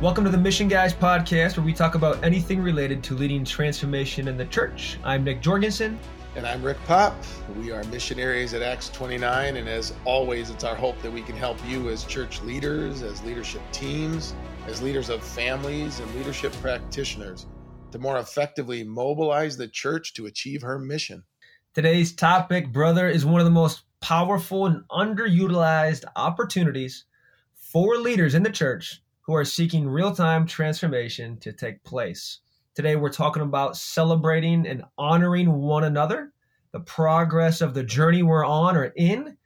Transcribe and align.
Welcome 0.00 0.22
to 0.26 0.30
the 0.30 0.38
Mission 0.38 0.68
Guys 0.68 0.94
podcast, 0.94 1.56
where 1.56 1.66
we 1.66 1.72
talk 1.72 1.96
about 1.96 2.22
anything 2.22 2.62
related 2.62 3.02
to 3.02 3.14
leading 3.14 3.44
transformation 3.44 4.28
in 4.28 4.36
the 4.36 4.44
church. 4.44 4.96
I'm 5.02 5.24
Nick 5.24 5.42
Jorgensen. 5.42 5.98
And 6.36 6.46
I'm 6.46 6.62
Rick 6.62 6.76
Pop. 6.84 7.16
We 7.56 7.72
are 7.72 7.82
missionaries 7.82 8.54
at 8.54 8.62
Acts 8.62 8.90
29. 8.90 9.56
And 9.56 9.68
as 9.68 9.92
always, 10.04 10.50
it's 10.50 10.62
our 10.62 10.76
hope 10.76 11.02
that 11.02 11.10
we 11.10 11.20
can 11.20 11.36
help 11.36 11.58
you 11.66 11.88
as 11.88 12.04
church 12.04 12.40
leaders, 12.42 13.02
as 13.02 13.24
leadership 13.24 13.60
teams, 13.72 14.36
as 14.68 14.80
leaders 14.80 15.08
of 15.08 15.20
families, 15.20 15.98
and 15.98 16.14
leadership 16.14 16.52
practitioners 16.62 17.48
to 17.90 17.98
more 17.98 18.18
effectively 18.18 18.84
mobilize 18.84 19.56
the 19.56 19.66
church 19.66 20.14
to 20.14 20.26
achieve 20.26 20.62
her 20.62 20.78
mission. 20.78 21.24
Today's 21.74 22.12
topic, 22.12 22.72
brother, 22.72 23.08
is 23.08 23.26
one 23.26 23.40
of 23.40 23.46
the 23.46 23.50
most 23.50 23.82
powerful 24.00 24.66
and 24.66 24.84
underutilized 24.92 26.04
opportunities 26.14 27.04
for 27.56 27.96
leaders 27.96 28.36
in 28.36 28.44
the 28.44 28.50
church 28.50 29.02
who 29.28 29.34
are 29.34 29.44
seeking 29.44 29.86
real 29.86 30.12
time 30.12 30.46
transformation 30.46 31.36
to 31.36 31.52
take 31.52 31.84
place. 31.84 32.40
Today, 32.74 32.96
we're 32.96 33.10
talking 33.10 33.42
about 33.42 33.76
celebrating 33.76 34.66
and 34.66 34.84
honoring 34.96 35.52
one 35.52 35.84
another, 35.84 36.32
the 36.72 36.80
progress 36.80 37.60
of 37.60 37.74
the 37.74 37.82
journey 37.82 38.22
we're 38.22 38.46
on 38.46 38.74
or 38.74 38.84
in. 38.96 39.36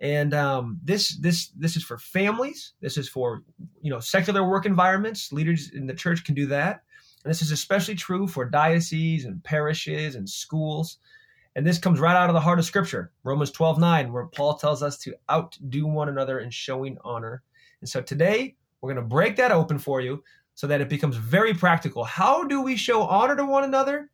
And 0.00 0.32
um, 0.32 0.78
this 0.84 1.18
this 1.18 1.48
this 1.56 1.74
is 1.74 1.82
for 1.82 1.98
families. 1.98 2.74
This 2.80 2.96
is 2.96 3.08
for 3.08 3.42
you 3.82 3.90
know 3.90 3.98
secular 3.98 4.48
work 4.48 4.64
environments. 4.64 5.32
Leaders 5.32 5.72
in 5.74 5.88
the 5.88 5.94
church 5.94 6.22
can 6.22 6.36
do 6.36 6.46
that, 6.46 6.82
and 7.24 7.30
this 7.30 7.42
is 7.42 7.50
especially 7.50 7.96
true 7.96 8.28
for 8.28 8.44
dioceses 8.44 9.24
and 9.24 9.42
parishes 9.42 10.14
and 10.14 10.28
schools. 10.28 10.98
And 11.56 11.66
this 11.66 11.78
comes 11.78 11.98
right 11.98 12.14
out 12.14 12.30
of 12.30 12.34
the 12.34 12.40
heart 12.40 12.60
of 12.60 12.64
Scripture, 12.64 13.10
Romans 13.24 13.50
12 13.50 13.80
9, 13.80 14.12
where 14.12 14.26
Paul 14.26 14.54
tells 14.54 14.84
us 14.84 14.98
to 14.98 15.16
outdo 15.28 15.88
one 15.88 16.08
another 16.08 16.38
in 16.38 16.50
showing 16.50 16.96
honor. 17.02 17.42
And 17.80 17.88
so 17.88 18.00
today, 18.00 18.54
we're 18.80 18.92
going 18.92 19.02
to 19.02 19.08
break 19.08 19.36
that 19.36 19.52
open 19.52 19.78
for 19.78 20.00
you 20.00 20.22
so 20.54 20.66
that 20.66 20.80
it 20.80 20.88
becomes 20.88 21.16
very 21.16 21.54
practical. 21.54 22.04
How 22.04 22.44
do 22.44 22.62
we 22.62 22.76
show 22.76 23.02
honor 23.02 23.36
to 23.36 23.44
one 23.44 23.64
another? 23.64 24.10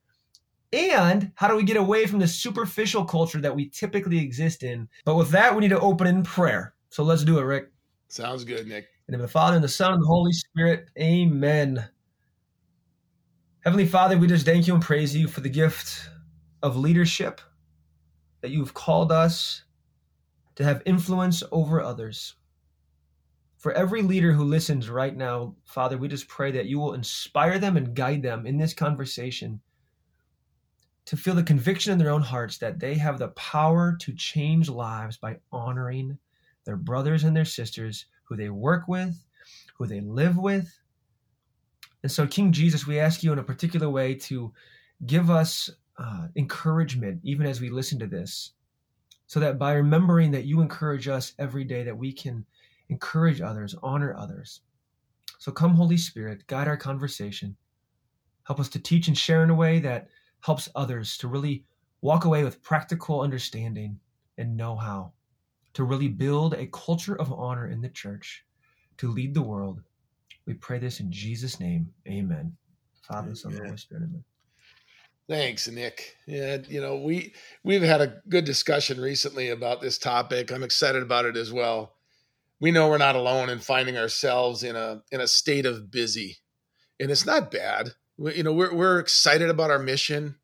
And 0.73 1.31
how 1.35 1.49
do 1.49 1.57
we 1.57 1.65
get 1.65 1.77
away 1.77 2.07
from 2.07 2.19
the 2.19 2.27
superficial 2.27 3.05
culture 3.05 3.41
that 3.41 3.55
we 3.55 3.69
typically 3.69 4.19
exist 4.19 4.63
in? 4.63 4.89
But 5.05 5.17
with 5.17 5.31
that, 5.31 5.55
we 5.55 5.61
need 5.61 5.69
to 5.69 5.81
open 5.81 6.07
in 6.07 6.23
prayer. 6.23 6.75
So 6.89 7.03
let's 7.03 7.25
do 7.25 7.39
it, 7.39 7.43
Rick. 7.43 7.71
Sounds 8.09 8.45
good, 8.45 8.67
Nick. 8.67 8.85
In 9.09 9.13
the 9.13 9.13
name 9.13 9.21
of 9.21 9.29
the 9.29 9.33
Father, 9.33 9.57
and 9.57 9.65
the 9.65 9.69
Son, 9.69 9.93
and 9.93 10.03
the 10.03 10.07
Holy 10.07 10.33
Spirit. 10.33 10.89
Amen. 10.99 11.87
Heavenly 13.61 13.87
Father, 13.87 14.19
we 14.19 14.27
just 14.27 14.47
thank 14.47 14.67
you 14.67 14.75
and 14.75 14.83
praise 14.83 15.15
you 15.15 15.29
for 15.29 15.41
the 15.41 15.49
gift 15.49 16.09
of 16.63 16.77
leadership 16.77 17.41
that 18.41 18.51
you've 18.51 18.75
called 18.75 19.13
us 19.13 19.63
to 20.57 20.65
have 20.65 20.83
influence 20.85 21.43
over 21.53 21.81
others. 21.81 22.35
For 23.63 23.71
every 23.75 24.03
leader 24.03 24.33
who 24.33 24.43
listens 24.43 24.91
right 24.91 25.17
now, 25.17 25.55
Father, 25.67 25.97
we 25.97 26.09
just 26.09 26.27
pray 26.27 26.51
that 26.51 26.67
you 26.67 26.81
will 26.81 26.95
inspire 26.95 27.61
them 27.61 27.77
and 27.77 27.95
guide 27.95 28.21
them 28.21 28.45
in 28.45 28.59
this 28.59 28.75
conversation 28.75 29.61
to 31.05 31.17
feel 31.17 31.37
the 31.37 31.45
conviction 31.45 31.93
in 31.93 31.99
their 32.01 32.11
own 32.11 32.23
hearts 32.23 32.59
that 32.59 32.81
they 32.81 32.95
have 32.95 33.21
the 33.21 33.29
power 33.29 33.97
to 34.01 34.13
change 34.15 34.69
lives 34.69 35.17
by 35.17 35.37
honoring 35.53 36.19
their 36.65 36.75
brothers 36.75 37.23
and 37.23 37.37
their 37.37 37.45
sisters 37.45 38.07
who 38.25 38.35
they 38.35 38.51
work 38.51 38.89
with, 38.89 39.15
who 39.79 39.87
they 39.87 40.01
live 40.01 40.37
with. 40.37 40.69
And 42.03 42.11
so, 42.11 42.27
King 42.27 42.51
Jesus, 42.51 42.85
we 42.85 42.99
ask 42.99 43.23
you 43.23 43.33
in 43.33 43.39
a 43.39 43.45
particular 43.45 43.89
way 43.89 44.17
to 44.17 44.53
give 45.07 45.31
us 45.31 45.71
uh, 45.99 46.27
encouragement 46.35 47.21
even 47.23 47.47
as 47.47 47.61
we 47.61 47.71
listen 47.71 48.01
to 48.01 48.09
this, 48.09 48.55
so 49.29 49.39
that 49.39 49.57
by 49.57 49.75
remembering 49.75 50.33
that 50.33 50.47
you 50.47 50.63
encourage 50.63 51.07
us 51.07 51.35
every 51.39 51.63
day, 51.63 51.85
that 51.85 51.97
we 51.97 52.13
can 52.13 52.45
encourage 52.93 53.41
others, 53.41 53.75
honor 53.83 54.15
others. 54.17 54.61
So 55.39 55.51
come, 55.51 55.75
Holy 55.75 55.97
Spirit, 55.97 56.47
guide 56.47 56.69
our 56.69 56.77
conversation. 56.77 57.57
Help 58.45 58.61
us 58.61 58.69
to 58.69 58.79
teach 58.79 59.09
and 59.09 59.17
share 59.17 59.43
in 59.43 59.51
a 59.51 59.55
way 59.55 59.79
that 59.81 60.09
helps 60.41 60.69
others 60.75 61.17
to 61.19 61.29
really 61.29 61.65
walk 62.03 62.27
away 62.27 62.45
with 62.45 62.63
practical 62.63 63.23
understanding 63.23 63.99
and 64.37 64.57
know 64.57 64.77
how 64.77 65.13
to 65.73 65.85
really 65.85 66.09
build 66.09 66.53
a 66.55 66.67
culture 66.67 67.17
of 67.17 67.33
honor 67.33 67.69
in 67.69 67.81
the 67.81 67.89
church 67.89 68.45
to 68.99 69.11
lead 69.11 69.33
the 69.33 69.43
world. 69.43 69.81
We 70.47 70.55
pray 70.55 70.79
this 70.79 71.01
in 71.01 71.11
Jesus' 71.11 71.59
name. 71.59 71.89
Amen. 72.07 72.55
Father, 73.09 73.35
Son, 73.35 73.53
Holy 73.53 73.77
Spirit. 73.77 74.05
Amen. 74.05 74.25
Thanks, 75.29 75.67
Nick. 75.69 76.17
Yeah, 76.27 76.59
you 76.69 76.81
know, 76.81 76.97
we 76.97 77.33
we've 77.65 77.83
had 77.83 78.03
a 78.03 78.21
good 78.29 78.45
discussion 78.45 79.01
recently 79.01 79.49
about 79.49 79.81
this 79.81 79.97
topic. 79.97 80.51
I'm 80.51 80.65
excited 80.65 81.03
about 81.03 81.25
it 81.25 81.37
as 81.37 81.53
well 81.53 81.95
we 82.63 82.71
know 82.71 82.89
we're 82.89 82.97
not 82.97 83.17
alone 83.17 83.51
in 83.51 83.59
finding 83.59 83.99
ourselves 83.99 84.63
in 84.63 84.77
a 84.77 85.03
in 85.11 85.21
a 85.21 85.27
state 85.27 85.67
of 85.67 85.91
busy, 85.91 86.39
and 87.01 87.11
it's 87.11 87.27
not 87.27 87.51
bad. 87.51 87.91
We, 88.17 88.37
you 88.37 88.45
know, 88.45 88.53
we're 88.53 88.73
we're 88.73 89.01
excited 89.01 89.51
about 89.51 89.73
our 89.73 89.81
mission. 89.81 90.37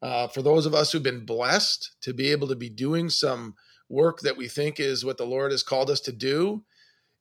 Uh, 0.00 0.28
for 0.28 0.42
those 0.42 0.64
of 0.64 0.74
us 0.74 0.92
who've 0.92 1.02
been 1.02 1.26
blessed 1.26 1.96
to 2.02 2.14
be 2.14 2.30
able 2.30 2.46
to 2.48 2.54
be 2.54 2.70
doing 2.70 3.10
some 3.10 3.54
work 3.88 4.20
that 4.20 4.36
we 4.36 4.46
think 4.46 4.78
is 4.78 5.04
what 5.04 5.18
the 5.18 5.26
Lord 5.26 5.50
has 5.50 5.64
called 5.64 5.90
us 5.90 6.00
to 6.02 6.12
do, 6.12 6.64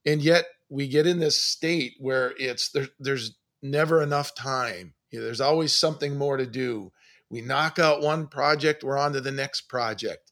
and 0.05 0.21
yet 0.21 0.45
we 0.69 0.87
get 0.87 1.07
in 1.07 1.19
this 1.19 1.41
state 1.41 1.93
where 1.99 2.33
it's 2.37 2.69
there, 2.69 2.87
there's 2.99 3.35
never 3.63 4.03
enough 4.03 4.35
time. 4.35 4.93
You 5.09 5.19
know, 5.19 5.25
there's 5.25 5.41
always 5.41 5.73
something 5.73 6.17
more 6.17 6.37
to 6.37 6.45
do. 6.45 6.91
We 7.31 7.41
knock 7.41 7.79
out 7.79 8.03
one 8.03 8.27
project, 8.27 8.83
we're 8.83 8.97
on 8.97 9.13
to 9.13 9.21
the 9.21 9.31
next 9.31 9.61
project. 9.61 10.31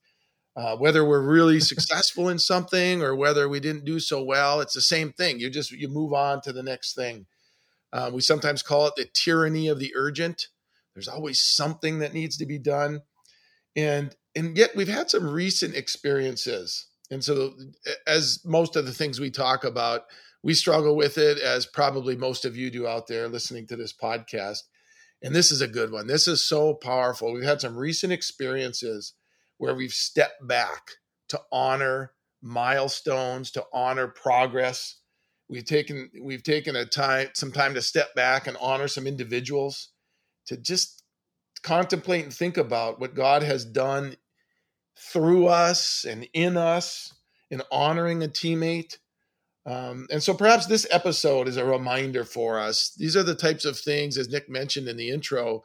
Uh, 0.56 0.75
whether 0.78 1.03
we're 1.03 1.22
really 1.22 1.59
successful 1.59 2.30
in 2.30 2.38
something 2.38 3.02
or 3.02 3.16
whether 3.16 3.50
we 3.50 3.59
didn't 3.59 3.86
do 3.86 4.00
so 4.00 4.24
well, 4.24 4.62
it's 4.62 4.75
the 4.75 4.81
same 4.81 5.12
thing. 5.12 5.40
You 5.40 5.50
just 5.50 5.72
you 5.72 5.88
move 5.88 6.14
on 6.14 6.41
to 6.41 6.53
the 6.53 6.64
next 6.64 6.94
thing. 6.94 7.25
Uh, 7.91 8.12
we 8.14 8.22
sometimes 8.22 8.62
call 8.62 8.88
it 8.88 8.96
the 8.96 9.08
tyranny 9.13 9.68
of 9.68 9.80
the 9.80 9.94
urgent. 9.96 10.47
There's 10.94 11.08
always 11.08 11.42
something 11.42 12.00
that 12.00 12.13
needs 12.13 12.38
to 12.38 12.46
be 12.46 12.59
done, 12.59 13.02
and 13.75 14.16
and 14.36 14.56
yet 14.56 14.75
we've 14.75 14.88
had 14.88 15.09
some 15.09 15.28
recent 15.28 15.75
experiences. 15.75 16.88
And 17.09 17.24
so, 17.24 17.53
as 18.06 18.40
most 18.46 18.75
of 18.75 18.86
the 18.86 18.94
things 18.94 19.19
we 19.19 19.31
talk 19.31 19.63
about, 19.63 20.03
we 20.44 20.53
struggle 20.53 20.96
with 20.96 21.18
it, 21.18 21.40
as 21.40 21.66
probably 21.66 22.16
most 22.16 22.46
of 22.46 22.56
you 22.56 22.69
do 22.69 22.88
out 22.88 23.08
there 23.08 23.28
listening 23.28 23.66
to 23.68 23.75
this 23.75 23.94
podcast. 23.94 24.59
And 25.22 25.34
this 25.34 25.52
is 25.52 25.62
a 25.62 25.68
good 25.68 25.92
one. 25.92 26.08
This 26.08 26.28
is 26.28 26.46
so 26.47 26.74
powerful. 26.74 27.34
We've 27.34 27.44
had 27.44 27.62
some 27.62 27.78
recent 27.78 28.12
experiences 28.12 29.13
where 29.63 29.75
we've 29.75 29.94
stepped 29.94 30.46
back 30.46 30.91
to 31.29 31.40
honor 31.50 32.12
milestones, 32.41 33.50
to 33.50 33.63
honor 33.72 34.09
progress. 34.09 34.97
We've 35.47 35.63
taken 35.63 36.09
we've 36.22 36.44
taken 36.44 36.75
a 36.75 36.85
time 36.85 37.29
some 37.34 37.53
time 37.53 37.74
to 37.75 37.81
step 37.81 38.13
back 38.13 38.46
and 38.46 38.57
honor 38.59 38.90
some 38.90 39.07
individuals 39.07 39.88
to 40.47 40.57
just 40.57 41.03
contemplate 41.63 42.25
and 42.25 42.34
think 42.34 42.57
about 42.57 43.00
what 43.00 43.16
God 43.16 43.41
has 43.41 43.63
done 43.63 44.18
through 45.00 45.47
us 45.47 46.03
and 46.03 46.28
in 46.34 46.57
us 46.57 47.13
in 47.50 47.62
honoring 47.72 48.22
a 48.22 48.28
teammate. 48.28 48.97
Um, 49.66 50.07
and 50.12 50.22
so 50.22 50.34
perhaps 50.34 50.66
this 50.66 50.85
episode 50.91 51.47
is 51.47 51.56
a 51.56 51.63
reminder 51.63 52.25
for 52.25 52.59
us. 52.59 52.94
These 52.97 53.16
are 53.16 53.24
the 53.24 53.34
types 53.34 53.63
of 53.63 53.80
things, 53.80 54.18
as 54.18 54.28
Nick 54.28 54.50
mentioned 54.50 54.90
in 54.90 54.97
the 54.97 55.09
intro, 55.09 55.63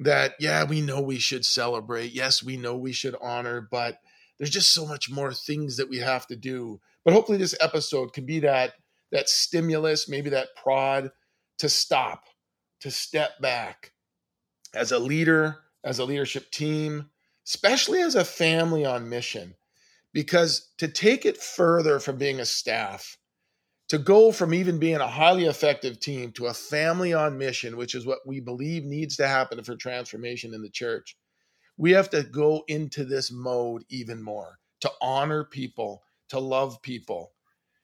that 0.00 0.34
yeah 0.40 0.64
we 0.64 0.80
know 0.80 1.00
we 1.00 1.18
should 1.18 1.44
celebrate. 1.44 2.12
Yes 2.12 2.42
we 2.42 2.56
know 2.56 2.76
we 2.76 2.92
should 2.92 3.16
honor 3.20 3.66
but 3.70 3.98
there's 4.38 4.50
just 4.50 4.72
so 4.72 4.86
much 4.86 5.10
more 5.10 5.32
things 5.32 5.76
that 5.76 5.88
we 5.88 5.98
have 5.98 6.26
to 6.26 6.36
do. 6.36 6.80
But 7.04 7.14
hopefully 7.14 7.38
this 7.38 7.54
episode 7.60 8.12
can 8.12 8.26
be 8.26 8.40
that 8.40 8.74
that 9.10 9.28
stimulus 9.28 10.08
maybe 10.08 10.30
that 10.30 10.56
prod 10.56 11.10
to 11.58 11.68
stop 11.68 12.24
to 12.80 12.90
step 12.90 13.40
back 13.40 13.92
as 14.74 14.92
a 14.92 14.98
leader 14.98 15.58
as 15.84 15.98
a 15.98 16.04
leadership 16.04 16.50
team 16.50 17.10
especially 17.46 18.00
as 18.00 18.14
a 18.14 18.24
family 18.24 18.84
on 18.84 19.08
mission. 19.08 19.54
Because 20.12 20.70
to 20.78 20.88
take 20.88 21.24
it 21.24 21.38
further 21.38 21.98
from 21.98 22.18
being 22.18 22.40
a 22.40 22.44
staff 22.44 23.16
to 23.92 23.98
go 23.98 24.32
from 24.32 24.54
even 24.54 24.78
being 24.78 24.96
a 24.96 25.06
highly 25.06 25.44
effective 25.44 26.00
team 26.00 26.32
to 26.32 26.46
a 26.46 26.54
family 26.54 27.12
on 27.12 27.36
mission, 27.36 27.76
which 27.76 27.94
is 27.94 28.06
what 28.06 28.26
we 28.26 28.40
believe 28.40 28.86
needs 28.86 29.16
to 29.16 29.28
happen 29.28 29.62
for 29.62 29.76
transformation 29.76 30.54
in 30.54 30.62
the 30.62 30.70
church, 30.70 31.14
we 31.76 31.90
have 31.90 32.08
to 32.08 32.22
go 32.22 32.64
into 32.68 33.04
this 33.04 33.30
mode 33.30 33.84
even 33.90 34.22
more 34.22 34.58
to 34.80 34.90
honor 35.02 35.44
people, 35.44 36.02
to 36.30 36.38
love 36.38 36.80
people. 36.80 37.32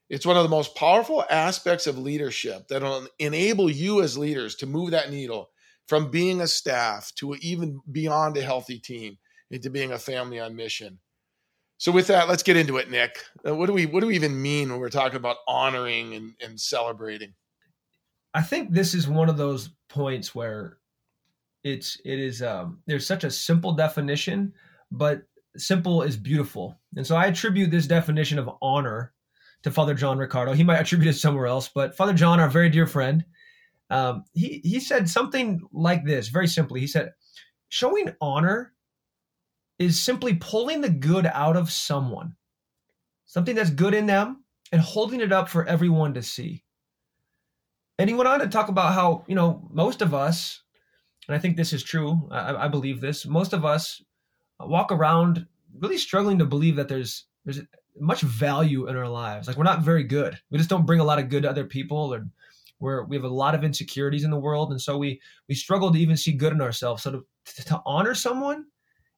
It's 0.08 0.24
one 0.24 0.38
of 0.38 0.44
the 0.44 0.48
most 0.48 0.74
powerful 0.74 1.26
aspects 1.28 1.86
of 1.86 1.98
leadership 1.98 2.68
that 2.68 2.80
will 2.80 3.06
enable 3.18 3.70
you 3.70 4.00
as 4.00 4.16
leaders 4.16 4.54
to 4.54 4.66
move 4.66 4.92
that 4.92 5.10
needle 5.10 5.50
from 5.88 6.10
being 6.10 6.40
a 6.40 6.46
staff 6.46 7.12
to 7.16 7.34
even 7.42 7.82
beyond 7.92 8.38
a 8.38 8.42
healthy 8.42 8.78
team 8.78 9.18
into 9.50 9.68
being 9.68 9.92
a 9.92 9.98
family 9.98 10.40
on 10.40 10.56
mission. 10.56 11.00
So 11.78 11.92
with 11.92 12.08
that, 12.08 12.28
let's 12.28 12.42
get 12.42 12.56
into 12.56 12.76
it, 12.76 12.90
Nick. 12.90 13.24
Uh, 13.46 13.54
what 13.54 13.66
do 13.66 13.72
we 13.72 13.86
what 13.86 14.00
do 14.00 14.08
we 14.08 14.16
even 14.16 14.40
mean 14.42 14.70
when 14.70 14.80
we're 14.80 14.90
talking 14.90 15.16
about 15.16 15.36
honoring 15.46 16.14
and, 16.14 16.34
and 16.44 16.60
celebrating? 16.60 17.34
I 18.34 18.42
think 18.42 18.72
this 18.72 18.94
is 18.94 19.08
one 19.08 19.28
of 19.28 19.36
those 19.36 19.70
points 19.88 20.34
where 20.34 20.78
it's 21.62 22.00
it 22.04 22.18
is 22.18 22.42
um, 22.42 22.80
there's 22.86 23.06
such 23.06 23.22
a 23.22 23.30
simple 23.30 23.72
definition, 23.72 24.52
but 24.90 25.22
simple 25.56 26.02
is 26.02 26.16
beautiful. 26.16 26.76
And 26.96 27.06
so 27.06 27.14
I 27.14 27.26
attribute 27.26 27.70
this 27.70 27.86
definition 27.86 28.40
of 28.40 28.50
honor 28.60 29.12
to 29.62 29.70
Father 29.70 29.94
John 29.94 30.18
Riccardo. 30.18 30.54
He 30.54 30.64
might 30.64 30.80
attribute 30.80 31.14
it 31.14 31.18
somewhere 31.18 31.46
else, 31.46 31.68
but 31.68 31.96
Father 31.96 32.12
John, 32.12 32.40
our 32.40 32.48
very 32.48 32.70
dear 32.70 32.86
friend, 32.88 33.24
um, 33.90 34.24
he 34.34 34.60
he 34.64 34.80
said 34.80 35.08
something 35.08 35.60
like 35.72 36.04
this, 36.04 36.26
very 36.26 36.48
simply. 36.48 36.80
He 36.80 36.88
said, 36.88 37.12
"Showing 37.68 38.12
honor 38.20 38.72
is 39.78 40.00
simply 40.00 40.34
pulling 40.34 40.80
the 40.80 40.90
good 40.90 41.26
out 41.26 41.56
of 41.56 41.70
someone, 41.70 42.34
something 43.26 43.54
that's 43.54 43.70
good 43.70 43.94
in 43.94 44.06
them, 44.06 44.44
and 44.72 44.80
holding 44.80 45.20
it 45.20 45.32
up 45.32 45.48
for 45.48 45.66
everyone 45.66 46.14
to 46.14 46.22
see." 46.22 46.64
And 47.98 48.08
he 48.08 48.14
went 48.14 48.28
on 48.28 48.40
to 48.40 48.48
talk 48.48 48.68
about 48.68 48.94
how 48.94 49.24
you 49.26 49.34
know 49.34 49.68
most 49.72 50.02
of 50.02 50.14
us, 50.14 50.62
and 51.26 51.36
I 51.36 51.38
think 51.38 51.56
this 51.56 51.72
is 51.72 51.82
true. 51.82 52.28
I, 52.30 52.66
I 52.66 52.68
believe 52.68 53.00
this. 53.00 53.26
Most 53.26 53.52
of 53.52 53.64
us 53.64 54.02
walk 54.60 54.92
around 54.92 55.46
really 55.78 55.98
struggling 55.98 56.38
to 56.38 56.44
believe 56.44 56.76
that 56.76 56.88
there's 56.88 57.26
there's 57.44 57.60
much 58.00 58.20
value 58.20 58.88
in 58.88 58.96
our 58.96 59.08
lives. 59.08 59.48
Like 59.48 59.56
we're 59.56 59.64
not 59.64 59.82
very 59.82 60.04
good. 60.04 60.38
We 60.50 60.58
just 60.58 60.70
don't 60.70 60.86
bring 60.86 61.00
a 61.00 61.04
lot 61.04 61.18
of 61.18 61.28
good 61.28 61.42
to 61.42 61.50
other 61.50 61.64
people, 61.64 62.14
or 62.14 62.28
we're 62.80 63.04
we 63.04 63.16
have 63.16 63.24
a 63.24 63.28
lot 63.28 63.54
of 63.54 63.64
insecurities 63.64 64.24
in 64.24 64.30
the 64.30 64.38
world, 64.38 64.70
and 64.70 64.80
so 64.80 64.96
we 64.96 65.20
we 65.48 65.54
struggle 65.54 65.92
to 65.92 65.98
even 65.98 66.16
see 66.16 66.32
good 66.32 66.52
in 66.52 66.60
ourselves. 66.60 67.02
So 67.02 67.10
to 67.10 67.64
to 67.64 67.82
honor 67.84 68.14
someone 68.14 68.66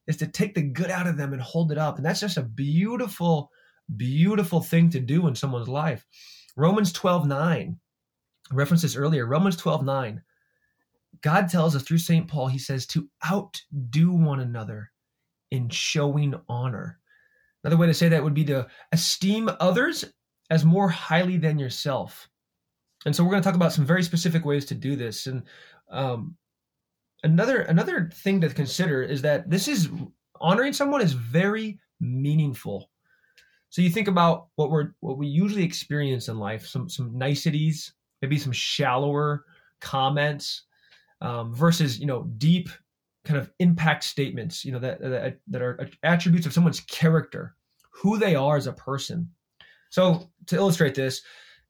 is 0.07 0.17
to 0.17 0.27
take 0.27 0.55
the 0.55 0.61
good 0.61 0.89
out 0.89 1.07
of 1.07 1.17
them 1.17 1.33
and 1.33 1.41
hold 1.41 1.71
it 1.71 1.77
up, 1.77 1.97
and 1.97 2.05
that's 2.05 2.19
just 2.19 2.37
a 2.37 2.43
beautiful, 2.43 3.51
beautiful 3.97 4.61
thing 4.61 4.89
to 4.89 4.99
do 4.99 5.27
in 5.27 5.35
someone's 5.35 5.67
life. 5.67 6.05
Romans 6.55 6.91
twelve 6.91 7.27
nine 7.27 7.79
references 8.51 8.95
earlier. 8.97 9.25
Romans 9.25 9.55
twelve 9.55 9.83
nine. 9.83 10.21
God 11.21 11.49
tells 11.49 11.75
us 11.75 11.83
through 11.83 11.99
St. 11.99 12.27
Paul, 12.27 12.47
he 12.47 12.57
says 12.57 12.87
to 12.87 13.07
outdo 13.29 14.11
one 14.13 14.39
another 14.39 14.91
in 15.51 15.69
showing 15.69 16.33
honor. 16.49 16.99
Another 17.63 17.77
way 17.77 17.87
to 17.87 17.93
say 17.93 18.09
that 18.09 18.23
would 18.23 18.33
be 18.33 18.45
to 18.45 18.67
esteem 18.91 19.49
others 19.59 20.05
as 20.49 20.65
more 20.65 20.89
highly 20.89 21.37
than 21.37 21.59
yourself. 21.59 22.27
And 23.05 23.15
so 23.15 23.23
we're 23.23 23.31
going 23.31 23.43
to 23.43 23.47
talk 23.47 23.55
about 23.55 23.73
some 23.73 23.85
very 23.85 24.03
specific 24.03 24.45
ways 24.45 24.65
to 24.65 24.75
do 24.75 24.95
this. 24.95 25.27
And 25.27 25.43
um, 25.89 26.35
another 27.23 27.61
another 27.61 28.09
thing 28.13 28.41
to 28.41 28.49
consider 28.49 29.03
is 29.03 29.21
that 29.21 29.49
this 29.49 29.67
is 29.67 29.89
honoring 30.39 30.73
someone 30.73 31.01
is 31.01 31.13
very 31.13 31.79
meaningful. 31.99 32.89
So 33.69 33.81
you 33.81 33.89
think 33.89 34.07
about 34.07 34.47
what 34.55 34.69
we're 34.69 34.91
what 34.99 35.17
we 35.17 35.27
usually 35.27 35.63
experience 35.63 36.27
in 36.27 36.37
life, 36.37 36.65
some 36.67 36.89
some 36.89 37.17
niceties, 37.17 37.93
maybe 38.21 38.37
some 38.37 38.51
shallower 38.51 39.45
comments, 39.79 40.63
um, 41.21 41.53
versus 41.53 41.99
you 41.99 42.05
know 42.05 42.23
deep 42.37 42.69
kind 43.23 43.39
of 43.39 43.51
impact 43.59 44.03
statements, 44.03 44.65
you 44.65 44.71
know, 44.71 44.79
that, 44.79 44.99
that, 44.99 45.37
that 45.47 45.61
are 45.61 45.89
attributes 46.03 46.47
of 46.47 46.53
someone's 46.53 46.79
character, 46.81 47.55
who 47.91 48.17
they 48.17 48.35
are 48.35 48.57
as 48.57 48.65
a 48.65 48.73
person. 48.73 49.29
So 49.91 50.31
to 50.47 50.55
illustrate 50.55 50.95
this, 50.95 51.21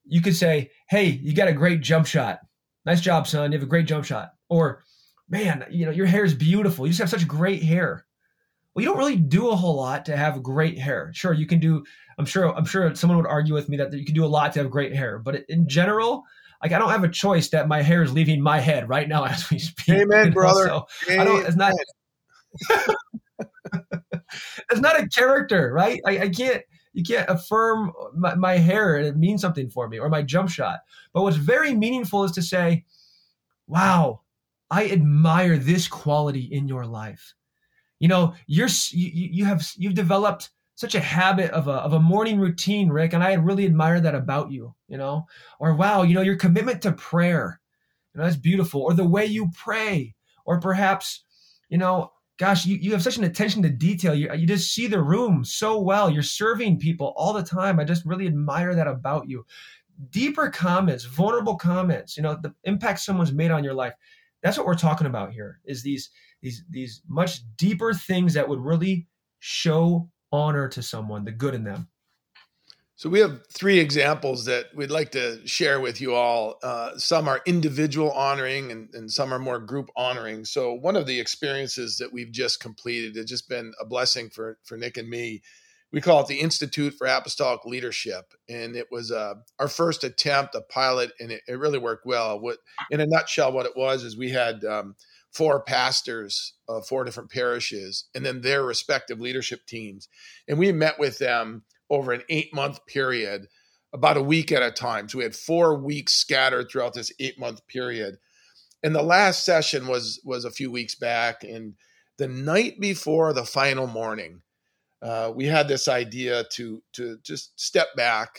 you 0.04 0.22
could 0.22 0.34
say, 0.36 0.70
"Hey, 0.88 1.06
you 1.06 1.34
got 1.34 1.48
a 1.48 1.52
great 1.52 1.80
jump 1.80 2.06
shot. 2.06 2.40
Nice 2.86 3.00
job, 3.00 3.26
son. 3.26 3.52
You 3.52 3.58
have 3.58 3.66
a 3.66 3.70
great 3.70 3.86
jump 3.86 4.04
shot." 4.04 4.32
Or, 4.48 4.82
"Man, 5.28 5.64
you 5.70 5.86
know, 5.86 5.92
your 5.92 6.06
hair 6.06 6.24
is 6.24 6.34
beautiful. 6.34 6.86
You 6.86 6.92
just 6.92 7.00
have 7.00 7.10
such 7.10 7.28
great 7.28 7.62
hair." 7.62 8.06
Well, 8.74 8.82
you 8.82 8.88
don't 8.88 8.98
really 8.98 9.16
do 9.16 9.50
a 9.50 9.56
whole 9.56 9.76
lot 9.76 10.06
to 10.06 10.16
have 10.16 10.42
great 10.42 10.78
hair. 10.78 11.10
Sure, 11.14 11.34
you 11.34 11.46
can 11.46 11.58
do. 11.58 11.84
I'm 12.18 12.24
sure. 12.24 12.54
I'm 12.56 12.64
sure 12.64 12.94
someone 12.94 13.18
would 13.18 13.26
argue 13.26 13.54
with 13.54 13.68
me 13.68 13.76
that 13.76 13.92
you 13.92 14.04
can 14.04 14.14
do 14.14 14.24
a 14.24 14.26
lot 14.26 14.52
to 14.54 14.60
have 14.60 14.70
great 14.70 14.94
hair, 14.94 15.18
but 15.18 15.44
in 15.48 15.68
general, 15.68 16.24
like 16.62 16.72
I 16.72 16.78
don't 16.78 16.90
have 16.90 17.04
a 17.04 17.08
choice 17.08 17.48
that 17.50 17.68
my 17.68 17.82
hair 17.82 18.02
is 18.02 18.12
leaving 18.12 18.40
my 18.40 18.60
head 18.60 18.88
right 18.88 19.08
now 19.08 19.24
as 19.26 19.50
we 19.50 19.58
speak. 19.58 19.96
Amen, 19.96 20.24
you 20.24 20.30
know? 20.30 20.34
brother. 20.34 20.66
So 20.66 20.86
Amen. 21.10 21.20
I 21.20 21.24
don't. 21.24 21.46
It's 21.46 21.56
not. 21.56 21.74
it's 24.70 24.80
not 24.80 25.00
a 25.00 25.08
character, 25.08 25.72
right? 25.72 26.00
I, 26.06 26.18
I 26.20 26.28
can't. 26.28 26.62
You 26.94 27.02
can't 27.02 27.28
affirm 27.28 27.92
my, 28.14 28.34
my 28.34 28.58
hair 28.58 28.98
and 28.98 29.06
it 29.06 29.16
means 29.16 29.40
something 29.40 29.70
for 29.70 29.88
me 29.88 29.98
or 29.98 30.10
my 30.10 30.20
jump 30.20 30.50
shot. 30.50 30.80
But 31.14 31.22
what's 31.22 31.38
very 31.38 31.74
meaningful 31.74 32.24
is 32.24 32.32
to 32.32 32.42
say, 32.42 32.84
"Wow, 33.66 34.21
I 34.72 34.90
admire 34.90 35.56
this 35.56 35.86
quality 35.86 36.48
in 36.50 36.66
your 36.66 36.86
life." 36.86 37.34
You 38.00 38.08
know, 38.08 38.34
you're 38.48 38.68
you, 38.90 39.28
you 39.38 39.44
have 39.44 39.70
you've 39.76 39.94
developed 39.94 40.50
such 40.74 40.96
a 40.96 41.00
habit 41.00 41.52
of 41.52 41.68
a, 41.68 41.72
of 41.72 41.92
a 41.92 42.00
morning 42.00 42.40
routine, 42.40 42.88
Rick, 42.88 43.12
and 43.12 43.22
I 43.22 43.34
really 43.34 43.64
admire 43.64 44.00
that 44.00 44.16
about 44.16 44.50
you, 44.50 44.74
you 44.88 44.98
know, 44.98 45.26
or 45.60 45.76
wow, 45.76 46.02
you 46.02 46.14
know, 46.14 46.22
your 46.22 46.36
commitment 46.36 46.82
to 46.82 46.90
prayer, 46.90 47.60
you 48.12 48.18
know, 48.18 48.24
that's 48.24 48.36
beautiful, 48.36 48.82
or 48.82 48.92
the 48.92 49.04
way 49.04 49.26
you 49.26 49.50
pray, 49.56 50.16
or 50.44 50.58
perhaps, 50.58 51.22
you 51.68 51.78
know, 51.78 52.10
gosh, 52.38 52.66
you, 52.66 52.76
you 52.76 52.90
have 52.92 53.02
such 53.02 53.18
an 53.18 53.24
attention 53.24 53.62
to 53.62 53.70
detail. 53.70 54.14
You, 54.14 54.32
you 54.34 54.46
just 54.46 54.74
see 54.74 54.88
the 54.88 55.00
room 55.00 55.44
so 55.44 55.80
well. 55.80 56.10
You're 56.10 56.24
serving 56.24 56.80
people 56.80 57.14
all 57.16 57.32
the 57.32 57.44
time. 57.44 57.78
I 57.78 57.84
just 57.84 58.04
really 58.04 58.26
admire 58.26 58.74
that 58.74 58.88
about 58.88 59.28
you. 59.28 59.46
Deeper 60.10 60.50
comments, 60.50 61.04
vulnerable 61.04 61.56
comments, 61.56 62.16
you 62.16 62.24
know, 62.24 62.36
the 62.42 62.52
impact 62.64 62.98
someone's 62.98 63.32
made 63.32 63.52
on 63.52 63.62
your 63.62 63.74
life. 63.74 63.94
That's 64.42 64.56
what 64.58 64.66
we're 64.66 64.74
talking 64.74 65.06
about 65.06 65.32
here 65.32 65.60
is 65.64 65.82
these, 65.82 66.10
these, 66.40 66.64
these 66.70 67.02
much 67.08 67.40
deeper 67.56 67.94
things 67.94 68.34
that 68.34 68.48
would 68.48 68.60
really 68.60 69.06
show 69.38 70.10
honor 70.32 70.68
to 70.68 70.82
someone, 70.82 71.24
the 71.24 71.32
good 71.32 71.54
in 71.54 71.64
them. 71.64 71.88
So 73.02 73.08
we 73.08 73.18
have 73.18 73.40
three 73.48 73.80
examples 73.80 74.44
that 74.44 74.66
we'd 74.76 74.92
like 74.92 75.10
to 75.10 75.44
share 75.44 75.80
with 75.80 76.00
you 76.00 76.14
all. 76.14 76.60
Uh, 76.62 76.96
some 76.96 77.26
are 77.26 77.42
individual 77.46 78.12
honoring, 78.12 78.70
and, 78.70 78.94
and, 78.94 79.10
some 79.10 79.34
are 79.34 79.40
more 79.40 79.58
group 79.58 79.90
honoring. 79.96 80.44
So 80.44 80.74
one 80.74 80.94
of 80.94 81.06
the 81.08 81.18
experiences 81.18 81.96
that 81.96 82.12
we've 82.12 82.30
just 82.30 82.60
completed 82.60 83.16
has 83.16 83.24
just 83.24 83.48
been 83.48 83.72
a 83.80 83.84
blessing 83.84 84.30
for 84.30 84.56
for 84.62 84.76
Nick 84.76 84.98
and 84.98 85.08
me. 85.08 85.42
We 85.92 86.00
call 86.00 86.22
it 86.22 86.26
the 86.26 86.40
Institute 86.40 86.94
for 86.94 87.06
Apostolic 87.06 87.64
Leadership, 87.66 88.32
and 88.48 88.74
it 88.76 88.86
was 88.90 89.12
uh, 89.12 89.34
our 89.58 89.68
first 89.68 90.04
attempt, 90.04 90.54
a 90.54 90.62
pilot, 90.62 91.12
and 91.20 91.30
it, 91.30 91.42
it, 91.46 91.58
really 91.58 91.78
worked 91.78 92.06
well. 92.06 92.40
What, 92.40 92.58
in 92.90 93.00
a 93.00 93.06
nutshell, 93.06 93.52
what 93.52 93.66
it 93.66 93.76
was 93.76 94.02
is 94.02 94.16
we 94.16 94.30
had 94.30 94.64
um, 94.64 94.96
four 95.32 95.62
pastors 95.62 96.54
of 96.68 96.86
four 96.86 97.04
different 97.04 97.30
parishes 97.30 98.04
and 98.14 98.24
then 98.24 98.40
their 98.40 98.62
respective 98.62 99.20
leadership 99.20 99.66
teams. 99.66 100.08
And 100.46 100.58
we 100.58 100.72
met 100.72 100.98
with 100.98 101.18
them 101.18 101.62
over 101.90 102.12
an 102.12 102.22
eight 102.28 102.54
month 102.54 102.84
period, 102.86 103.48
about 103.92 104.16
a 104.16 104.22
week 104.22 104.52
at 104.52 104.62
a 104.62 104.70
time. 104.70 105.08
So 105.08 105.18
we 105.18 105.24
had 105.24 105.36
four 105.36 105.76
weeks 105.76 106.14
scattered 106.14 106.70
throughout 106.70 106.94
this 106.94 107.12
eight 107.18 107.38
month 107.38 107.66
period. 107.66 108.16
And 108.82 108.94
the 108.94 109.02
last 109.02 109.44
session 109.44 109.86
was 109.86 110.20
was 110.24 110.44
a 110.44 110.50
few 110.50 110.70
weeks 110.70 110.94
back. 110.94 111.44
And 111.44 111.74
the 112.18 112.28
night 112.28 112.80
before 112.80 113.32
the 113.32 113.44
final 113.44 113.86
morning, 113.86 114.42
uh, 115.02 115.32
we 115.34 115.46
had 115.46 115.68
this 115.68 115.88
idea 115.88 116.44
to 116.52 116.82
to 116.92 117.18
just 117.22 117.58
step 117.60 117.88
back 117.96 118.38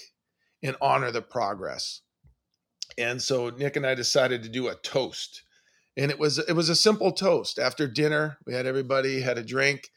and 0.64 0.78
honor 0.82 1.12
the 1.12 1.22
progress. 1.22 2.02
And 2.98 3.22
so 3.22 3.50
Nick 3.50 3.76
and 3.76 3.86
I 3.86 3.96
decided 3.96 4.44
to 4.44 4.50
do 4.50 4.70
a 4.70 4.76
toast. 4.76 5.44
And 5.98 6.10
it 6.10 6.18
was 6.18 6.40
it 6.40 6.54
was 6.54 6.70
a 6.70 6.76
simple 6.76 7.12
toast. 7.12 7.60
After 7.60 7.88
dinner 7.88 8.38
we 8.46 8.54
had 8.54 8.66
everybody 8.66 9.22
had 9.22 9.38
a 9.38 9.44
drink 9.44 9.90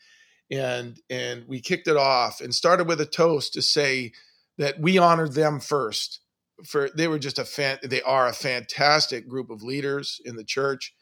and 0.50 0.98
and 1.08 1.44
we 1.46 1.60
kicked 1.60 1.88
it 1.88 1.96
off 1.96 2.40
and 2.40 2.54
started 2.54 2.88
with 2.88 3.00
a 3.00 3.06
toast 3.06 3.54
to 3.54 3.62
say 3.62 4.12
that 4.58 4.80
we 4.80 4.98
honored 4.98 5.34
them 5.34 5.60
first. 5.60 6.20
For 6.64 6.88
they 6.96 7.06
were 7.06 7.18
just 7.18 7.38
a 7.38 7.44
fan 7.44 7.78
they 7.82 8.02
are 8.02 8.26
a 8.26 8.32
fantastic 8.32 9.28
group 9.28 9.50
of 9.50 9.62
leaders 9.62 10.20
in 10.24 10.36
the 10.36 10.44
church. 10.44 10.94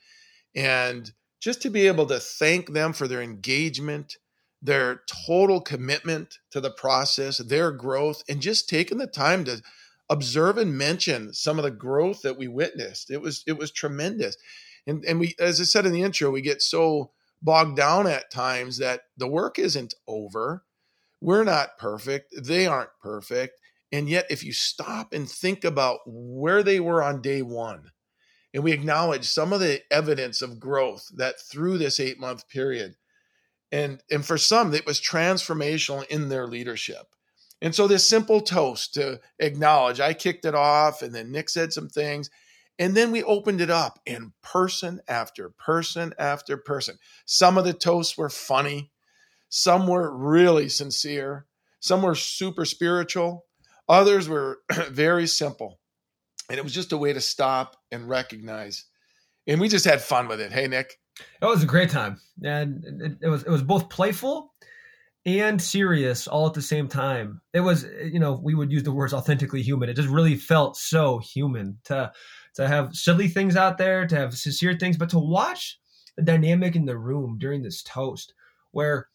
And 0.54 1.11
just 1.40 1.62
to 1.62 1.71
be 1.71 1.87
able 1.87 2.06
to 2.06 2.21
thank 2.21 2.73
them 2.73 2.92
for 2.92 3.09
their 3.09 3.23
engagement 3.23 4.16
their 4.64 5.02
total 5.26 5.61
commitment 5.61 6.38
to 6.50 6.59
the 6.59 6.71
process 6.71 7.37
their 7.37 7.71
growth 7.71 8.25
and 8.30 8.40
just 8.40 8.66
taking 8.66 8.97
the 8.97 9.06
time 9.06 9.44
to 9.44 9.62
observe 10.09 10.56
and 10.56 10.76
mention 10.76 11.35
some 11.35 11.59
of 11.59 11.64
the 11.64 11.71
growth 11.71 12.23
that 12.23 12.38
we 12.38 12.49
witnessed. 12.49 13.11
It 13.11 13.21
was 13.21 13.44
it 13.47 13.59
was 13.59 13.71
tremendous. 13.71 14.37
And 14.87 15.04
and 15.04 15.21
we 15.21 15.35
as 15.38 15.61
i 15.61 15.64
said 15.64 15.87
in 15.87 15.92
the 15.92 16.02
intro 16.02 16.30
we 16.30 16.40
get 16.40 16.62
so 16.62 17.12
bogged 17.42 17.76
down 17.76 18.06
at 18.06 18.30
times 18.30 18.78
that 18.78 19.02
the 19.18 19.28
work 19.28 19.59
isn't 19.59 19.94
over. 20.09 20.64
We're 21.21 21.44
not 21.44 21.78
perfect. 21.78 22.35
They 22.42 22.66
aren't 22.66 22.90
perfect. 23.02 23.61
And 23.92 24.09
yet 24.09 24.26
if 24.30 24.42
you 24.42 24.54
stop 24.54 25.12
and 25.12 25.28
think 25.28 25.62
about 25.62 26.00
where 26.06 26.62
they 26.62 26.80
were 26.80 27.02
on 27.02 27.21
day 27.21 27.42
one 27.42 27.90
and 28.54 28.64
we 28.64 28.73
acknowledge 28.73 29.26
some 29.26 29.52
of 29.52 29.61
the 29.61 29.83
evidence 29.90 30.40
of 30.40 30.59
growth 30.59 31.11
that 31.16 31.38
through 31.38 31.76
this 31.76 32.00
eight 32.00 32.18
month 32.18 32.49
period 32.49 32.97
and 33.75 34.02
and 34.11 34.25
for 34.25 34.38
some 34.38 34.73
it 34.75 34.87
was 34.87 35.00
transformational 35.00 36.07
in 36.09 36.28
their 36.28 36.47
leadership 36.47 37.07
and 37.61 37.75
so 37.75 37.87
this 37.87 38.09
simple 38.09 38.40
toast 38.40 38.95
to 38.95 39.21
acknowledge 39.38 40.00
i 40.00 40.12
kicked 40.12 40.45
it 40.45 40.54
off 40.54 41.02
and 41.02 41.14
then 41.14 41.33
nick 41.33 41.49
said 41.49 41.73
some 41.73 41.88
things 41.88 42.31
and 42.78 42.97
then 42.97 43.12
we 43.12 43.23
opened 43.23 43.61
it 43.61 43.71
up, 43.71 44.00
and 44.07 44.33
person 44.43 45.00
after 45.07 45.49
person 45.49 46.12
after 46.19 46.57
person. 46.57 46.99
Some 47.25 47.57
of 47.57 47.64
the 47.64 47.73
toasts 47.73 48.19
were 48.19 48.31
funny, 48.31 48.90
some 49.49 49.87
were 49.87 50.14
really 50.14 50.69
sincere, 50.69 51.47
some 51.78 52.02
were 52.02 52.16
super 52.16 52.64
spiritual, 52.64 53.47
others 53.88 54.28
were 54.28 54.59
very 54.90 55.26
simple. 55.28 55.78
And 56.50 56.59
it 56.59 56.64
was 56.64 56.75
just 56.75 56.93
a 56.93 56.99
way 56.99 57.12
to 57.12 57.21
stop 57.21 57.76
and 57.93 58.09
recognize. 58.09 58.87
And 59.47 59.61
we 59.61 59.69
just 59.69 59.85
had 59.85 60.02
fun 60.02 60.26
with 60.26 60.40
it. 60.40 60.52
Hey, 60.52 60.66
Nick. 60.66 60.99
It 61.40 61.44
was 61.44 61.62
a 61.62 61.66
great 61.66 61.90
time. 61.90 62.21
And 62.42 62.85
it, 63.02 63.18
it 63.23 63.28
was 63.28 63.42
it 63.42 63.50
was 63.50 63.62
both 63.62 63.88
playful 63.88 64.52
and 65.26 65.61
serious 65.61 66.28
all 66.28 66.47
at 66.47 66.54
the 66.54 66.62
same 66.62 66.88
time. 66.88 67.40
It 67.52 67.61
was, 67.61 67.85
you 67.85 68.18
know, 68.18 68.40
we 68.42 68.54
would 68.54 68.71
use 68.71 68.83
the 68.83 68.92
words 68.92 69.14
authentically 69.14 69.62
human. 69.62 69.88
It 69.88 69.94
just 69.94 70.09
really 70.09 70.37
felt 70.37 70.76
so 70.76 71.18
human 71.18 71.78
to 71.85 72.12
to 72.56 72.68
have 72.68 72.94
silly 72.94 73.28
things 73.28 73.56
out 73.56 73.78
there, 73.78 74.06
to 74.06 74.16
have 74.16 74.37
sincere 74.37 74.75
things, 74.75 74.97
but 74.97 75.11
to 75.11 75.18
watch 75.18 75.78
the 76.16 76.23
dynamic 76.23 76.76
in 76.76 76.85
the 76.85 76.97
room 76.97 77.37
during 77.38 77.62
this 77.62 77.83
toast 77.83 78.35
where 78.73 79.09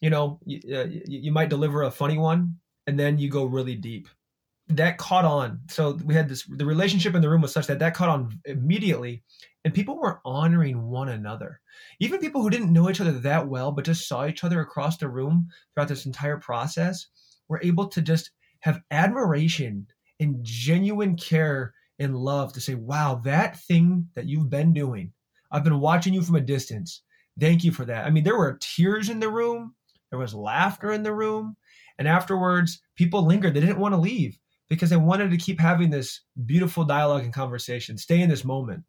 you 0.00 0.10
know 0.10 0.38
you, 0.44 0.60
uh, 0.76 0.86
you 1.06 1.32
might 1.32 1.50
deliver 1.50 1.82
a 1.82 1.90
funny 1.90 2.18
one 2.18 2.56
and 2.86 2.98
then 2.98 3.18
you 3.18 3.28
go 3.28 3.44
really 3.44 3.74
deep 3.74 4.08
that 4.68 4.98
caught 4.98 5.24
on 5.24 5.60
so 5.68 5.92
we 6.04 6.14
had 6.14 6.28
this 6.28 6.44
the 6.44 6.64
relationship 6.64 7.14
in 7.14 7.22
the 7.22 7.28
room 7.28 7.40
was 7.40 7.52
such 7.52 7.66
that 7.66 7.78
that 7.78 7.94
caught 7.94 8.08
on 8.08 8.40
immediately 8.44 9.22
and 9.64 9.74
people 9.74 9.98
were 9.98 10.20
honoring 10.24 10.88
one 10.88 11.08
another. 11.08 11.60
Even 11.98 12.20
people 12.20 12.42
who 12.42 12.50
didn't 12.50 12.72
know 12.72 12.88
each 12.88 13.00
other 13.00 13.12
that 13.12 13.48
well 13.48 13.72
but 13.72 13.84
just 13.84 14.08
saw 14.08 14.26
each 14.26 14.44
other 14.44 14.60
across 14.60 14.96
the 14.96 15.08
room 15.08 15.48
throughout 15.74 15.88
this 15.88 16.06
entire 16.06 16.38
process 16.38 17.06
were 17.48 17.60
able 17.62 17.88
to 17.88 18.00
just 18.00 18.30
have 18.60 18.82
admiration 18.90 19.86
and 20.18 20.38
genuine 20.42 21.16
care 21.16 21.74
and 21.98 22.16
love 22.16 22.52
to 22.52 22.60
say 22.60 22.74
wow 22.74 23.20
that 23.24 23.58
thing 23.60 24.08
that 24.14 24.26
you've 24.26 24.48
been 24.48 24.72
doing 24.72 25.12
i've 25.50 25.64
been 25.64 25.80
watching 25.80 26.14
you 26.14 26.22
from 26.22 26.36
a 26.36 26.40
distance. 26.40 27.02
Thank 27.38 27.64
you 27.64 27.72
for 27.72 27.84
that. 27.86 28.06
I 28.06 28.10
mean 28.10 28.24
there 28.24 28.36
were 28.36 28.58
tears 28.60 29.08
in 29.08 29.20
the 29.20 29.30
room 29.30 29.74
there 30.10 30.18
was 30.18 30.34
laughter 30.34 30.92
in 30.92 31.02
the 31.02 31.14
room 31.14 31.56
and 31.98 32.08
afterwards 32.08 32.82
people 32.96 33.24
lingered. 33.24 33.54
They 33.54 33.60
didn't 33.60 33.78
want 33.78 33.94
to 33.94 34.00
leave 34.00 34.38
because 34.68 34.90
they 34.90 34.96
wanted 34.96 35.30
to 35.30 35.36
keep 35.36 35.60
having 35.60 35.90
this 35.90 36.22
beautiful 36.46 36.84
dialogue 36.84 37.24
and 37.24 37.32
conversation, 37.32 37.98
stay 37.98 38.20
in 38.20 38.28
this 38.28 38.44
moment. 38.44 38.84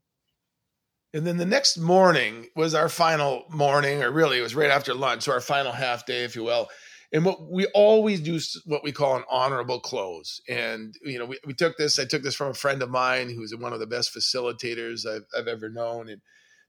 And 1.13 1.27
then 1.27 1.37
the 1.37 1.45
next 1.45 1.77
morning 1.77 2.47
was 2.55 2.73
our 2.73 2.89
final 2.89 3.45
morning, 3.49 4.01
or 4.01 4.11
really 4.11 4.39
it 4.39 4.43
was 4.43 4.55
right 4.55 4.69
after 4.69 4.93
lunch, 4.93 5.23
so 5.23 5.33
our 5.33 5.41
final 5.41 5.71
half 5.71 6.05
day, 6.05 6.23
if 6.23 6.35
you 6.35 6.43
will. 6.43 6.69
And 7.13 7.25
what 7.25 7.51
we 7.51 7.65
always 7.67 8.21
do 8.21 8.39
what 8.65 8.83
we 8.83 8.93
call 8.93 9.17
an 9.17 9.25
honorable 9.29 9.81
close. 9.81 10.39
And, 10.47 10.95
you 11.03 11.19
know, 11.19 11.25
we, 11.25 11.37
we 11.45 11.53
took 11.53 11.75
this, 11.77 11.99
I 11.99 12.05
took 12.05 12.23
this 12.23 12.35
from 12.35 12.51
a 12.51 12.53
friend 12.53 12.81
of 12.81 12.89
mine 12.89 13.29
who's 13.29 13.53
one 13.53 13.73
of 13.73 13.81
the 13.81 13.87
best 13.87 14.15
facilitators 14.15 15.05
I've, 15.05 15.25
I've 15.37 15.47
ever 15.47 15.69
known. 15.69 16.07
And 16.07 16.21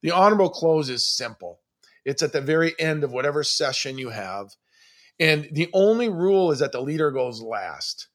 the 0.02 0.11
honorable 0.11 0.50
close 0.50 0.88
is 0.88 1.06
simple. 1.06 1.61
It's 2.04 2.25
at 2.25 2.32
the 2.32 2.40
very 2.40 2.75
end 2.80 3.04
of 3.04 3.12
whatever 3.12 3.44
session 3.44 3.99
you 3.99 4.11
have. 4.11 4.49
And 5.20 5.49
the 5.52 5.70
only 5.72 6.08
rule 6.08 6.50
is 6.50 6.58
that 6.58 6.72
the 6.72 6.80
leader 6.80 7.12
goes 7.12 7.40
last 7.40 8.08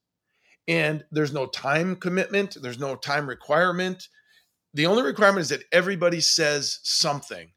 and 0.67 1.05
there's 1.11 1.31
no 1.31 1.45
time 1.45 1.95
commitment, 1.95 2.57
there's 2.61 2.79
no 2.79 2.97
time 2.97 3.29
requirement. 3.29 4.09
The 4.77 4.85
only 4.85 5.01
requirement 5.01 5.41
is 5.41 5.49
that 5.49 5.63
everybody 5.71 6.21
says 6.21 6.79
something 6.83 7.49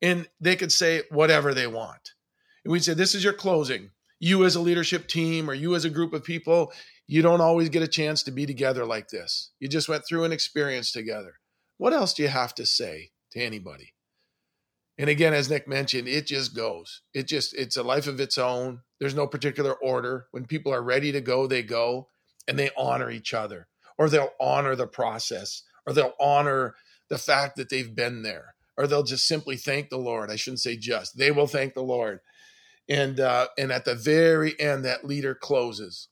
and 0.00 0.28
they 0.40 0.54
could 0.54 0.70
say 0.70 1.02
whatever 1.10 1.52
they 1.52 1.66
want. 1.66 2.12
And 2.64 2.70
we'd 2.70 2.84
say, 2.84 2.94
This 2.94 3.16
is 3.16 3.24
your 3.24 3.32
closing. 3.32 3.90
You, 4.20 4.44
as 4.44 4.54
a 4.54 4.60
leadership 4.60 5.08
team, 5.08 5.50
or 5.50 5.54
you, 5.54 5.74
as 5.74 5.84
a 5.84 5.90
group 5.90 6.12
of 6.12 6.22
people, 6.22 6.72
you 7.08 7.20
don't 7.20 7.40
always 7.40 7.68
get 7.68 7.82
a 7.82 7.88
chance 7.88 8.22
to 8.22 8.30
be 8.30 8.46
together 8.46 8.86
like 8.86 9.08
this. 9.08 9.50
You 9.58 9.66
just 9.66 9.88
went 9.88 10.04
through 10.06 10.22
an 10.22 10.30
experience 10.30 10.92
together. 10.92 11.40
What 11.78 11.92
else 11.92 12.14
do 12.14 12.22
you 12.22 12.28
have 12.28 12.54
to 12.54 12.64
say 12.64 13.10
to 13.32 13.40
anybody? 13.40 13.92
And 14.96 15.10
again, 15.10 15.34
as 15.34 15.50
Nick 15.50 15.66
mentioned, 15.66 16.06
it 16.06 16.26
just 16.28 16.54
goes. 16.54 17.02
It 17.12 17.26
just, 17.26 17.54
it's 17.54 17.76
a 17.76 17.82
life 17.82 18.06
of 18.06 18.20
its 18.20 18.38
own. 18.38 18.82
There's 19.00 19.16
no 19.16 19.26
particular 19.26 19.74
order. 19.74 20.28
When 20.30 20.46
people 20.46 20.72
are 20.72 20.82
ready 20.82 21.10
to 21.10 21.20
go, 21.20 21.48
they 21.48 21.64
go 21.64 22.08
and 22.46 22.56
they 22.56 22.70
honor 22.76 23.10
each 23.10 23.34
other 23.34 23.66
or 23.98 24.08
they'll 24.08 24.30
honor 24.38 24.76
the 24.76 24.86
process 24.86 25.64
or 25.88 25.94
they'll 25.94 26.12
honor 26.20 26.74
the 27.08 27.16
fact 27.16 27.56
that 27.56 27.70
they've 27.70 27.96
been 27.96 28.22
there 28.22 28.54
or 28.76 28.86
they'll 28.86 29.02
just 29.02 29.26
simply 29.26 29.56
thank 29.56 29.88
the 29.88 29.96
lord. 29.96 30.30
I 30.30 30.36
shouldn't 30.36 30.60
say 30.60 30.76
just 30.76 31.16
they 31.16 31.30
will 31.30 31.46
thank 31.46 31.72
the 31.72 31.82
lord. 31.82 32.20
And 32.90 33.18
uh, 33.18 33.48
and 33.56 33.72
at 33.72 33.86
the 33.86 33.94
very 33.94 34.58
end 34.60 34.84
that 34.84 35.04
leader 35.04 35.34
closes. 35.34 36.08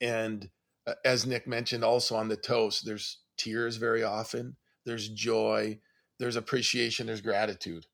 And 0.00 0.50
uh, 0.84 0.94
as 1.04 1.24
nick 1.24 1.46
mentioned 1.46 1.84
also 1.84 2.16
on 2.16 2.26
the 2.26 2.36
toast 2.36 2.84
there's 2.84 3.20
tears 3.38 3.76
very 3.76 4.02
often 4.02 4.56
there's 4.84 5.08
joy 5.08 5.78
there's 6.18 6.36
appreciation 6.36 7.06
there's 7.06 7.20
gratitude. 7.20 7.86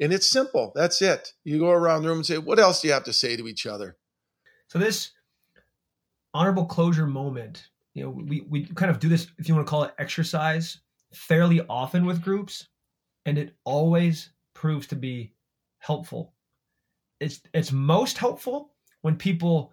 And 0.00 0.14
it's 0.14 0.30
simple 0.30 0.72
that's 0.74 1.02
it. 1.02 1.34
You 1.44 1.58
go 1.58 1.70
around 1.70 2.02
the 2.02 2.08
room 2.08 2.18
and 2.18 2.26
say 2.26 2.38
what 2.38 2.58
else 2.58 2.80
do 2.80 2.88
you 2.88 2.94
have 2.94 3.04
to 3.04 3.12
say 3.12 3.36
to 3.36 3.46
each 3.46 3.66
other? 3.66 3.98
So 4.68 4.78
this 4.78 5.10
honorable 6.32 6.64
closure 6.64 7.06
moment 7.06 7.68
you 7.94 8.02
know 8.02 8.10
we, 8.10 8.44
we 8.48 8.64
kind 8.66 8.90
of 8.90 8.98
do 8.98 9.08
this 9.08 9.26
if 9.38 9.48
you 9.48 9.54
want 9.54 9.66
to 9.66 9.70
call 9.70 9.84
it 9.84 9.94
exercise 9.98 10.80
fairly 11.12 11.60
often 11.68 12.06
with 12.06 12.22
groups 12.22 12.68
and 13.26 13.38
it 13.38 13.54
always 13.64 14.30
proves 14.54 14.86
to 14.88 14.96
be 14.96 15.32
helpful. 15.78 16.32
It's 17.20 17.40
it's 17.54 17.72
most 17.72 18.18
helpful 18.18 18.72
when 19.02 19.16
people 19.16 19.72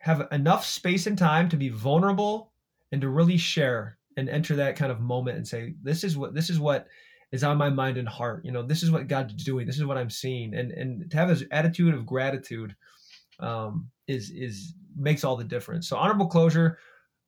have 0.00 0.28
enough 0.32 0.64
space 0.64 1.06
and 1.06 1.18
time 1.18 1.48
to 1.48 1.56
be 1.56 1.68
vulnerable 1.68 2.52
and 2.92 3.00
to 3.00 3.08
really 3.08 3.36
share 3.36 3.98
and 4.16 4.28
enter 4.28 4.56
that 4.56 4.76
kind 4.76 4.92
of 4.92 5.00
moment 5.00 5.36
and 5.36 5.46
say 5.46 5.74
this 5.82 6.04
is 6.04 6.16
what 6.16 6.34
this 6.34 6.48
is 6.48 6.58
what 6.58 6.86
is 7.32 7.44
on 7.44 7.58
my 7.58 7.68
mind 7.68 7.98
and 7.98 8.08
heart. 8.08 8.44
You 8.44 8.52
know 8.52 8.62
this 8.62 8.82
is 8.82 8.90
what 8.90 9.08
god's 9.08 9.34
doing. 9.44 9.66
This 9.66 9.76
is 9.76 9.84
what 9.84 9.98
i'm 9.98 10.10
seeing. 10.10 10.54
And 10.54 10.70
and 10.70 11.10
to 11.10 11.16
have 11.16 11.28
this 11.28 11.44
attitude 11.50 11.94
of 11.94 12.06
gratitude 12.06 12.74
um, 13.40 13.90
is 14.06 14.30
is 14.30 14.74
makes 14.96 15.24
all 15.24 15.36
the 15.36 15.44
difference. 15.44 15.88
So 15.88 15.96
honorable 15.96 16.28
closure, 16.28 16.78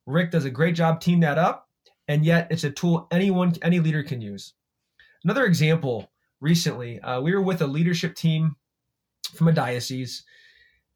Rick 0.09 0.31
does 0.31 0.45
a 0.45 0.49
great 0.49 0.75
job 0.75 0.99
teeing 0.99 1.19
that 1.19 1.37
up, 1.37 1.69
and 2.07 2.25
yet 2.25 2.47
it's 2.49 2.63
a 2.63 2.71
tool 2.71 3.07
anyone 3.11 3.53
any 3.61 3.79
leader 3.79 4.03
can 4.03 4.21
use. 4.21 4.53
Another 5.23 5.45
example 5.45 6.11
recently, 6.41 6.99
uh, 7.01 7.21
we 7.21 7.33
were 7.33 7.41
with 7.41 7.61
a 7.61 7.67
leadership 7.67 8.15
team 8.15 8.55
from 9.35 9.47
a 9.47 9.53
diocese, 9.53 10.23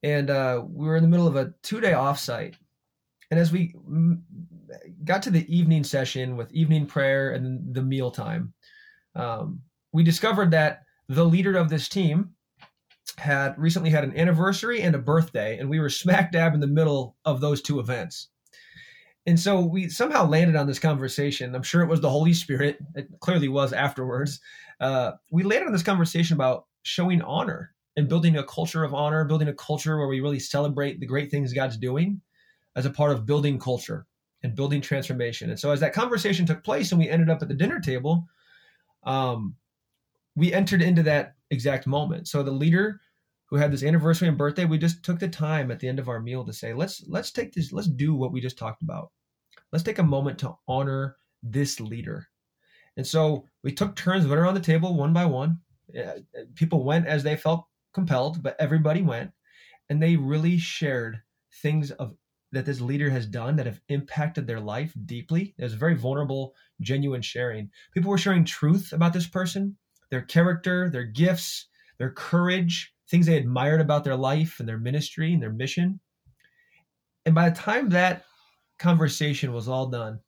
and 0.02 0.30
uh, 0.30 0.64
we 0.68 0.88
were 0.88 0.96
in 0.96 1.04
the 1.04 1.10
middle 1.10 1.28
of 1.28 1.36
a 1.36 1.54
two 1.62 1.80
day 1.80 1.92
offsite. 1.92 2.56
And 3.30 3.40
as 3.40 3.52
we 3.52 3.76
got 5.04 5.24
to 5.24 5.32
the 5.32 5.56
evening 5.56 5.84
session 5.84 6.36
with 6.36 6.52
evening 6.52 6.86
prayer 6.86 7.32
and 7.32 7.74
the 7.74 7.82
meal 7.82 8.12
time, 8.12 8.54
um, 9.16 9.62
we 9.92 10.04
discovered 10.04 10.52
that 10.52 10.84
the 11.08 11.26
leader 11.26 11.56
of 11.56 11.70
this 11.70 11.88
team 11.88 12.32
had 13.18 13.58
recently 13.60 13.92
had 13.92 14.04
an 14.04 14.18
anniversary 14.18 14.82
and 14.82 14.96
a 14.96 15.00
birthday, 15.00 15.58
and 15.60 15.70
we 15.70 15.80
were 15.80 15.90
smack 16.02 16.32
dab 16.32 16.56
in 16.56 16.60
the 16.60 16.68
middle 16.68 17.16
of 17.26 17.42
those 17.42 17.62
two 17.62 17.80
events. 17.80 18.30
And 19.26 19.40
so 19.40 19.62
we 19.62 19.88
somehow 19.90 20.28
landed 20.28 20.56
on 20.56 20.68
this 20.68 20.80
conversation. 20.80 21.56
I'm 21.56 21.64
sure 21.64 21.82
it 21.82 21.90
was 21.90 22.02
the 22.02 22.10
Holy 22.10 22.34
Spirit. 22.34 22.78
It 22.96 23.08
clearly 23.22 23.48
was 23.48 23.72
afterwards. 23.72 24.42
Uh, 24.80 25.14
we 25.30 25.44
landed 25.44 25.68
on 25.68 25.74
this 25.74 25.84
conversation 25.84 26.36
about 26.36 26.66
showing 26.84 27.22
honor 27.22 27.74
and 27.96 28.10
building 28.10 28.38
a 28.38 28.44
culture 28.44 28.84
of 28.84 28.94
honor, 28.94 29.24
building 29.24 29.48
a 29.48 29.54
culture 29.54 29.98
where 29.98 30.08
we 30.08 30.20
really 30.20 30.40
celebrate 30.40 31.00
the 31.00 31.06
great 31.06 31.32
things 31.32 31.54
God's 31.54 31.78
doing 31.78 32.22
as 32.76 32.86
a 32.86 32.90
part 32.90 33.12
of 33.12 33.26
building 33.26 33.60
culture 33.60 34.08
and 34.42 34.56
building 34.56 34.82
transformation. 34.82 35.50
And 35.50 35.60
so 35.60 35.72
as 35.72 35.80
that 35.80 35.94
conversation 35.94 36.46
took 36.46 36.64
place 36.64 36.92
and 36.92 37.00
we 37.00 37.08
ended 37.08 37.30
up 37.30 37.42
at 37.42 37.48
the 37.48 37.54
dinner 37.54 37.80
table, 37.80 38.28
um, 39.04 39.56
we 40.36 40.52
entered 40.52 40.82
into 40.82 41.04
that 41.04 41.36
exact 41.50 41.88
moment. 41.88 42.28
So 42.28 42.44
the 42.44 42.52
leader 42.52 43.00
who 43.54 43.60
had 43.60 43.72
this 43.72 43.84
anniversary 43.84 44.28
and 44.28 44.36
birthday, 44.36 44.66
we 44.66 44.80
just 44.80 45.04
took 45.04 45.20
the 45.20 45.28
time 45.28 45.70
at 45.70 45.80
the 45.80 45.88
end 45.88 46.00
of 46.00 46.10
our 46.10 46.20
meal 46.20 46.44
to 46.44 46.52
say, 46.52 46.74
let's 46.74 47.04
let's 47.08 47.32
take 47.32 47.54
this, 47.54 47.72
let's 47.72 47.88
do 47.88 48.16
what 48.16 48.32
we 48.32 48.42
just 48.42 48.58
talked 48.58 48.82
about. 48.82 49.12
Let's 49.72 49.84
take 49.84 50.00
a 50.00 50.04
moment 50.04 50.40
to 50.40 50.56
honor 50.68 51.18
this 51.44 51.80
leader. 51.80 52.30
And 52.98 53.06
so 53.06 53.46
we 53.64 53.72
took 53.72 53.96
turns, 53.96 54.26
went 54.26 54.40
around 54.40 54.56
the 54.56 54.60
table 54.60 54.96
one 54.96 55.14
by 55.14 55.26
one. 55.26 55.60
People 56.56 56.84
went 56.84 57.06
as 57.06 57.22
they 57.22 57.38
felt 57.38 57.68
compelled, 57.94 58.42
but 58.42 58.56
everybody 58.58 59.04
went, 59.04 59.30
and 59.88 60.02
they 60.02 60.16
really 60.16 60.58
shared 60.58 61.22
things 61.62 61.92
of 61.92 62.16
that 62.54 62.66
this 62.66 62.82
leader 62.82 63.12
has 63.12 63.28
done 63.28 63.56
that 63.58 63.68
have 63.68 63.82
impacted 63.88 64.48
their 64.48 64.62
life 64.62 64.96
deeply. 65.06 65.54
It 65.60 65.64
was 65.64 65.76
very 65.76 65.94
vulnerable, 65.94 66.56
genuine 66.82 67.22
sharing. 67.22 67.70
People 67.94 68.10
were 68.10 68.18
sharing 68.18 68.46
truth 68.46 68.94
about 68.94 69.14
this 69.14 69.28
person 69.28 69.78
their 70.10 70.24
character, 70.24 70.90
their 70.90 71.06
gifts, 71.06 71.68
their 72.00 72.10
courage, 72.12 72.94
things 73.14 73.28
they 73.28 73.38
admired 73.38 73.80
about 73.80 74.04
their 74.04 74.16
life 74.16 74.60
and 74.60 74.68
their 74.68 74.80
ministry 74.80 75.34
and 75.34 75.42
their 75.42 75.54
mission. 75.54 76.00
And 77.28 77.36
by 77.36 77.48
the 77.48 77.56
time 77.56 77.90
that 77.90 78.26
conversation 78.80 79.54
was 79.54 79.68
all 79.68 79.86
done, 79.86 80.20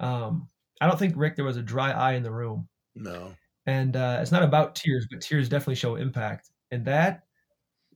um, 0.00 0.48
I 0.80 0.86
don't 0.86 0.98
think 0.98 1.12
Rick 1.18 1.36
there 1.36 1.44
was 1.44 1.58
a 1.58 1.62
dry 1.62 1.90
eye 1.90 2.14
in 2.14 2.22
the 2.22 2.30
room. 2.30 2.66
No. 2.94 3.34
And 3.66 3.94
uh, 3.94 4.20
it's 4.22 4.32
not 4.32 4.42
about 4.42 4.74
tears, 4.74 5.06
but 5.10 5.20
tears 5.20 5.50
definitely 5.50 5.74
show 5.74 5.96
impact. 5.96 6.48
And 6.70 6.82
that 6.86 7.24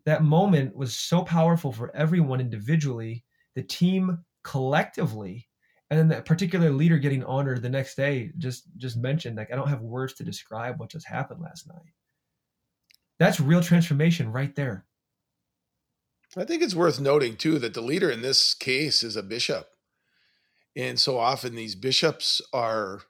that 0.04 0.22
moment 0.22 0.76
was 0.76 0.94
so 0.94 1.22
powerful 1.22 1.72
for 1.72 1.90
everyone 1.96 2.38
individually, 2.38 3.24
the 3.54 3.62
team 3.62 4.18
collectively, 4.44 5.48
and 5.88 5.98
then 5.98 6.08
that 6.08 6.26
particular 6.26 6.68
leader 6.68 6.98
getting 6.98 7.24
honored 7.24 7.62
the 7.62 7.70
next 7.70 7.94
day 7.94 8.30
just 8.36 8.64
just 8.76 8.96
mentioned 8.96 9.36
like 9.36 9.52
i 9.52 9.56
don't 9.56 9.68
have 9.68 9.80
words 9.80 10.12
to 10.14 10.24
describe 10.24 10.80
what 10.80 10.90
just 10.90 11.06
happened 11.06 11.40
last 11.40 11.68
night 11.68 11.92
that's 13.18 13.40
real 13.40 13.62
transformation 13.62 14.32
right 14.32 14.54
there. 14.54 14.85
I 16.37 16.44
think 16.44 16.62
it's 16.62 16.75
worth 16.75 17.00
noting 17.00 17.37
too 17.37 17.58
that 17.61 17.73
the 17.73 17.80
leader 17.80 18.11
in 18.11 18.20
this 18.20 18.52
case 18.52 19.02
is 19.02 19.16
a 19.16 19.23
bishop. 19.23 19.68
And 20.76 21.00
so 21.00 21.18
often 21.18 21.54
these 21.54 21.75
bishops 21.75 22.42
are 22.52 23.00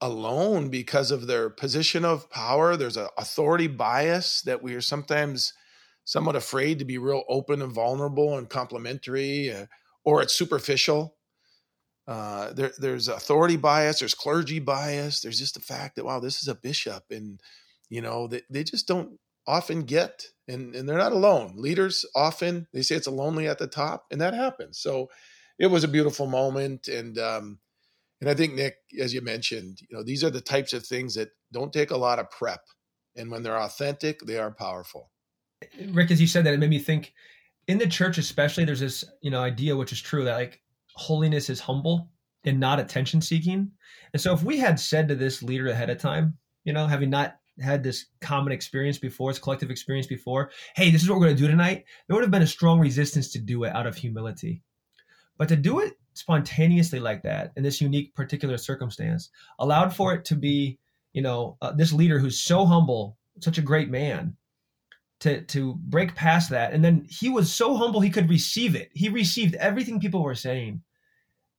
alone 0.00 0.68
because 0.68 1.12
of 1.12 1.26
their 1.26 1.48
position 1.48 2.04
of 2.04 2.28
power. 2.30 2.76
There's 2.76 2.96
an 2.96 3.08
authority 3.16 3.68
bias 3.68 4.42
that 4.42 4.62
we 4.62 4.74
are 4.74 4.80
sometimes 4.80 5.52
somewhat 6.04 6.36
afraid 6.36 6.78
to 6.78 6.84
be 6.84 6.98
real 6.98 7.22
open 7.28 7.62
and 7.62 7.72
vulnerable 7.72 8.38
and 8.38 8.48
complimentary, 8.48 9.52
uh, 9.52 9.66
or 10.04 10.22
it's 10.22 10.34
superficial. 10.34 11.16
Uh, 12.06 12.52
there, 12.54 12.72
there's 12.78 13.08
authority 13.08 13.56
bias, 13.56 13.98
there's 13.98 14.14
clergy 14.14 14.58
bias, 14.58 15.20
there's 15.20 15.38
just 15.38 15.54
the 15.54 15.60
fact 15.60 15.94
that 15.94 16.06
wow, 16.06 16.18
this 16.18 16.40
is 16.40 16.48
a 16.48 16.54
bishop, 16.54 17.04
and 17.10 17.40
you 17.88 18.00
know 18.00 18.26
they, 18.26 18.42
they 18.50 18.64
just 18.64 18.86
don't 18.86 19.18
often 19.46 19.82
get, 19.82 20.24
and 20.46 20.74
and 20.74 20.88
they're 20.88 20.98
not 20.98 21.12
alone. 21.12 21.54
Leaders 21.56 22.04
often 22.14 22.66
they 22.72 22.82
say 22.82 22.96
it's 22.96 23.06
a 23.06 23.12
lonely 23.12 23.48
at 23.48 23.58
the 23.58 23.66
top, 23.66 24.06
and 24.10 24.20
that 24.20 24.34
happens. 24.34 24.78
So 24.78 25.08
it 25.58 25.68
was 25.68 25.84
a 25.84 25.88
beautiful 25.88 26.26
moment, 26.26 26.88
and 26.88 27.18
um, 27.18 27.58
and 28.20 28.28
I 28.28 28.34
think 28.34 28.54
Nick, 28.54 28.76
as 29.00 29.14
you 29.14 29.20
mentioned, 29.20 29.78
you 29.88 29.96
know 29.96 30.02
these 30.02 30.22
are 30.24 30.30
the 30.30 30.40
types 30.40 30.72
of 30.72 30.86
things 30.86 31.14
that 31.14 31.30
don't 31.52 31.72
take 31.72 31.90
a 31.90 31.96
lot 31.96 32.18
of 32.18 32.30
prep, 32.30 32.60
and 33.16 33.30
when 33.30 33.42
they're 33.42 33.60
authentic, 33.60 34.20
they 34.20 34.38
are 34.38 34.50
powerful. 34.50 35.10
Rick, 35.90 36.10
as 36.10 36.20
you 36.20 36.26
said 36.26 36.44
that, 36.44 36.54
it 36.54 36.60
made 36.60 36.70
me 36.70 36.78
think 36.78 37.12
in 37.66 37.78
the 37.78 37.86
church, 37.86 38.18
especially, 38.18 38.64
there's 38.64 38.80
this 38.80 39.04
you 39.22 39.30
know 39.30 39.42
idea 39.42 39.76
which 39.76 39.92
is 39.92 40.00
true 40.00 40.24
that 40.24 40.36
like 40.36 40.60
holiness 40.94 41.48
is 41.48 41.60
humble 41.60 42.10
and 42.44 42.58
not 42.58 42.80
attention 42.80 43.20
seeking. 43.20 43.70
And 44.12 44.20
so 44.20 44.32
if 44.32 44.42
we 44.42 44.58
had 44.58 44.80
said 44.80 45.08
to 45.08 45.14
this 45.14 45.42
leader 45.42 45.68
ahead 45.68 45.90
of 45.90 45.98
time, 45.98 46.38
you 46.64 46.72
know, 46.72 46.86
having 46.86 47.10
not 47.10 47.36
had 47.60 47.82
this 47.82 48.06
common 48.20 48.52
experience 48.52 48.98
before, 48.98 49.30
this 49.30 49.38
collective 49.38 49.70
experience 49.70 50.06
before, 50.06 50.50
hey, 50.76 50.90
this 50.90 51.02
is 51.02 51.08
what 51.08 51.18
we're 51.18 51.26
going 51.26 51.36
to 51.36 51.42
do 51.42 51.48
tonight, 51.48 51.84
there 52.06 52.14
would 52.14 52.22
have 52.22 52.30
been 52.30 52.42
a 52.42 52.46
strong 52.46 52.80
resistance 52.80 53.32
to 53.32 53.38
do 53.38 53.64
it 53.64 53.74
out 53.74 53.86
of 53.86 53.96
humility. 53.96 54.62
But 55.36 55.48
to 55.48 55.56
do 55.56 55.80
it 55.80 55.94
spontaneously 56.14 56.98
like 56.98 57.22
that 57.22 57.52
in 57.56 57.62
this 57.62 57.80
unique 57.80 58.14
particular 58.14 58.58
circumstance 58.58 59.30
allowed 59.58 59.94
for 59.94 60.14
it 60.14 60.24
to 60.26 60.34
be, 60.34 60.78
you 61.12 61.22
know, 61.22 61.56
uh, 61.62 61.72
this 61.72 61.92
leader 61.92 62.18
who's 62.18 62.40
so 62.40 62.66
humble, 62.66 63.16
such 63.40 63.58
a 63.58 63.62
great 63.62 63.88
man, 63.88 64.36
to 65.20 65.42
to 65.42 65.74
break 65.74 66.14
past 66.14 66.50
that 66.50 66.72
and 66.72 66.84
then 66.84 67.04
he 67.10 67.28
was 67.28 67.52
so 67.52 67.74
humble 67.76 68.00
he 68.00 68.08
could 68.08 68.30
receive 68.30 68.76
it 68.76 68.88
he 68.94 69.08
received 69.08 69.56
everything 69.56 69.98
people 69.98 70.22
were 70.22 70.32
saying 70.32 70.80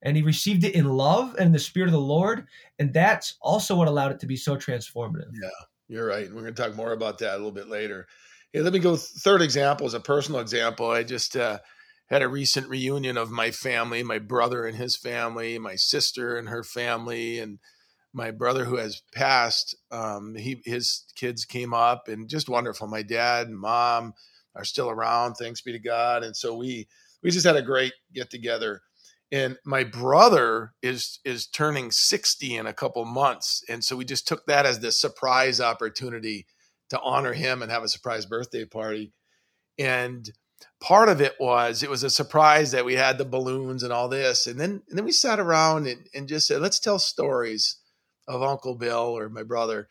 and 0.01 0.15
he 0.15 0.24
received 0.24 0.63
it 0.63 0.75
in 0.75 0.86
love 0.86 1.36
and 1.39 1.53
the 1.53 1.60
spirit 1.60 1.88
of 1.88 1.94
the 1.94 2.00
Lord. 2.00 2.48
And 2.77 2.94
that's 2.94 3.36
also 3.41 3.75
what 3.75 3.88
allowed 3.88 4.12
it 4.12 4.20
to 4.22 4.27
be 4.27 4.36
so 4.36 4.56
transformative. 4.56 5.29
Yeah, 5.34 5.50
you're 5.89 6.05
right. 6.05 6.27
We're 6.27 6.41
going 6.41 6.53
to 6.53 6.62
talk 6.62 6.75
more 6.75 6.93
about 6.93 7.17
that 7.17 7.34
a 7.34 7.38
little 7.38 7.51
bit 7.51 7.67
later. 7.67 8.08
Let 8.53 8.72
me 8.72 8.79
go. 8.79 8.96
Third 8.96 9.41
example 9.41 9.88
is 9.88 9.93
a 9.93 10.00
personal 10.00 10.39
example. 10.39 10.89
I 10.89 11.03
just 11.03 11.36
uh, 11.36 11.60
had 12.08 12.22
a 12.22 12.27
recent 12.27 12.69
reunion 12.69 13.17
of 13.17 13.31
my 13.31 13.51
family, 13.51 14.03
my 14.03 14.19
brother 14.19 14.65
and 14.65 14.77
his 14.77 14.96
family, 14.96 15.60
my 15.60 15.75
sister 15.75 16.38
and 16.38 16.50
her 16.50 16.63
family, 16.63 17.39
and 17.39 17.60
my 18.13 18.31
brother 18.31 18.65
who 18.65 18.77
has 18.77 19.01
passed. 19.13 19.75
Um, 19.91 20.36
he 20.36 20.62
his 20.65 21.05
kids 21.15 21.46
came 21.46 21.74
up 21.74 22.08
and 22.08 22.29
just 22.29 22.50
wonderful. 22.50 22.88
My 22.88 23.03
dad 23.03 23.48
and 23.48 23.58
mom 23.58 24.13
are 24.55 24.65
still 24.65 24.89
around, 24.89 25.36
thanks 25.36 25.62
be 25.62 25.72
to 25.74 25.79
God. 25.79 26.24
And 26.24 26.36
so 26.36 26.55
we 26.55 26.88
we 27.22 27.31
just 27.31 27.46
had 27.46 27.55
a 27.55 27.62
great 27.62 27.93
get 28.13 28.29
together 28.29 28.81
and 29.31 29.57
my 29.63 29.83
brother 29.83 30.74
is 30.81 31.19
is 31.24 31.45
turning 31.45 31.91
60 31.91 32.55
in 32.55 32.65
a 32.65 32.74
couple 32.74 33.05
months. 33.05 33.63
And 33.69 33.83
so 33.83 33.95
we 33.95 34.05
just 34.05 34.27
took 34.27 34.45
that 34.48 34.65
as 34.65 34.79
the 34.79 34.91
surprise 34.91 35.62
opportunity 35.62 36.48
to 36.89 37.00
honor 37.01 37.33
him 37.33 37.62
and 37.62 37.71
have 37.71 37.83
a 37.83 37.89
surprise 37.89 38.25
birthday 38.25 38.65
party. 38.65 39.13
And 39.77 40.31
part 40.81 41.09
of 41.09 41.21
it 41.21 41.36
was 41.39 41.83
it 41.83 41.89
was 41.89 42.03
a 42.03 42.09
surprise 42.09 42.71
that 42.71 42.86
we 42.86 42.95
had 42.95 43.17
the 43.17 43.25
balloons 43.25 43.83
and 43.83 43.93
all 43.93 44.09
this. 44.09 44.48
And 44.48 44.59
then 44.59 44.81
and 44.89 44.98
then 44.98 45.05
we 45.05 45.12
sat 45.12 45.39
around 45.39 45.88
and, 45.88 46.07
and 46.13 46.27
just 46.27 46.48
said 46.48 46.62
let's 46.62 46.79
tell 46.79 46.98
stories 46.98 47.77
of 48.27 48.41
uncle 48.41 48.75
bill 48.75 49.15
or 49.17 49.29
my 49.29 49.43
brother. 49.43 49.89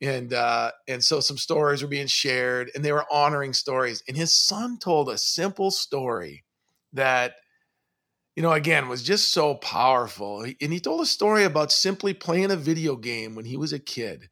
And 0.00 0.32
uh, 0.32 0.70
and 0.88 1.04
so 1.04 1.20
some 1.20 1.36
stories 1.36 1.82
were 1.82 1.88
being 1.88 2.06
shared 2.06 2.70
and 2.74 2.82
they 2.82 2.92
were 2.92 3.04
honoring 3.12 3.52
stories. 3.52 4.02
And 4.08 4.16
his 4.16 4.32
son 4.32 4.78
told 4.78 5.10
a 5.10 5.18
simple 5.18 5.70
story 5.70 6.44
that 6.94 7.34
you 8.36 8.42
know, 8.42 8.52
again, 8.52 8.88
was 8.88 9.02
just 9.02 9.32
so 9.32 9.54
powerful. 9.54 10.42
And 10.42 10.72
he 10.72 10.80
told 10.80 11.00
a 11.00 11.06
story 11.06 11.44
about 11.44 11.72
simply 11.72 12.14
playing 12.14 12.50
a 12.50 12.56
video 12.56 12.96
game 12.96 13.34
when 13.34 13.44
he 13.44 13.56
was 13.56 13.72
a 13.72 13.78
kid. 13.78 14.28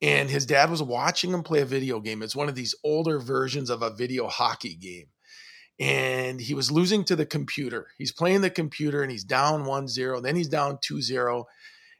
And 0.00 0.30
his 0.30 0.46
dad 0.46 0.70
was 0.70 0.82
watching 0.82 1.32
him 1.32 1.42
play 1.42 1.60
a 1.60 1.66
video 1.66 2.00
game. 2.00 2.22
It's 2.22 2.36
one 2.36 2.48
of 2.48 2.54
these 2.54 2.74
older 2.84 3.18
versions 3.18 3.68
of 3.68 3.82
a 3.82 3.90
video 3.90 4.28
hockey 4.28 4.76
game. 4.76 5.06
And 5.80 6.40
he 6.40 6.54
was 6.54 6.70
losing 6.70 7.04
to 7.04 7.16
the 7.16 7.26
computer. 7.26 7.88
He's 7.98 8.12
playing 8.12 8.40
the 8.40 8.50
computer 8.50 9.02
and 9.02 9.10
he's 9.10 9.24
down 9.24 9.64
1 9.64 9.88
0. 9.88 10.20
Then 10.20 10.36
he's 10.36 10.48
down 10.48 10.78
2 10.82 11.02
0. 11.02 11.46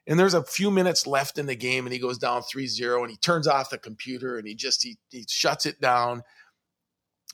And 0.07 0.19
there's 0.19 0.33
a 0.33 0.43
few 0.43 0.71
minutes 0.71 1.05
left 1.05 1.37
in 1.37 1.45
the 1.45 1.55
game 1.55 1.85
and 1.85 1.93
he 1.93 1.99
goes 1.99 2.17
down 2.17 2.41
3 2.41 2.67
0 2.67 3.03
and 3.03 3.11
he 3.11 3.17
turns 3.17 3.47
off 3.47 3.69
the 3.69 3.77
computer 3.77 4.37
and 4.37 4.47
he 4.47 4.55
just 4.55 4.83
he, 4.83 4.97
he 5.09 5.25
shuts 5.29 5.65
it 5.65 5.79
down. 5.79 6.23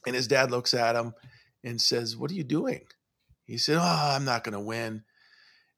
And 0.05 0.15
his 0.15 0.27
dad 0.27 0.51
looks 0.51 0.73
at 0.73 0.95
him 0.95 1.13
and 1.63 1.81
says, 1.81 2.17
What 2.17 2.29
are 2.29 2.35
you 2.35 2.43
doing? 2.43 2.81
He 3.45 3.57
said, 3.57 3.77
"Oh, 3.77 4.11
I'm 4.15 4.25
not 4.25 4.43
going 4.43 4.53
to 4.53 4.59
win." 4.59 5.03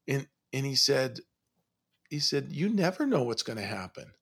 And 0.08 0.28
and 0.54 0.66
he 0.66 0.76
said 0.76 1.20
he 2.10 2.20
said, 2.20 2.52
"You 2.52 2.70
never 2.70 3.06
know 3.06 3.24
what's 3.24 3.44
going 3.44 3.58
to 3.58 3.66
happen. 3.66 4.14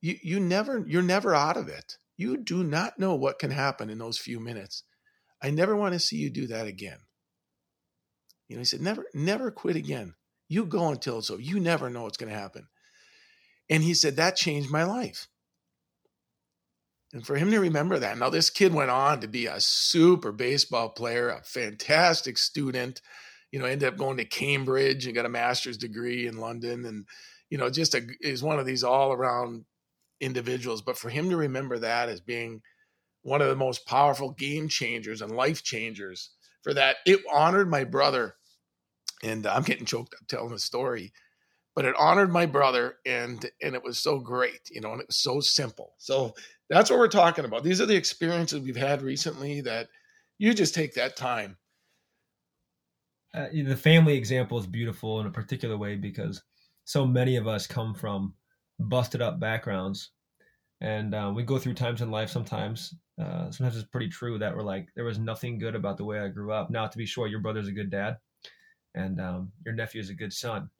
You 0.00 0.16
you 0.22 0.40
never 0.40 0.84
you're 0.86 1.02
never 1.02 1.34
out 1.34 1.56
of 1.56 1.68
it. 1.68 1.98
You 2.16 2.36
do 2.36 2.64
not 2.64 2.98
know 2.98 3.14
what 3.14 3.38
can 3.38 3.50
happen 3.50 3.90
in 3.90 3.98
those 3.98 4.18
few 4.18 4.40
minutes. 4.40 4.82
I 5.40 5.50
never 5.50 5.76
want 5.76 5.94
to 5.94 6.00
see 6.00 6.16
you 6.16 6.30
do 6.30 6.48
that 6.48 6.66
again." 6.66 6.98
You 8.48 8.56
know, 8.56 8.60
he 8.60 8.64
said, 8.64 8.80
"Never 8.80 9.06
never 9.14 9.50
quit 9.50 9.76
again. 9.76 10.14
You 10.48 10.66
go 10.66 10.88
until 10.88 11.18
it's 11.18 11.30
over. 11.30 11.40
You 11.40 11.60
never 11.60 11.90
know 11.90 12.02
what's 12.02 12.16
going 12.16 12.32
to 12.32 12.38
happen." 12.38 12.68
And 13.70 13.82
he 13.82 13.94
said 13.94 14.16
that 14.16 14.36
changed 14.36 14.70
my 14.70 14.84
life. 14.84 15.28
And 17.12 17.26
for 17.26 17.36
him 17.36 17.50
to 17.50 17.58
remember 17.58 17.98
that. 17.98 18.18
Now, 18.18 18.28
this 18.28 18.50
kid 18.50 18.74
went 18.74 18.90
on 18.90 19.20
to 19.20 19.28
be 19.28 19.46
a 19.46 19.60
super 19.60 20.30
baseball 20.30 20.90
player, 20.90 21.30
a 21.30 21.42
fantastic 21.42 22.36
student, 22.36 23.00
you 23.50 23.58
know, 23.58 23.64
ended 23.64 23.88
up 23.88 23.96
going 23.96 24.18
to 24.18 24.26
Cambridge 24.26 25.06
and 25.06 25.14
got 25.14 25.24
a 25.24 25.30
master's 25.30 25.78
degree 25.78 26.26
in 26.26 26.36
London. 26.36 26.84
And, 26.84 27.06
you 27.48 27.56
know, 27.56 27.70
just 27.70 27.94
a, 27.94 28.06
is 28.20 28.42
one 28.42 28.58
of 28.58 28.66
these 28.66 28.84
all 28.84 29.12
around 29.12 29.64
individuals. 30.20 30.82
But 30.82 30.98
for 30.98 31.08
him 31.08 31.30
to 31.30 31.36
remember 31.36 31.78
that 31.78 32.10
as 32.10 32.20
being 32.20 32.60
one 33.22 33.40
of 33.40 33.48
the 33.48 33.56
most 33.56 33.86
powerful 33.86 34.32
game 34.32 34.68
changers 34.68 35.22
and 35.22 35.34
life 35.34 35.62
changers 35.62 36.30
for 36.62 36.74
that, 36.74 36.96
it 37.06 37.20
honored 37.32 37.70
my 37.70 37.84
brother. 37.84 38.34
And 39.22 39.46
I'm 39.46 39.62
getting 39.62 39.86
choked 39.86 40.14
up 40.14 40.28
telling 40.28 40.52
the 40.52 40.58
story 40.58 41.12
but 41.78 41.84
it 41.84 41.94
honored 41.96 42.32
my 42.32 42.44
brother 42.44 42.96
and 43.06 43.48
and 43.62 43.76
it 43.76 43.84
was 43.84 44.00
so 44.00 44.18
great 44.18 44.68
you 44.68 44.80
know 44.80 44.90
and 44.90 45.00
it 45.00 45.06
was 45.06 45.22
so 45.22 45.38
simple 45.38 45.94
so 45.98 46.34
that's 46.68 46.90
what 46.90 46.98
we're 46.98 47.08
talking 47.08 47.44
about. 47.44 47.64
These 47.64 47.80
are 47.80 47.86
the 47.86 47.96
experiences 47.96 48.60
we've 48.60 48.76
had 48.76 49.02
recently 49.02 49.60
that 49.62 49.88
you 50.38 50.54
just 50.54 50.74
take 50.74 50.94
that 50.94 51.16
time. 51.16 51.56
Uh, 53.34 53.46
the 53.52 53.76
family 53.76 54.16
example 54.16 54.58
is 54.58 54.66
beautiful 54.66 55.20
in 55.20 55.26
a 55.26 55.30
particular 55.30 55.76
way 55.76 55.96
because 55.96 56.42
so 56.84 57.06
many 57.06 57.36
of 57.36 57.46
us 57.46 57.66
come 57.66 57.94
from 57.94 58.34
busted 58.78 59.20
up 59.20 59.38
backgrounds 59.38 60.12
and 60.80 61.14
uh, 61.14 61.30
we 61.34 61.42
go 61.42 61.58
through 61.58 61.74
times 61.74 62.00
in 62.00 62.10
life 62.10 62.30
sometimes 62.30 62.94
uh, 63.20 63.50
sometimes 63.50 63.76
it's 63.76 63.88
pretty 63.88 64.08
true 64.08 64.38
that 64.38 64.56
we're 64.56 64.62
like 64.62 64.88
there 64.94 65.04
was 65.04 65.18
nothing 65.18 65.58
good 65.58 65.74
about 65.74 65.96
the 65.96 66.04
way 66.04 66.20
i 66.20 66.28
grew 66.28 66.52
up 66.52 66.70
now 66.70 66.86
to 66.86 66.96
be 66.96 67.04
sure 67.04 67.26
your 67.26 67.40
brother's 67.40 67.68
a 67.68 67.72
good 67.72 67.90
dad 67.90 68.16
and 68.94 69.20
um, 69.20 69.50
your 69.64 69.74
nephew 69.74 70.00
is 70.00 70.10
a 70.10 70.14
good 70.14 70.32
son 70.32 70.70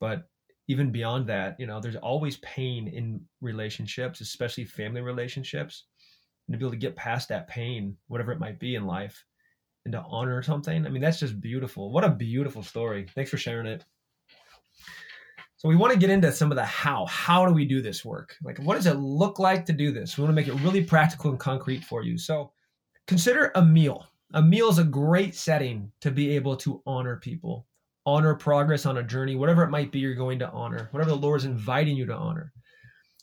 but 0.00 0.24
even 0.68 0.90
beyond 0.90 1.26
that, 1.28 1.58
you 1.58 1.66
know, 1.66 1.80
there's 1.80 1.96
always 1.96 2.38
pain 2.38 2.88
in 2.88 3.20
relationships, 3.40 4.20
especially 4.20 4.64
family 4.64 5.00
relationships. 5.00 5.84
And 6.46 6.54
to 6.54 6.58
be 6.58 6.64
able 6.64 6.72
to 6.72 6.76
get 6.76 6.96
past 6.96 7.28
that 7.28 7.48
pain, 7.48 7.96
whatever 8.08 8.32
it 8.32 8.40
might 8.40 8.58
be 8.58 8.74
in 8.74 8.86
life, 8.86 9.24
and 9.84 9.92
to 9.92 10.04
honor 10.08 10.42
something, 10.42 10.84
I 10.84 10.88
mean, 10.88 11.02
that's 11.02 11.20
just 11.20 11.40
beautiful. 11.40 11.92
What 11.92 12.04
a 12.04 12.10
beautiful 12.10 12.62
story. 12.62 13.06
Thanks 13.14 13.30
for 13.30 13.38
sharing 13.38 13.66
it. 13.66 13.84
So 15.58 15.68
we 15.68 15.76
want 15.76 15.92
to 15.92 15.98
get 15.98 16.10
into 16.10 16.30
some 16.32 16.50
of 16.50 16.56
the 16.56 16.64
how. 16.64 17.06
How 17.06 17.46
do 17.46 17.52
we 17.52 17.64
do 17.64 17.80
this 17.80 18.04
work? 18.04 18.36
Like, 18.42 18.58
what 18.58 18.74
does 18.74 18.86
it 18.86 18.98
look 18.98 19.38
like 19.38 19.64
to 19.66 19.72
do 19.72 19.90
this? 19.92 20.16
We 20.16 20.22
want 20.22 20.30
to 20.30 20.34
make 20.34 20.48
it 20.48 20.60
really 20.62 20.84
practical 20.84 21.30
and 21.30 21.40
concrete 21.40 21.82
for 21.84 22.02
you. 22.02 22.18
So 22.18 22.52
consider 23.06 23.52
a 23.54 23.64
meal. 23.64 24.06
A 24.34 24.42
meal 24.42 24.68
is 24.68 24.78
a 24.78 24.84
great 24.84 25.34
setting 25.34 25.90
to 26.00 26.10
be 26.10 26.30
able 26.36 26.56
to 26.56 26.82
honor 26.84 27.16
people 27.16 27.66
honor 28.06 28.34
progress 28.34 28.86
on 28.86 28.98
a 28.98 29.02
journey, 29.02 29.34
whatever 29.34 29.64
it 29.64 29.70
might 29.70 29.90
be, 29.90 29.98
you're 29.98 30.14
going 30.14 30.38
to 30.38 30.50
honor, 30.50 30.88
whatever 30.92 31.10
the 31.10 31.16
Lord 31.16 31.40
is 31.40 31.44
inviting 31.44 31.96
you 31.96 32.06
to 32.06 32.14
honor. 32.14 32.52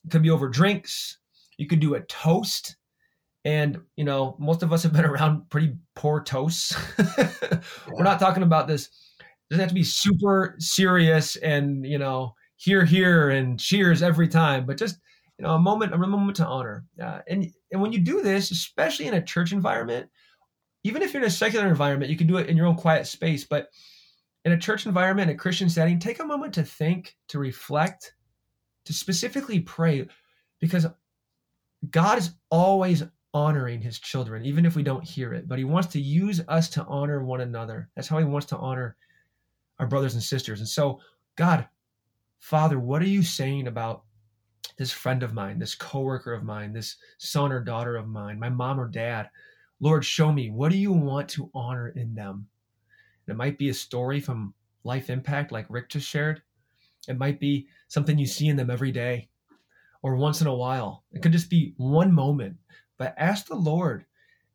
It 0.06 0.12
could 0.12 0.22
be 0.22 0.30
over 0.30 0.50
drinks. 0.50 1.17
You 1.58 1.67
could 1.67 1.80
do 1.80 1.96
a 1.96 2.02
toast. 2.02 2.76
And, 3.46 3.80
you 3.96 4.04
know, 4.04 4.36
most 4.39 4.62
of 4.62 4.74
us 4.74 4.84
have 4.84 4.93
been 4.93 5.06
around 5.06 5.50
pretty 5.50 5.76
poor 5.96 6.22
toasts. 6.22 6.76
We're 7.91 8.04
not 8.04 8.19
talking 8.19 8.43
about 8.43 8.67
this. 8.67 8.89
It 9.19 9.26
doesn't 9.50 9.62
have 9.62 9.69
to 9.69 9.76
be 9.76 9.84
super 9.84 10.56
serious 10.60 11.38
and, 11.38 11.86
you 11.86 11.98
know, 11.98 12.36
here, 12.58 12.86
here, 12.86 13.30
and 13.30 13.60
cheers 13.60 14.02
every 14.02 14.28
time, 14.28 14.65
but 14.65 14.78
just, 14.78 14.98
you 15.38 15.43
know, 15.43 15.56
a 15.56 15.60
moment, 15.60 15.93
a 15.93 15.98
moment 15.98 16.38
to 16.38 16.46
honor. 16.46 16.86
Uh, 17.02 17.19
and, 17.28 17.52
and 17.72 17.82
when 17.82 17.91
you 17.91 18.00
do 18.00 18.22
this, 18.22 18.52
especially 18.52 19.08
in 19.08 19.15
a 19.15 19.22
church 19.22 19.52
environment, 19.52 20.10
even 20.84 21.02
if 21.02 21.13
you're 21.13 21.22
in 21.22 21.28
a 21.28 21.32
secular 21.32 21.67
environment, 21.67 22.12
you 22.12 22.17
can 22.17 22.28
do 22.28 22.38
it 22.38 22.48
in 22.50 22.58
your 22.58 22.67
own 22.67 22.76
quiet 22.76 23.08
space, 23.08 23.43
but 23.43 23.67
in 24.46 24.52
a 24.52 24.58
church 24.58 24.86
environment, 24.86 25.32
a 25.32 25.36
Christian 25.36 25.70
setting, 25.70 26.00
take 26.00 26.20
a 26.20 26.26
moment 26.26 26.54
to 26.56 26.64
think, 26.64 27.16
to 27.30 27.40
reflect, 27.40 28.14
to 28.86 28.94
specifically 28.94 29.60
pray, 29.60 30.08
because 30.60 30.86
God 31.90 32.18
is 32.18 32.32
always 32.50 33.04
honoring 33.34 33.82
his 33.82 34.00
children, 34.00 34.46
even 34.46 34.66
if 34.66 34.76
we 34.76 34.84
don't 34.84 35.04
hear 35.04 35.34
it. 35.34 35.48
But 35.48 35.58
he 35.58 35.66
wants 35.66 35.90
to 35.90 36.02
use 36.02 36.42
us 36.48 36.70
to 36.70 36.86
honor 36.86 37.24
one 37.24 37.42
another. 37.42 37.90
That's 37.96 38.08
how 38.08 38.20
he 38.20 38.26
wants 38.26 38.48
to 38.48 38.58
honor 38.58 38.96
our 39.80 39.88
brothers 39.88 40.14
and 40.14 40.24
sisters. 40.24 40.60
And 40.60 40.68
so, 40.68 41.00
God, 41.36 41.68
Father, 42.40 42.80
what 42.80 43.02
are 43.02 43.08
you 43.08 43.24
saying 43.24 43.68
about 43.68 44.04
this 44.78 44.92
friend 44.92 45.24
of 45.24 45.34
mine, 45.34 45.60
this 45.60 45.76
coworker 45.76 46.34
of 46.34 46.44
mine, 46.44 46.74
this 46.74 46.98
son 47.18 47.52
or 47.52 47.60
daughter 47.60 47.96
of 47.96 48.08
mine, 48.08 48.40
my 48.40 48.50
mom 48.50 48.80
or 48.80 48.88
dad? 48.88 49.30
Lord, 49.80 50.06
show 50.06 50.32
me 50.32 50.50
what 50.50 50.72
do 50.72 50.78
you 50.78 50.94
want 50.94 51.28
to 51.30 51.50
honor 51.54 51.90
in 51.90 52.14
them? 52.14 52.48
It 53.28 53.36
might 53.36 53.58
be 53.58 53.70
a 53.70 53.74
story 53.74 54.20
from 54.20 54.54
Life 54.84 55.10
Impact, 55.10 55.52
like 55.52 55.66
Rick 55.70 55.90
just 55.90 56.08
shared. 56.08 56.42
It 57.08 57.18
might 57.18 57.40
be 57.40 57.68
something 57.88 58.18
you 58.18 58.26
see 58.26 58.48
in 58.48 58.56
them 58.56 58.70
every 58.70 58.92
day 58.92 59.30
or 60.02 60.16
once 60.16 60.42
in 60.42 60.48
a 60.48 60.56
while. 60.56 61.04
It 61.12 61.22
could 61.22 61.32
just 61.32 61.50
be 61.50 61.74
one 61.78 62.14
moment. 62.14 62.58
But 62.98 63.16
ask 63.18 63.48
the 63.48 63.56
Lord. 63.56 64.06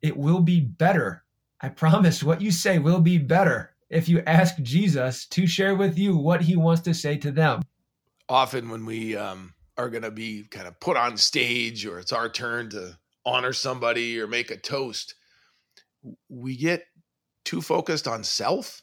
It 0.02 0.16
will 0.16 0.40
be 0.40 0.60
better. 0.60 1.24
I 1.60 1.70
promise 1.70 2.22
what 2.22 2.40
you 2.40 2.52
say 2.52 2.78
will 2.78 3.00
be 3.00 3.18
better 3.18 3.74
if 3.90 4.08
you 4.08 4.22
ask 4.26 4.56
Jesus 4.62 5.26
to 5.26 5.46
share 5.46 5.74
with 5.74 5.98
you 5.98 6.16
what 6.16 6.42
he 6.42 6.56
wants 6.56 6.82
to 6.82 6.94
say 6.94 7.16
to 7.16 7.32
them. 7.32 7.62
Often, 8.28 8.68
when 8.68 8.84
we 8.84 9.16
um, 9.16 9.54
are 9.76 9.88
going 9.88 10.02
to 10.02 10.10
be 10.10 10.44
kind 10.44 10.68
of 10.68 10.78
put 10.78 10.96
on 10.96 11.16
stage 11.16 11.86
or 11.86 11.98
it's 11.98 12.12
our 12.12 12.28
turn 12.28 12.68
to 12.70 12.98
honor 13.24 13.52
somebody 13.52 14.20
or 14.20 14.26
make 14.26 14.50
a 14.50 14.56
toast, 14.56 15.14
we 16.28 16.56
get 16.56 16.84
too 17.48 17.62
focused 17.62 18.06
on 18.06 18.22
self. 18.22 18.82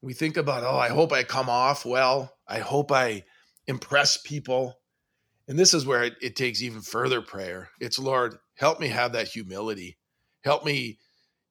We 0.00 0.14
think 0.14 0.38
about, 0.38 0.64
oh, 0.64 0.78
I 0.78 0.88
hope 0.88 1.12
I 1.12 1.22
come 1.22 1.50
off 1.50 1.84
well. 1.84 2.32
I 2.48 2.60
hope 2.60 2.90
I 2.90 3.24
impress 3.66 4.16
people. 4.16 4.78
And 5.48 5.58
this 5.58 5.74
is 5.74 5.84
where 5.84 6.02
it, 6.02 6.14
it 6.22 6.34
takes 6.34 6.62
even 6.62 6.80
further 6.80 7.20
prayer. 7.20 7.68
It's, 7.80 7.98
Lord, 7.98 8.38
help 8.54 8.80
me 8.80 8.88
have 8.88 9.12
that 9.12 9.28
humility. 9.28 9.98
Help 10.42 10.64
me, 10.64 10.98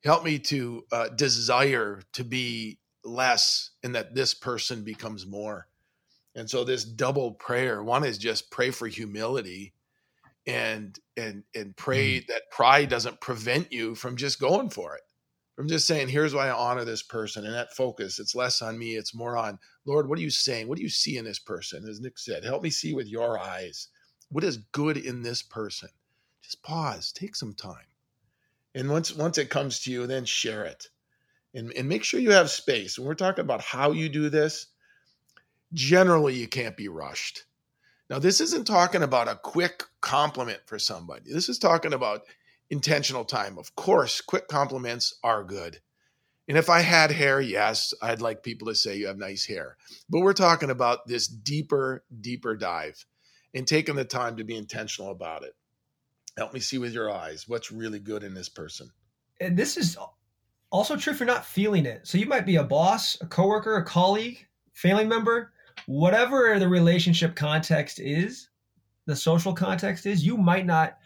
help 0.03 0.23
me 0.23 0.39
to 0.39 0.83
uh, 0.91 1.09
desire 1.09 2.01
to 2.13 2.23
be 2.23 2.79
less 3.05 3.69
and 3.83 3.93
that 3.93 4.15
this 4.15 4.33
person 4.33 4.83
becomes 4.83 5.27
more. 5.27 5.67
And 6.33 6.49
so 6.49 6.63
this 6.63 6.83
double 6.83 7.33
prayer, 7.33 7.83
one 7.83 8.03
is 8.03 8.17
just 8.17 8.49
pray 8.49 8.71
for 8.71 8.87
humility 8.87 9.73
and 10.47 10.99
and 11.15 11.43
and 11.55 11.73
pray 11.77 12.19
mm. 12.19 12.27
that 12.27 12.49
pride 12.51 12.89
doesn't 12.89 13.21
prevent 13.21 13.71
you 13.71 13.95
from 13.95 14.17
just 14.17 14.41
going 14.41 14.69
for 14.69 14.95
it 14.95 15.03
from 15.55 15.67
just 15.67 15.87
saying 15.87 16.07
here's 16.07 16.33
why 16.33 16.47
i 16.47 16.51
honor 16.51 16.85
this 16.85 17.03
person 17.03 17.45
and 17.45 17.53
that 17.53 17.75
focus. 17.75 18.19
It's 18.19 18.35
less 18.35 18.61
on 18.61 18.77
me 18.77 18.95
it's 18.95 19.15
more 19.15 19.37
on 19.37 19.59
lord 19.85 20.07
what 20.07 20.19
are 20.19 20.23
you 20.23 20.29
saying? 20.29 20.67
What 20.67 20.77
do 20.77 20.83
you 20.83 20.89
see 20.89 21.17
in 21.17 21.25
this 21.25 21.39
person? 21.39 21.87
As 21.87 22.01
nick 22.01 22.17
said 22.17 22.43
help 22.43 22.63
me 22.63 22.69
see 22.69 22.93
with 22.93 23.07
your 23.07 23.39
eyes 23.39 23.87
what 24.29 24.43
is 24.43 24.57
good 24.71 24.97
in 24.97 25.21
this 25.21 25.41
person. 25.41 25.89
Just 26.41 26.61
pause 26.63 27.11
take 27.11 27.35
some 27.35 27.53
time. 27.53 27.87
And 28.75 28.89
once 28.89 29.15
once 29.15 29.37
it 29.37 29.49
comes 29.49 29.81
to 29.81 29.91
you 29.91 30.07
then 30.07 30.25
share 30.25 30.65
it. 30.65 30.87
And, 31.55 31.71
and 31.73 31.87
make 31.87 32.03
sure 32.03 32.19
you 32.19 32.31
have 32.31 32.49
space. 32.49 32.97
When 32.97 33.07
we're 33.07 33.13
talking 33.13 33.43
about 33.43 33.61
how 33.61 33.91
you 33.91 34.09
do 34.09 34.29
this 34.29 34.67
generally 35.73 36.35
you 36.35 36.47
can't 36.47 36.77
be 36.77 36.87
rushed. 36.87 37.43
Now, 38.09 38.19
this 38.19 38.41
isn't 38.41 38.65
talking 38.65 39.01
about 39.01 39.27
a 39.27 39.39
quick 39.41 39.83
compliment 40.01 40.59
for 40.65 40.77
somebody. 40.77 41.31
This 41.33 41.49
is 41.49 41.57
talking 41.57 41.93
about 41.93 42.21
intentional 42.73 43.23
time. 43.23 43.57
Of 43.57 43.75
course, 43.75 44.19
quick 44.19 44.47
compliments 44.47 45.17
are 45.23 45.43
good. 45.43 45.79
And 46.47 46.57
if 46.57 46.69
I 46.69 46.81
had 46.81 47.11
hair, 47.11 47.39
yes, 47.39 47.93
I'd 48.01 48.21
like 48.21 48.43
people 48.43 48.67
to 48.67 48.75
say 48.75 48.97
you 48.97 49.07
have 49.07 49.17
nice 49.17 49.45
hair. 49.45 49.77
But 50.09 50.19
we're 50.19 50.33
talking 50.33 50.69
about 50.69 51.07
this 51.07 51.27
deeper, 51.27 52.03
deeper 52.19 52.57
dive 52.57 53.05
and 53.53 53.65
taking 53.65 53.95
the 53.95 54.03
time 54.03 54.35
to 54.37 54.43
be 54.43 54.57
intentional 54.57 55.11
about 55.11 55.43
it. 55.43 55.53
Help 56.37 56.53
me 56.53 56.59
see 56.59 56.79
with 56.79 56.93
your 56.93 57.09
eyes 57.09 57.47
what's 57.47 57.71
really 57.71 57.99
good 57.99 58.23
in 58.23 58.33
this 58.33 58.49
person. 58.49 58.89
And 59.39 59.55
this 59.55 59.77
is 59.77 59.97
also 60.69 60.97
true 60.97 61.13
if 61.13 61.19
you're 61.19 61.27
not 61.27 61.45
feeling 61.45 61.85
it. 61.85 62.05
So 62.07 62.17
you 62.17 62.25
might 62.25 62.45
be 62.45 62.57
a 62.57 62.63
boss, 62.63 63.17
a 63.21 63.27
coworker, 63.27 63.77
a 63.77 63.85
colleague, 63.85 64.45
family 64.73 65.05
member 65.05 65.53
whatever 65.85 66.59
the 66.59 66.67
relationship 66.67 67.35
context 67.35 67.99
is, 67.99 68.49
the 69.05 69.15
social 69.15 69.53
context 69.53 70.05
is, 70.05 70.25
you 70.25 70.37
might 70.37 70.65
not, 70.65 70.97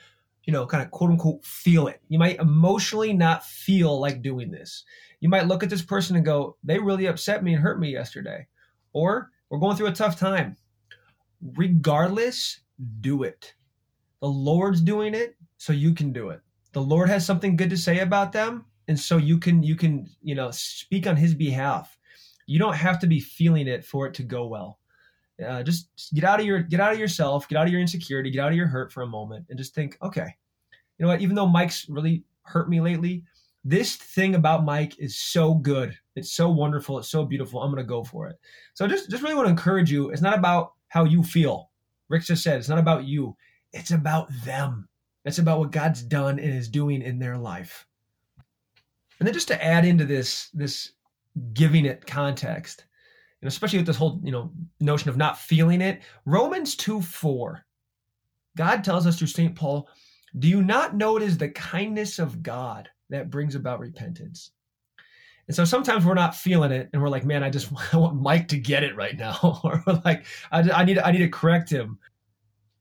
you 0.47 0.53
know, 0.53 0.65
kind 0.65 0.83
of 0.83 0.89
quote 0.89 1.11
unquote 1.11 1.45
feel 1.45 1.87
it. 1.87 2.01
You 2.09 2.17
might 2.17 2.39
emotionally 2.39 3.13
not 3.13 3.45
feel 3.45 3.99
like 3.99 4.23
doing 4.23 4.49
this. 4.49 4.83
You 5.19 5.29
might 5.29 5.45
look 5.45 5.61
at 5.61 5.69
this 5.69 5.83
person 5.83 6.15
and 6.15 6.25
go, 6.25 6.57
they 6.63 6.79
really 6.79 7.05
upset 7.05 7.43
me 7.43 7.53
and 7.53 7.61
hurt 7.61 7.79
me 7.79 7.91
yesterday. 7.91 8.47
Or 8.93 9.29
we're 9.49 9.59
going 9.59 9.77
through 9.77 9.87
a 9.87 9.93
tough 9.93 10.17
time. 10.17 10.55
Regardless, 11.55 12.61
do 13.01 13.21
it. 13.21 13.53
The 14.21 14.27
Lord's 14.27 14.81
doing 14.81 15.13
it, 15.13 15.35
so 15.57 15.73
you 15.73 15.93
can 15.93 16.11
do 16.11 16.29
it. 16.29 16.41
The 16.73 16.81
Lord 16.81 17.09
has 17.09 17.23
something 17.23 17.55
good 17.55 17.69
to 17.69 17.77
say 17.77 17.99
about 17.99 18.31
them, 18.31 18.65
and 18.87 18.99
so 18.99 19.17
you 19.17 19.37
can 19.37 19.61
you 19.61 19.75
can, 19.75 20.09
you 20.23 20.33
know, 20.33 20.49
speak 20.49 21.05
on 21.05 21.15
his 21.15 21.35
behalf 21.35 21.97
you 22.47 22.57
don't 22.57 22.75
have 22.75 22.97
to 22.99 23.07
be 23.07 23.19
feeling 23.19 23.67
it 23.67 23.85
for 23.85 24.07
it 24.07 24.15
to 24.15 24.23
go 24.23 24.47
well. 24.47 24.79
Uh, 25.45 25.61
just, 25.63 25.95
just 25.95 26.13
get 26.13 26.23
out 26.23 26.39
of 26.39 26.45
your 26.45 26.59
get 26.59 26.79
out 26.79 26.93
of 26.93 26.99
yourself, 26.99 27.47
get 27.47 27.57
out 27.57 27.67
of 27.67 27.71
your 27.71 27.81
insecurity, 27.81 28.31
get 28.31 28.41
out 28.41 28.49
of 28.49 28.57
your 28.57 28.67
hurt 28.67 28.91
for 28.91 29.03
a 29.03 29.07
moment, 29.07 29.45
and 29.49 29.57
just 29.57 29.75
think, 29.75 29.97
okay, 30.01 30.35
you 30.97 31.05
know 31.05 31.07
what? 31.07 31.21
Even 31.21 31.35
though 31.35 31.47
Mike's 31.47 31.87
really 31.89 32.23
hurt 32.41 32.69
me 32.69 32.81
lately, 32.81 33.23
this 33.63 33.95
thing 33.95 34.35
about 34.35 34.65
Mike 34.65 34.97
is 34.97 35.15
so 35.19 35.53
good. 35.53 35.95
It's 36.15 36.31
so 36.31 36.49
wonderful. 36.49 36.97
It's 36.97 37.09
so 37.09 37.25
beautiful. 37.25 37.61
I'm 37.61 37.69
gonna 37.69 37.83
go 37.83 38.03
for 38.03 38.27
it. 38.27 38.37
So 38.73 38.87
just 38.87 39.09
just 39.09 39.21
really 39.21 39.35
want 39.35 39.45
to 39.45 39.51
encourage 39.51 39.91
you. 39.91 40.09
It's 40.09 40.21
not 40.21 40.37
about 40.37 40.73
how 40.87 41.03
you 41.03 41.21
feel. 41.21 41.69
Rick 42.09 42.23
just 42.23 42.43
said 42.43 42.57
it's 42.57 42.69
not 42.69 42.79
about 42.79 43.03
you. 43.05 43.35
It's 43.73 43.91
about 43.91 44.29
them. 44.43 44.87
It's 45.25 45.39
about 45.39 45.59
what 45.59 45.71
God's 45.71 46.01
done 46.01 46.39
and 46.39 46.53
is 46.53 46.69
doing 46.69 47.01
in 47.01 47.19
their 47.19 47.37
life. 47.37 47.85
And 49.19 49.27
then 49.27 49.33
just 49.33 49.49
to 49.49 49.63
add 49.63 49.85
into 49.85 50.05
this 50.05 50.49
this 50.53 50.93
giving 51.53 51.85
it 51.85 52.07
context 52.07 52.85
and 53.41 53.47
especially 53.47 53.79
with 53.79 53.87
this 53.87 53.97
whole 53.97 54.19
you 54.23 54.31
know 54.31 54.51
notion 54.79 55.09
of 55.09 55.17
not 55.17 55.37
feeling 55.37 55.81
it 55.81 56.01
romans 56.25 56.75
2 56.75 57.01
4 57.01 57.65
god 58.55 58.83
tells 58.83 59.05
us 59.05 59.17
through 59.17 59.27
st 59.27 59.55
paul 59.55 59.87
do 60.37 60.47
you 60.47 60.61
not 60.61 60.95
know 60.95 61.17
it 61.17 61.23
is 61.23 61.37
the 61.37 61.49
kindness 61.49 62.19
of 62.19 62.43
god 62.43 62.89
that 63.09 63.29
brings 63.29 63.55
about 63.55 63.79
repentance? 63.79 64.51
And 65.47 65.55
so 65.55 65.63
sometimes 65.63 66.05
we're 66.05 66.13
not 66.13 66.35
feeling 66.35 66.71
it 66.71 66.89
and 66.91 67.01
we're 67.01 67.07
like 67.09 67.23
man 67.23 67.43
i 67.43 67.49
just 67.49 67.71
I 67.93 67.97
want 67.97 68.21
mike 68.21 68.49
to 68.49 68.57
get 68.57 68.83
it 68.83 68.95
right 68.95 69.17
now. 69.17 69.61
Or 69.63 69.81
like 70.03 70.25
I, 70.51 70.69
I 70.71 70.83
need 70.83 70.99
i 70.99 71.11
need 71.11 71.19
to 71.19 71.29
correct 71.29 71.69
him. 71.69 71.97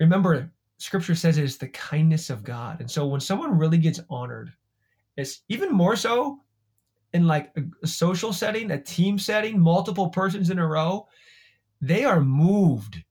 Remember 0.01 0.51
scripture 0.79 1.15
says 1.15 1.39
it 1.39 1.45
is 1.45 1.57
the 1.57 1.69
kindness 1.69 2.29
of 2.29 2.43
god. 2.43 2.81
And 2.81 2.91
so 2.91 3.07
when 3.07 3.21
someone 3.21 3.59
really 3.59 3.79
gets 3.79 4.01
honored 4.11 4.53
it's 5.17 5.43
even 5.49 5.73
more 5.73 5.97
so 5.97 6.41
in 7.17 7.27
like 7.27 7.53
a, 7.57 7.87
social 7.87 8.33
setting, 8.33 8.71
a 8.71 8.81
team 8.81 9.19
setting, 9.19 9.59
multiple 9.59 10.09
persons 10.09 10.51
in 10.51 10.59
a 10.59 10.67
row, 10.67 11.09
they 11.81 12.05
are 12.05 12.21
moved. 12.21 13.03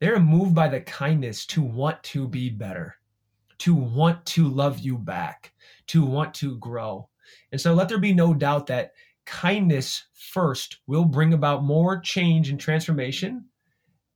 They're 0.00 0.18
moved 0.18 0.54
by 0.54 0.68
the 0.68 0.80
kindness 0.80 1.44
to 1.46 1.62
want 1.62 2.02
to 2.04 2.26
be 2.26 2.48
better, 2.48 2.96
to 3.58 3.74
want 3.74 4.24
to 4.26 4.48
love 4.48 4.78
you 4.78 4.96
back, 4.96 5.52
to 5.88 6.04
want 6.04 6.32
to 6.34 6.56
grow. 6.56 7.08
And 7.52 7.60
so 7.60 7.74
let 7.74 7.88
there 7.88 7.98
be 7.98 8.14
no 8.14 8.32
doubt 8.32 8.66
that 8.68 8.92
kindness 9.26 10.06
first 10.14 10.78
will 10.86 11.04
bring 11.04 11.34
about 11.34 11.64
more 11.64 12.00
change 12.00 12.48
and 12.48 12.58
transformation 12.58 13.44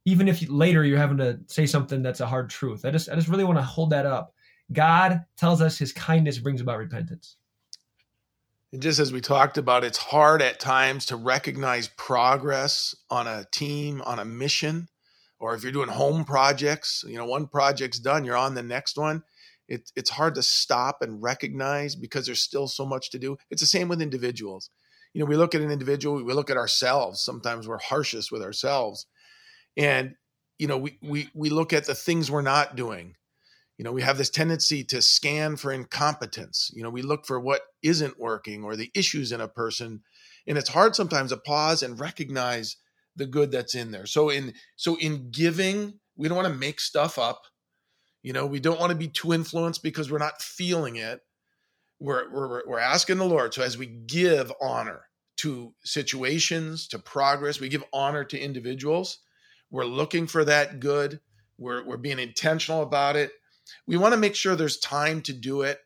even 0.05 0.29
if 0.29 0.47
later 0.49 0.85
you're 0.85 0.99
having 0.99 1.17
to 1.19 1.39
say 1.47 1.67
something 1.67 2.03
that's 2.03 2.21
a 2.21 2.27
hard 2.27 2.51
truth. 2.51 2.85
I 2.85 2.91
just 2.91 3.09
I 3.09 3.15
just 3.15 3.29
really 3.29 3.45
want 3.45 3.59
to 3.59 3.63
hold 3.63 3.91
that 3.91 4.07
up. 4.07 4.35
God 4.73 5.25
tells 5.37 5.61
us 5.61 5.79
his 5.79 5.93
kindness 5.93 6.39
brings 6.39 6.61
about 6.61 6.79
repentance. 6.79 7.37
And 8.75 8.83
just 8.83 8.99
as 8.99 9.13
we 9.13 9.21
talked 9.21 9.57
about, 9.57 9.85
it's 9.85 9.99
hard 9.99 10.43
at 10.43 10.59
times 10.59 11.07
to 11.07 11.15
recognize 11.15 11.87
progress 11.97 12.93
on 13.09 13.29
a 13.29 13.47
team, 13.53 14.03
on 14.05 14.19
a 14.19 14.25
mission, 14.25 14.89
or 15.39 15.55
if 15.55 15.63
you're 15.63 15.71
doing 15.71 15.91
home 15.91 16.25
projects, 16.25 17.05
you 17.07 17.17
know, 17.17 17.25
one 17.25 17.47
project's 17.47 18.01
done, 18.01 18.25
you're 18.25 18.37
on 18.37 18.57
the 18.57 18.65
next 18.65 18.99
one. 18.99 19.23
It, 19.69 19.93
it's 19.95 20.11
hard 20.11 20.35
to 20.35 20.43
stop 20.43 21.03
and 21.03 21.23
recognize 21.23 21.95
because 21.95 22.27
there's 22.27 22.43
still 22.43 22.67
so 22.67 22.85
much 22.85 23.13
to 23.13 23.19
do. 23.21 23.37
It's 23.49 23.63
the 23.63 23.69
same 23.69 23.87
with 23.87 24.03
individuals. 24.03 24.71
You 25.13 25.21
know, 25.21 25.27
we 25.27 25.37
look 25.37 25.55
at 25.55 25.61
an 25.61 25.71
individual, 25.71 26.25
we 26.25 26.33
look 26.33 26.51
at 26.51 26.57
ourselves. 26.57 27.23
Sometimes 27.23 27.69
we're 27.69 27.79
harshest 27.79 28.33
with 28.33 28.43
ourselves. 28.43 29.07
And, 29.77 30.17
you 30.59 30.67
know, 30.67 30.79
we, 30.79 30.99
we, 31.01 31.29
we 31.33 31.49
look 31.49 31.73
at 31.73 31.85
the 31.85 31.95
things 31.95 32.29
we're 32.29 32.43
not 32.43 32.75
doing 32.75 33.15
you 33.77 33.85
know 33.85 33.93
we 33.93 34.03
have 34.03 34.19
this 34.19 34.31
tendency 34.31 34.85
to 34.85 35.03
scan 35.03 35.57
for 35.57 35.73
incompetence. 35.73 36.71
You 36.75 36.83
know 36.83 36.91
we 36.91 37.03
look 37.03 37.27
for 37.27 37.41
what 37.41 37.63
isn't 37.83 38.19
working 38.19 38.65
or 38.65 38.77
the 38.77 38.91
issues 38.95 39.33
in 39.33 39.41
a 39.41 39.49
person 39.49 40.03
and 40.47 40.59
it's 40.59 40.71
hard 40.71 40.95
sometimes 40.95 41.31
to 41.31 41.37
pause 41.37 41.83
and 41.83 41.99
recognize 41.99 42.77
the 43.17 43.27
good 43.27 43.51
that's 43.51 43.75
in 43.75 43.91
there. 43.91 44.07
So 44.07 44.29
in 44.31 44.55
so 44.77 44.97
in 44.97 45.31
giving 45.31 45.95
we 46.17 46.29
don't 46.29 46.37
want 46.37 46.49
to 46.49 46.55
make 46.55 46.81
stuff 46.81 47.19
up. 47.19 47.43
You 48.23 48.33
know 48.33 48.47
we 48.47 48.61
don't 48.61 48.81
want 48.81 48.91
to 48.91 48.97
be 48.97 49.09
too 49.09 49.33
influenced 49.33 49.83
because 49.83 50.11
we're 50.11 50.19
not 50.19 50.43
feeling 50.43 50.97
it. 50.97 51.21
We're 52.01 52.31
we're, 52.33 52.63
we're 52.67 52.79
asking 52.79 53.19
the 53.19 53.25
lord. 53.25 53.55
So 53.55 53.63
as 53.63 53.77
we 53.77 53.87
give 53.87 54.53
honor 54.61 55.03
to 55.37 55.75
situations 55.83 56.87
to 56.89 56.99
progress 56.99 57.61
we 57.61 57.69
give 57.69 57.85
honor 57.93 58.25
to 58.25 58.39
individuals. 58.39 59.19
We're 59.71 59.85
looking 59.85 60.29
for 60.29 60.45
that 60.45 60.79
good. 60.79 61.19
We're, 61.59 61.85
we're 61.85 61.97
being 61.97 62.21
intentional 62.21 62.83
about 62.83 63.17
it 63.17 63.33
we 63.87 63.97
want 63.97 64.15
to 64.15 64.21
make 64.21 64.35
sure 64.35 64.57
there's 64.57 64.79
time 64.79 65.23
to 65.23 65.33
do 65.33 65.63
it 65.63 65.81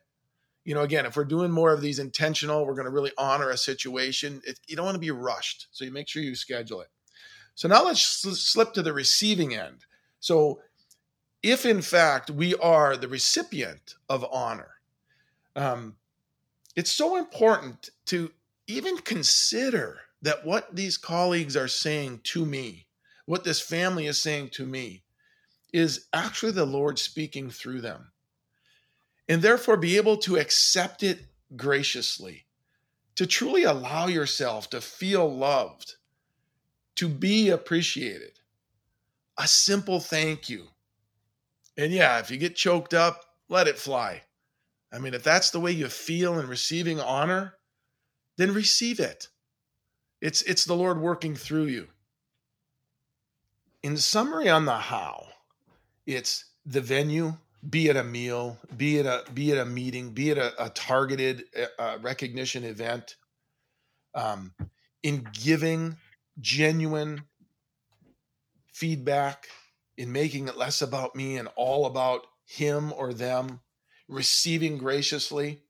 you 0.69 0.75
know, 0.75 0.81
again, 0.81 1.07
if 1.07 1.15
we're 1.15 1.25
doing 1.25 1.49
more 1.49 1.73
of 1.73 1.81
these 1.81 1.97
intentional, 1.97 2.63
we're 2.63 2.75
going 2.75 2.85
to 2.85 2.91
really 2.91 3.11
honor 3.17 3.49
a 3.49 3.57
situation. 3.57 4.39
It, 4.45 4.59
you 4.67 4.75
don't 4.75 4.85
want 4.85 4.93
to 4.93 4.99
be 4.99 5.09
rushed. 5.09 5.65
So 5.71 5.83
you 5.83 5.91
make 5.91 6.07
sure 6.07 6.21
you 6.21 6.35
schedule 6.35 6.81
it. 6.81 6.89
So 7.55 7.67
now 7.67 7.83
let's 7.83 8.01
slip 8.01 8.73
to 8.73 8.83
the 8.83 8.93
receiving 8.93 9.55
end. 9.55 9.85
So 10.19 10.61
if 11.41 11.65
in 11.65 11.81
fact 11.81 12.29
we 12.29 12.53
are 12.53 12.95
the 12.95 13.07
recipient 13.07 13.95
of 14.09 14.23
honor, 14.31 14.75
um, 15.55 15.95
it's 16.75 16.91
so 16.91 17.17
important 17.17 17.89
to 18.05 18.31
even 18.67 18.97
consider 18.99 20.01
that 20.21 20.45
what 20.45 20.75
these 20.75 20.97
colleagues 20.97 21.57
are 21.57 21.67
saying 21.67 22.21
to 22.25 22.45
me, 22.45 22.85
what 23.25 23.43
this 23.43 23.59
family 23.59 24.05
is 24.05 24.21
saying 24.21 24.49
to 24.49 24.65
me, 24.65 25.01
is 25.73 26.07
actually 26.13 26.51
the 26.51 26.65
Lord 26.65 26.99
speaking 26.99 27.49
through 27.49 27.81
them 27.81 28.11
and 29.27 29.41
therefore 29.41 29.77
be 29.77 29.97
able 29.97 30.17
to 30.17 30.37
accept 30.37 31.03
it 31.03 31.19
graciously, 31.55 32.45
to 33.15 33.27
truly 33.27 33.63
allow 33.63 34.07
yourself 34.07 34.69
to 34.71 34.81
feel 34.81 35.31
loved, 35.31 35.95
to 36.95 37.07
be 37.07 37.49
appreciated. 37.49 38.39
A 39.37 39.47
simple 39.47 39.99
thank 39.99 40.49
you. 40.49 40.65
And 41.77 41.93
yeah, 41.93 42.19
if 42.19 42.29
you 42.31 42.37
get 42.37 42.55
choked 42.55 42.93
up, 42.93 43.23
let 43.47 43.67
it 43.67 43.77
fly. 43.77 44.23
I 44.91 44.99
mean, 44.99 45.13
if 45.13 45.23
that's 45.23 45.51
the 45.51 45.59
way 45.59 45.71
you 45.71 45.87
feel 45.87 46.39
in 46.39 46.47
receiving 46.47 46.99
honor, 46.99 47.53
then 48.37 48.53
receive 48.53 48.99
it. 48.99 49.27
It's 50.21 50.41
it's 50.41 50.65
the 50.65 50.75
Lord 50.75 50.99
working 50.99 51.35
through 51.35 51.65
you. 51.65 51.87
In 53.81 53.95
summary 53.95 54.49
on 54.49 54.65
the 54.65 54.77
how, 54.77 55.28
it's 56.09 56.45
the 56.65 56.81
venue, 56.81 57.35
be 57.69 57.87
it 57.87 57.95
a 57.95 58.03
meal, 58.03 58.57
be 58.75 58.97
it 58.97 59.05
a 59.05 59.23
be 59.33 59.51
it 59.51 59.57
a 59.57 59.65
meeting, 59.65 60.11
be 60.11 60.31
it 60.31 60.37
a, 60.37 60.65
a 60.65 60.69
targeted 60.69 61.43
uh, 61.57 61.81
uh, 61.81 61.97
recognition 62.01 62.63
event, 62.63 63.15
um, 64.15 64.53
in 65.03 65.27
giving 65.31 65.97
genuine 66.39 67.23
feedback, 68.73 69.47
in 69.97 70.11
making 70.11 70.47
it 70.47 70.57
less 70.57 70.81
about 70.81 71.15
me 71.15 71.37
and 71.37 71.47
all 71.55 71.85
about 71.85 72.25
him 72.45 72.91
or 72.93 73.13
them, 73.13 73.59
receiving 74.07 74.77
graciously. 74.77 75.61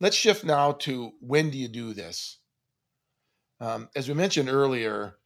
Let's 0.00 0.16
shift 0.16 0.44
now 0.44 0.72
to 0.72 1.12
when 1.20 1.50
do 1.50 1.58
you 1.58 1.68
do 1.68 1.92
this? 1.92 2.38
Um, 3.60 3.88
as 3.94 4.08
we 4.08 4.14
mentioned 4.14 4.48
earlier, 4.48 5.16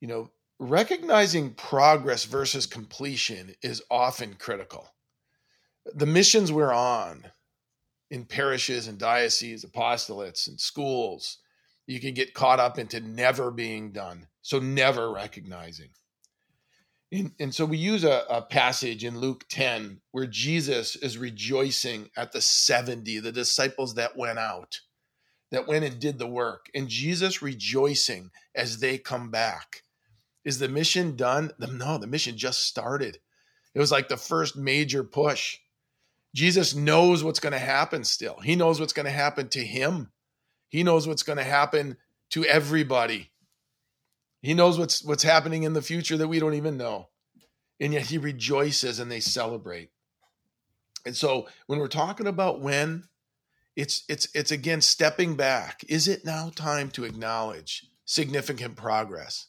you 0.00 0.08
know, 0.08 0.30
recognizing 0.58 1.54
progress 1.54 2.24
versus 2.24 2.66
completion 2.66 3.54
is 3.62 3.82
often 3.90 4.34
critical. 4.34 4.88
The 5.94 6.06
missions 6.06 6.52
we're 6.52 6.72
on 6.72 7.24
in 8.10 8.24
parishes 8.24 8.88
and 8.88 8.98
dioceses, 8.98 9.64
apostolates, 9.64 10.48
and 10.48 10.60
schools, 10.60 11.38
you 11.86 12.00
can 12.00 12.14
get 12.14 12.34
caught 12.34 12.60
up 12.60 12.78
into 12.78 13.00
never 13.00 13.50
being 13.50 13.92
done. 13.92 14.28
So, 14.42 14.58
never 14.58 15.10
recognizing. 15.10 15.90
And, 17.12 17.32
and 17.38 17.54
so, 17.54 17.64
we 17.66 17.76
use 17.76 18.04
a, 18.04 18.24
a 18.30 18.42
passage 18.42 19.04
in 19.04 19.18
Luke 19.18 19.44
10 19.50 20.00
where 20.12 20.26
Jesus 20.26 20.96
is 20.96 21.18
rejoicing 21.18 22.10
at 22.16 22.32
the 22.32 22.40
70, 22.40 23.20
the 23.20 23.32
disciples 23.32 23.94
that 23.94 24.16
went 24.16 24.38
out, 24.38 24.80
that 25.50 25.66
went 25.66 25.84
and 25.84 25.98
did 25.98 26.18
the 26.18 26.26
work, 26.26 26.66
and 26.74 26.88
Jesus 26.88 27.42
rejoicing 27.42 28.30
as 28.54 28.78
they 28.78 28.96
come 28.96 29.30
back 29.30 29.83
is 30.44 30.58
the 30.58 30.68
mission 30.68 31.16
done? 31.16 31.50
No, 31.58 31.98
the 31.98 32.06
mission 32.06 32.36
just 32.36 32.66
started. 32.66 33.18
It 33.74 33.78
was 33.78 33.90
like 33.90 34.08
the 34.08 34.16
first 34.16 34.56
major 34.56 35.02
push. 35.02 35.58
Jesus 36.34 36.74
knows 36.74 37.22
what's 37.22 37.40
going 37.40 37.52
to 37.52 37.58
happen 37.58 38.04
still. 38.04 38.38
He 38.40 38.56
knows 38.56 38.80
what's 38.80 38.92
going 38.92 39.06
to 39.06 39.12
happen 39.12 39.48
to 39.50 39.64
him. 39.64 40.10
He 40.68 40.82
knows 40.82 41.06
what's 41.06 41.22
going 41.22 41.38
to 41.38 41.44
happen 41.44 41.96
to 42.30 42.44
everybody. 42.44 43.30
He 44.42 44.54
knows 44.54 44.78
what's 44.78 45.02
what's 45.02 45.22
happening 45.22 45.62
in 45.62 45.72
the 45.72 45.82
future 45.82 46.16
that 46.16 46.28
we 46.28 46.38
don't 46.38 46.54
even 46.54 46.76
know. 46.76 47.08
And 47.80 47.92
yet 47.92 48.06
he 48.06 48.18
rejoices 48.18 48.98
and 48.98 49.10
they 49.10 49.20
celebrate. 49.20 49.90
And 51.06 51.16
so 51.16 51.48
when 51.66 51.78
we're 51.78 51.88
talking 51.88 52.26
about 52.26 52.60
when 52.60 53.04
it's 53.76 54.04
it's 54.08 54.28
it's 54.34 54.52
again 54.52 54.80
stepping 54.80 55.34
back. 55.36 55.84
Is 55.88 56.08
it 56.08 56.24
now 56.24 56.50
time 56.54 56.90
to 56.90 57.04
acknowledge 57.04 57.86
significant 58.04 58.76
progress? 58.76 59.48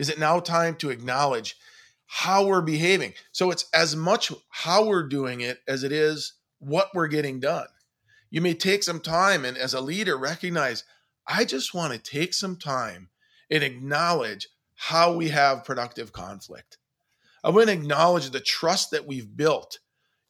Is 0.00 0.08
it 0.08 0.18
now 0.18 0.40
time 0.40 0.76
to 0.76 0.88
acknowledge 0.88 1.58
how 2.06 2.46
we're 2.46 2.62
behaving? 2.62 3.12
So 3.32 3.50
it's 3.50 3.66
as 3.74 3.94
much 3.94 4.32
how 4.48 4.86
we're 4.86 5.06
doing 5.06 5.42
it 5.42 5.60
as 5.68 5.84
it 5.84 5.92
is 5.92 6.32
what 6.58 6.88
we're 6.94 7.06
getting 7.06 7.38
done. 7.38 7.66
You 8.30 8.40
may 8.40 8.54
take 8.54 8.82
some 8.82 9.00
time 9.00 9.44
and 9.44 9.58
as 9.58 9.74
a 9.74 9.80
leader 9.82 10.16
recognize, 10.16 10.84
I 11.26 11.44
just 11.44 11.74
want 11.74 11.92
to 11.92 11.98
take 11.98 12.32
some 12.32 12.56
time 12.56 13.10
and 13.50 13.62
acknowledge 13.62 14.48
how 14.74 15.12
we 15.12 15.28
have 15.28 15.66
productive 15.66 16.14
conflict. 16.14 16.78
I 17.44 17.50
want 17.50 17.66
to 17.66 17.74
acknowledge 17.74 18.30
the 18.30 18.40
trust 18.40 18.92
that 18.92 19.06
we've 19.06 19.36
built 19.36 19.80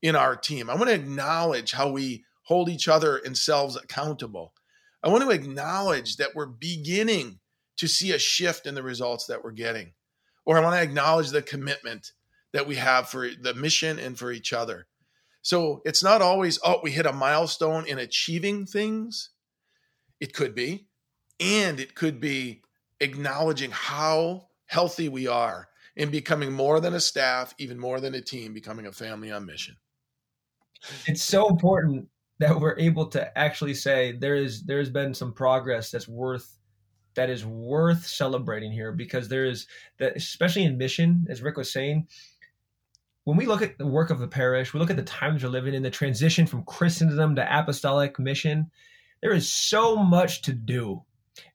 in 0.02 0.16
our 0.16 0.34
team. 0.34 0.68
I 0.68 0.74
want 0.74 0.88
to 0.88 0.96
acknowledge 0.96 1.70
how 1.70 1.92
we 1.92 2.24
hold 2.42 2.68
each 2.68 2.88
other 2.88 3.18
and 3.18 3.38
selves 3.38 3.76
accountable. 3.76 4.52
I 5.00 5.10
want 5.10 5.22
to 5.22 5.30
acknowledge 5.30 6.16
that 6.16 6.34
we're 6.34 6.46
beginning 6.46 7.39
to 7.80 7.88
see 7.88 8.12
a 8.12 8.18
shift 8.18 8.66
in 8.66 8.74
the 8.74 8.82
results 8.82 9.24
that 9.26 9.42
we're 9.42 9.52
getting. 9.52 9.92
Or 10.44 10.58
I 10.58 10.60
want 10.60 10.76
to 10.76 10.82
acknowledge 10.82 11.30
the 11.30 11.40
commitment 11.40 12.12
that 12.52 12.66
we 12.66 12.76
have 12.76 13.08
for 13.08 13.30
the 13.40 13.54
mission 13.54 13.98
and 13.98 14.18
for 14.18 14.30
each 14.30 14.52
other. 14.52 14.86
So 15.40 15.80
it's 15.86 16.02
not 16.02 16.20
always, 16.20 16.58
oh, 16.62 16.80
we 16.82 16.90
hit 16.90 17.06
a 17.06 17.12
milestone 17.12 17.86
in 17.86 17.98
achieving 17.98 18.66
things. 18.66 19.30
It 20.20 20.34
could 20.34 20.54
be. 20.54 20.88
And 21.40 21.80
it 21.80 21.94
could 21.94 22.20
be 22.20 22.60
acknowledging 23.00 23.70
how 23.70 24.48
healthy 24.66 25.08
we 25.08 25.26
are 25.26 25.68
in 25.96 26.10
becoming 26.10 26.52
more 26.52 26.80
than 26.80 26.92
a 26.92 27.00
staff, 27.00 27.54
even 27.58 27.78
more 27.78 27.98
than 27.98 28.14
a 28.14 28.20
team, 28.20 28.52
becoming 28.52 28.86
a 28.86 28.92
family 28.92 29.32
on 29.32 29.46
mission. 29.46 29.76
It's 31.06 31.24
so 31.24 31.48
important 31.48 32.08
that 32.40 32.60
we're 32.60 32.78
able 32.78 33.06
to 33.08 33.38
actually 33.38 33.74
say 33.74 34.12
there 34.12 34.36
is 34.36 34.64
there's 34.64 34.90
been 34.90 35.14
some 35.14 35.32
progress 35.32 35.90
that's 35.90 36.08
worth 36.08 36.58
that 37.14 37.30
is 37.30 37.44
worth 37.44 38.06
celebrating 38.06 38.72
here 38.72 38.92
because 38.92 39.28
there 39.28 39.46
is 39.46 39.66
that 39.98 40.16
especially 40.16 40.64
in 40.64 40.78
mission 40.78 41.26
as 41.28 41.42
rick 41.42 41.56
was 41.56 41.72
saying 41.72 42.06
when 43.24 43.36
we 43.36 43.46
look 43.46 43.62
at 43.62 43.78
the 43.78 43.86
work 43.86 44.10
of 44.10 44.18
the 44.18 44.28
parish 44.28 44.72
we 44.72 44.80
look 44.80 44.90
at 44.90 44.96
the 44.96 45.02
times 45.02 45.42
we're 45.42 45.50
living 45.50 45.74
in 45.74 45.82
the 45.82 45.90
transition 45.90 46.46
from 46.46 46.64
christendom 46.64 47.34
to 47.36 47.58
apostolic 47.58 48.18
mission 48.18 48.70
there 49.20 49.32
is 49.32 49.50
so 49.50 49.96
much 49.96 50.42
to 50.42 50.52
do. 50.52 51.02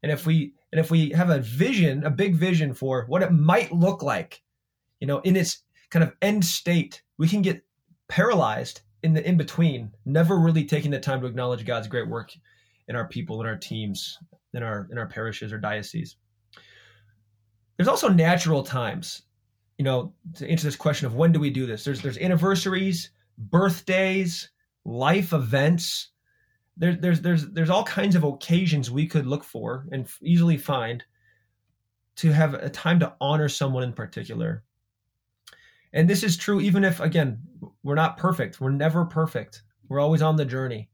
And 0.04 0.12
if 0.12 0.26
we 0.26 0.54
and 0.72 0.80
if 0.80 0.91
we 0.91 1.10
have 1.12 1.30
a 1.30 1.39
vision 1.39 2.04
a 2.04 2.10
big 2.10 2.36
vision 2.36 2.74
for 2.74 3.06
what 3.08 3.22
it 3.22 3.32
might 3.32 3.72
look 3.72 4.02
like 4.02 4.41
you 5.00 5.08
know 5.08 5.20
in 5.20 5.36
its 5.36 5.63
kind 5.89 6.04
of 6.04 6.13
end 6.22 6.44
state 6.44 7.04
we 7.18 7.28
can 7.28 7.41
get 7.41 7.63
paralyzed 8.08 8.82
in 9.04 9.13
the 9.13 9.28
in 9.28 9.38
between 9.38 9.91
never 10.06 10.38
really 10.38 10.65
taking 10.65 10.91
the 10.91 11.00
time 11.00 11.22
to 11.22 11.28
acknowledge 11.28 11.65
god's 11.65 11.88
great 11.88 12.10
work 12.10 12.34
in 12.88 12.96
our 12.96 13.08
people 13.08 13.39
and 13.39 13.48
our 13.48 13.58
teams 13.58 14.18
in 14.56 14.63
our 14.63 14.88
in 14.91 14.98
our 14.98 15.08
parishes 15.08 15.52
or 15.52 15.58
dioceses. 15.58 16.15
There's 17.78 17.89
also 17.89 18.08
natural 18.08 18.63
times, 18.63 19.24
you 19.78 19.84
know, 19.84 20.13
to 20.36 20.50
answer 20.50 20.65
this 20.65 20.78
question 20.78 21.06
of 21.06 21.15
when 21.15 21.32
do 21.32 21.39
we 21.39 21.50
do 21.50 21.65
this. 21.65 21.84
There's 21.84 22.02
there's 22.02 22.18
anniversaries, 22.18 23.12
birthdays, 23.38 24.50
life 24.86 25.34
events. 25.34 26.10
There's 26.78 26.98
there's 27.00 27.22
there's 27.22 27.48
there's 27.52 27.70
all 27.70 27.84
kinds 27.84 28.15
of 28.15 28.24
occasions 28.24 28.89
we 28.89 29.08
could 29.08 29.26
look 29.26 29.44
for 29.44 29.88
and 29.91 30.08
easily 30.22 30.58
find 30.58 31.04
to 32.18 32.32
have 32.32 32.54
a 32.54 32.70
time 32.70 33.00
to 33.02 33.13
honor 33.20 33.50
someone 33.50 33.84
in 33.84 33.94
particular. 33.94 34.63
And 35.91 36.10
this 36.10 36.24
is 36.24 36.38
true 36.38 36.62
even 36.62 36.84
if 36.84 37.00
again, 37.00 37.39
we're 37.84 37.96
not 37.96 38.18
perfect. 38.18 38.62
We're 38.62 38.72
never 38.72 39.06
perfect. 39.06 39.63
We're 39.89 40.00
always 40.00 40.22
on 40.22 40.38
the 40.38 40.46
journey 40.46 40.89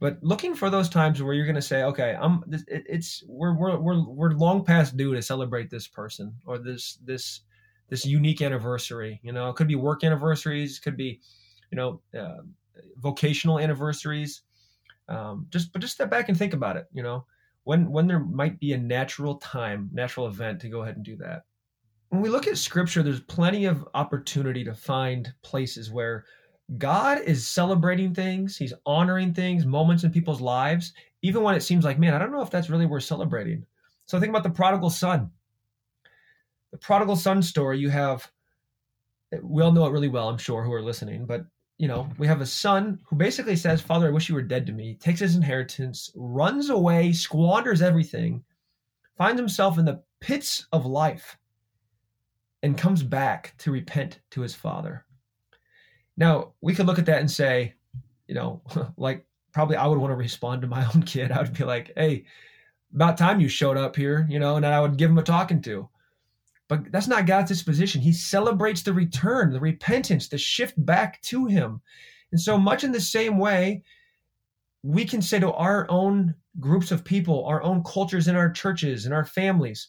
but 0.00 0.18
looking 0.22 0.54
for 0.54 0.70
those 0.70 0.88
times 0.88 1.22
where 1.22 1.34
you're 1.34 1.46
going 1.46 1.54
to 1.54 1.62
say 1.62 1.84
okay 1.84 2.16
i'm 2.20 2.42
it's 2.66 3.22
we're, 3.28 3.54
we're 3.54 3.78
we're 3.78 4.04
we're 4.08 4.30
long 4.32 4.64
past 4.64 4.96
due 4.96 5.14
to 5.14 5.22
celebrate 5.22 5.70
this 5.70 5.86
person 5.86 6.34
or 6.46 6.58
this 6.58 6.98
this 7.04 7.42
this 7.90 8.06
unique 8.06 8.40
anniversary 8.40 9.20
you 9.22 9.32
know? 9.32 9.50
It 9.50 9.56
could 9.56 9.68
be 9.68 9.74
work 9.74 10.02
anniversaries 10.02 10.78
could 10.78 10.96
be 10.96 11.20
you 11.70 11.76
know 11.76 12.00
uh, 12.18 12.42
vocational 12.96 13.58
anniversaries. 13.58 14.42
Um, 15.08 15.46
just 15.50 15.72
but 15.72 15.82
just 15.82 15.94
step 15.94 16.08
back 16.08 16.28
and 16.28 16.38
think 16.38 16.54
about 16.54 16.76
it 16.76 16.86
you 16.92 17.02
know? 17.02 17.26
When 17.64 17.90
when 17.90 18.06
there 18.06 18.20
might 18.20 18.58
be 18.58 18.72
a 18.72 18.78
natural 18.78 19.34
time 19.36 19.90
natural 19.92 20.26
event 20.26 20.60
to 20.60 20.68
go 20.68 20.82
ahead 20.82 20.96
and 20.96 21.04
do 21.04 21.16
that. 21.16 21.42
When 22.08 22.22
we 22.22 22.28
look 22.28 22.46
at 22.46 22.56
scripture 22.56 23.02
there's 23.02 23.20
plenty 23.20 23.66
of 23.66 23.86
opportunity 23.94 24.64
to 24.64 24.74
find 24.74 25.32
places 25.42 25.90
where 25.90 26.24
God 26.78 27.20
is 27.22 27.48
celebrating 27.48 28.14
things, 28.14 28.56
He's 28.56 28.72
honoring 28.86 29.34
things, 29.34 29.66
moments 29.66 30.04
in 30.04 30.10
people's 30.10 30.40
lives, 30.40 30.92
even 31.22 31.42
when 31.42 31.54
it 31.54 31.62
seems 31.62 31.84
like, 31.84 31.98
man, 31.98 32.14
I 32.14 32.18
don't 32.18 32.32
know 32.32 32.42
if 32.42 32.50
that's 32.50 32.70
really 32.70 32.86
worth 32.86 33.04
celebrating. 33.04 33.66
So 34.06 34.18
think 34.18 34.30
about 34.30 34.42
the 34.42 34.50
prodigal 34.50 34.90
son. 34.90 35.30
The 36.70 36.78
prodigal 36.78 37.16
son 37.16 37.42
story, 37.42 37.78
you 37.78 37.90
have, 37.90 38.30
we 39.42 39.62
all 39.62 39.72
know 39.72 39.86
it 39.86 39.92
really 39.92 40.08
well, 40.08 40.28
I'm 40.28 40.38
sure, 40.38 40.62
who 40.62 40.72
are 40.72 40.82
listening, 40.82 41.26
but 41.26 41.44
you 41.78 41.88
know, 41.88 42.08
we 42.18 42.26
have 42.26 42.42
a 42.42 42.46
son 42.46 43.00
who 43.06 43.16
basically 43.16 43.56
says, 43.56 43.80
Father, 43.80 44.08
I 44.08 44.10
wish 44.10 44.28
you 44.28 44.34
were 44.34 44.42
dead 44.42 44.66
to 44.66 44.72
me, 44.72 44.96
takes 44.96 45.20
his 45.20 45.34
inheritance, 45.34 46.12
runs 46.14 46.68
away, 46.68 47.12
squanders 47.12 47.80
everything, 47.80 48.44
finds 49.16 49.40
himself 49.40 49.78
in 49.78 49.86
the 49.86 50.02
pits 50.20 50.66
of 50.72 50.84
life, 50.84 51.38
and 52.62 52.76
comes 52.76 53.02
back 53.02 53.54
to 53.58 53.72
repent 53.72 54.20
to 54.32 54.42
his 54.42 54.54
father. 54.54 55.06
Now, 56.20 56.52
we 56.60 56.74
could 56.74 56.86
look 56.86 56.98
at 56.98 57.06
that 57.06 57.20
and 57.20 57.30
say, 57.30 57.74
you 58.28 58.34
know, 58.34 58.62
like 58.96 59.26
probably 59.52 59.76
I 59.76 59.86
would 59.86 59.98
want 59.98 60.12
to 60.12 60.16
respond 60.16 60.62
to 60.62 60.68
my 60.68 60.84
own 60.94 61.02
kid. 61.02 61.32
I 61.32 61.40
would 61.40 61.54
be 61.54 61.64
like, 61.64 61.92
hey, 61.96 62.26
about 62.94 63.18
time 63.18 63.40
you 63.40 63.48
showed 63.48 63.76
up 63.76 63.96
here, 63.96 64.26
you 64.28 64.38
know, 64.38 64.56
and 64.56 64.66
I 64.66 64.80
would 64.80 64.98
give 64.98 65.10
him 65.10 65.18
a 65.18 65.22
talking 65.22 65.62
to. 65.62 65.88
But 66.68 66.92
that's 66.92 67.08
not 67.08 67.26
God's 67.26 67.48
disposition. 67.48 68.00
He 68.00 68.12
celebrates 68.12 68.82
the 68.82 68.92
return, 68.92 69.52
the 69.52 69.58
repentance, 69.58 70.28
the 70.28 70.38
shift 70.38 70.74
back 70.86 71.20
to 71.22 71.46
Him. 71.46 71.80
And 72.30 72.40
so, 72.40 72.56
much 72.56 72.84
in 72.84 72.92
the 72.92 73.00
same 73.00 73.38
way, 73.38 73.82
we 74.84 75.04
can 75.04 75.20
say 75.20 75.40
to 75.40 75.52
our 75.52 75.90
own 75.90 76.32
groups 76.60 76.92
of 76.92 77.02
people, 77.02 77.44
our 77.44 77.60
own 77.64 77.82
cultures 77.82 78.28
in 78.28 78.36
our 78.36 78.52
churches, 78.52 79.04
and 79.04 79.12
our 79.12 79.24
families, 79.24 79.88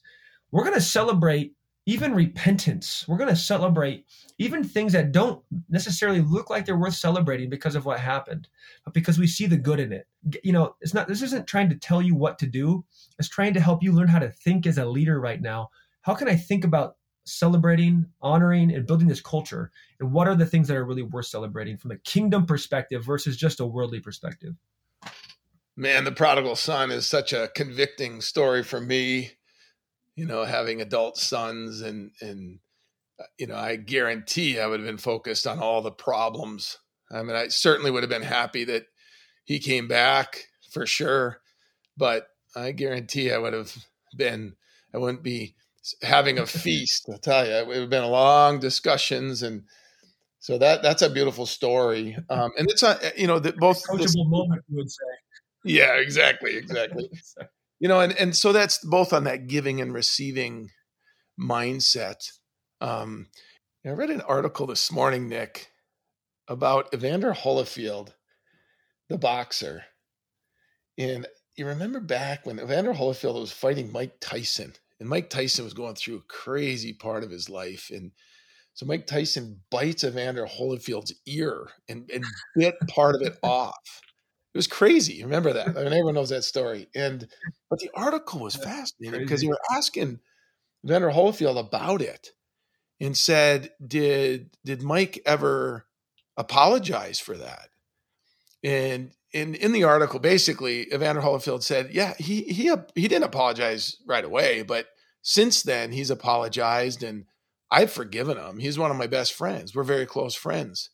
we're 0.50 0.64
going 0.64 0.74
to 0.74 0.82
celebrate 0.82 1.54
even 1.86 2.14
repentance. 2.14 3.06
We're 3.08 3.18
going 3.18 3.30
to 3.30 3.36
celebrate 3.36 4.06
even 4.38 4.64
things 4.64 4.94
that 4.94 5.12
don't 5.12 5.44
necessarily 5.70 6.22
look 6.22 6.50
like 6.50 6.66
they're 6.66 6.78
worth 6.78 6.94
celebrating 6.94 7.50
because 7.50 7.76
of 7.76 7.86
what 7.86 8.00
happened, 8.00 8.48
but 8.86 8.94
because 8.94 9.18
we 9.18 9.28
see 9.28 9.48
the 9.48 9.58
good 9.58 9.80
in 9.80 9.92
it. 9.92 10.08
You 10.44 10.54
know, 10.54 10.76
it's 10.80 10.94
not, 10.94 11.08
this 11.08 11.22
isn't 11.22 11.48
trying 11.48 11.70
to 11.70 11.76
tell 11.76 12.02
you 12.02 12.16
what 12.16 12.38
to 12.40 12.48
do. 12.48 12.86
It's 13.18 13.30
trying 13.30 13.54
to 13.56 13.60
help 13.60 13.82
you 13.82 13.92
learn 13.92 14.08
how 14.08 14.20
to 14.20 14.30
think 14.30 14.68
as 14.68 14.78
a 14.78 14.86
leader 14.86 15.20
right 15.20 15.42
now 15.42 15.70
how 16.02 16.16
can 16.16 16.28
I 16.28 16.36
think 16.36 16.64
about 16.64 16.96
celebrating, 17.26 18.08
honoring, 18.22 18.74
and 18.74 18.86
building 18.86 19.08
this 19.08 19.22
culture? 19.22 19.72
And 20.00 20.12
what 20.12 20.28
are 20.28 20.36
the 20.36 20.46
things 20.46 20.68
that 20.68 20.78
are 20.78 20.86
really 20.86 21.04
worth 21.04 21.28
celebrating 21.28 21.78
from 21.78 21.92
a 21.92 21.98
kingdom 21.98 22.46
perspective 22.46 23.06
versus 23.06 23.38
just 23.38 23.60
a 23.60 23.66
worldly 23.66 24.00
perspective? 24.00 24.56
Man, 25.78 26.04
the 26.04 26.12
prodigal 26.12 26.56
son 26.56 26.92
is 26.92 27.08
such 27.08 27.34
a 27.34 27.50
convicting 27.56 28.22
story 28.22 28.64
for 28.64 28.82
me. 28.82 29.32
You 30.16 30.26
know, 30.26 30.44
having 30.44 30.82
adult 30.82 31.18
sons 31.18 31.82
and 31.82 32.12
and 32.22 32.60
uh, 33.20 33.26
you 33.38 33.48
know, 33.48 33.56
I 33.56 33.76
guarantee 33.76 34.60
I 34.60 34.68
would 34.68 34.80
have 34.80 34.88
been 34.88 34.98
focused 34.98 35.48
on 35.48 35.60
all 35.60 35.82
the 35.82 35.92
problems. 35.92 36.78
I 37.12 37.22
mean, 37.24 37.36
I 37.36 37.48
certainly 37.50 37.92
would 37.92 38.04
have 38.04 38.10
been 38.10 38.22
happy 38.22 38.64
that 38.66 38.86
he 39.44 39.60
came 39.60 39.88
back 39.88 40.46
for 40.72 40.86
sure, 40.86 41.42
but 41.98 42.28
I 42.56 42.72
guarantee 42.72 43.32
I 43.32 43.38
would 43.38 43.54
have 43.54 43.76
been 44.16 44.56
I 44.94 44.98
wouldn't 44.98 45.24
be 45.24 45.56
having 46.02 46.40
a 46.40 46.46
feast. 46.46 47.08
I'll 47.12 47.18
tell 47.18 47.46
you, 47.46 47.54
it 47.54 47.68
would 47.68 47.78
have 47.78 47.90
been 47.90 48.06
long 48.06 48.60
discussions, 48.60 49.44
and 49.44 49.64
so 50.40 50.58
that 50.58 50.82
that's 50.82 51.02
a 51.02 51.10
beautiful 51.10 51.46
story. 51.46 52.18
Um, 52.30 52.52
and 52.58 52.70
it's 52.70 52.84
a 52.84 53.00
you 53.16 53.28
know 53.28 53.40
that 53.40 53.58
both 53.58 53.84
this, 53.98 54.16
moment, 54.18 54.64
you 54.70 54.78
would 54.78 54.92
say. 54.92 55.04
Yeah, 55.64 55.96
exactly, 55.96 56.58
exactly. 56.58 57.10
you 57.82 57.88
know, 57.88 58.00
and 58.00 58.14
and 58.14 58.36
so 58.36 58.54
that's 58.54 58.78
both 58.78 59.12
on 59.12 59.24
that 59.24 59.48
giving 59.48 59.82
and 59.82 59.92
receiving 59.92 60.70
mindset. 61.40 62.32
Um, 62.80 63.28
I 63.84 63.90
read 63.90 64.12
an 64.12 64.22
article 64.22 64.68
this 64.68 64.92
morning, 64.92 65.28
Nick, 65.28 65.72
about 66.48 66.94
Evander 66.94 67.34
Holyfield, 67.34 68.14
the 69.10 69.18
boxer. 69.18 69.86
And 71.00 71.26
you 71.58 71.66
remember 71.66 72.00
back 72.00 72.46
when 72.46 72.60
Evander 72.60 72.94
Holyfield 72.94 73.40
was 73.40 73.52
fighting 73.52 73.92
Mike 73.92 74.18
Tyson 74.22 74.74
and 75.00 75.10
Mike 75.10 75.32
Tyson 75.32 75.66
was 75.66 75.74
going 75.74 75.96
through 75.96 76.18
a 76.18 76.32
crazy 76.32 76.94
part 76.94 77.24
of 77.24 77.32
his 77.32 77.50
life. 77.50 77.90
And 77.92 78.12
so 78.76 78.86
Mike 78.86 79.08
Tyson 79.08 79.60
bites 79.72 80.04
Evander 80.04 80.46
Holyfield's 80.46 81.16
ear 81.26 81.70
and, 81.90 82.08
and 82.14 82.24
bit 82.56 82.76
part 82.88 83.16
of 83.16 83.24
it 83.24 83.40
off. 83.44 84.02
It 84.54 84.58
was 84.58 84.68
crazy. 84.68 85.24
Remember 85.24 85.54
that? 85.54 85.70
I 85.70 85.84
mean, 85.84 85.88
everyone 85.88 86.16
knows 86.16 86.30
that 86.30 86.44
story. 86.44 86.90
And 86.94 87.28
but 87.70 87.80
the 87.80 87.90
article 87.94 88.42
was 88.42 88.56
fascinating 88.56 89.22
because 89.22 89.42
you 89.42 89.50
were 89.50 89.60
asking 89.72 90.20
Evander 90.86 91.10
Holyfield 91.10 91.58
about 91.58 92.02
it 92.02 92.32
and 93.00 93.16
said, 93.16 93.72
"Did 93.86 94.58
did 94.66 94.84
Mike 94.84 95.22
ever 95.26 95.88
apologize 96.36 97.20
for 97.20 97.38
that?" 97.38 97.70
And 98.64 99.14
in 99.32 99.56
in 99.56 99.72
the 99.72 99.86
article, 99.86 100.20
basically, 100.20 100.94
Evander 100.94 101.22
Holyfield 101.22 101.64
said, 101.64 101.94
"Yeah, 101.94 102.14
he 102.18 102.44
he 102.44 102.74
he 102.94 103.08
didn't 103.08 103.24
apologize 103.24 103.96
right 104.06 104.26
away, 104.26 104.64
but 104.64 104.88
since 105.22 105.64
then 105.64 105.94
he's 105.94 106.10
apologized, 106.10 107.04
and 107.04 107.26
I've 107.72 107.92
forgiven 107.92 108.38
him. 108.38 108.60
He's 108.60 108.78
one 108.78 108.92
of 108.92 108.98
my 108.98 109.08
best 109.08 109.32
friends. 109.32 109.74
We're 109.74 109.84
very 109.84 110.06
close 110.06 110.36
friends." 110.36 110.90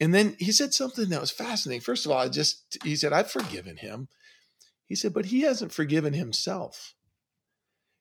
And 0.00 0.14
then 0.14 0.36
he 0.38 0.52
said 0.52 0.72
something 0.72 1.08
that 1.08 1.20
was 1.20 1.30
fascinating. 1.30 1.80
First 1.80 2.06
of 2.06 2.12
all, 2.12 2.18
I 2.18 2.28
just 2.28 2.78
he 2.84 2.96
said, 2.96 3.12
"I've 3.12 3.30
forgiven 3.30 3.76
him." 3.76 4.08
He 4.86 4.94
said, 4.94 5.12
"But 5.12 5.26
he 5.26 5.40
hasn't 5.40 5.72
forgiven 5.72 6.12
himself. 6.12 6.94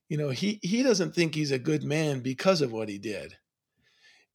You 0.10 0.18
know, 0.18 0.30
he 0.30 0.60
he 0.62 0.84
doesn't 0.84 1.16
think 1.16 1.34
he's 1.36 1.52
a 1.52 1.60
good 1.60 1.84
man 1.84 2.20
because 2.20 2.62
of 2.62 2.72
what 2.72 2.90
he 2.90 2.98
did." 2.98 3.38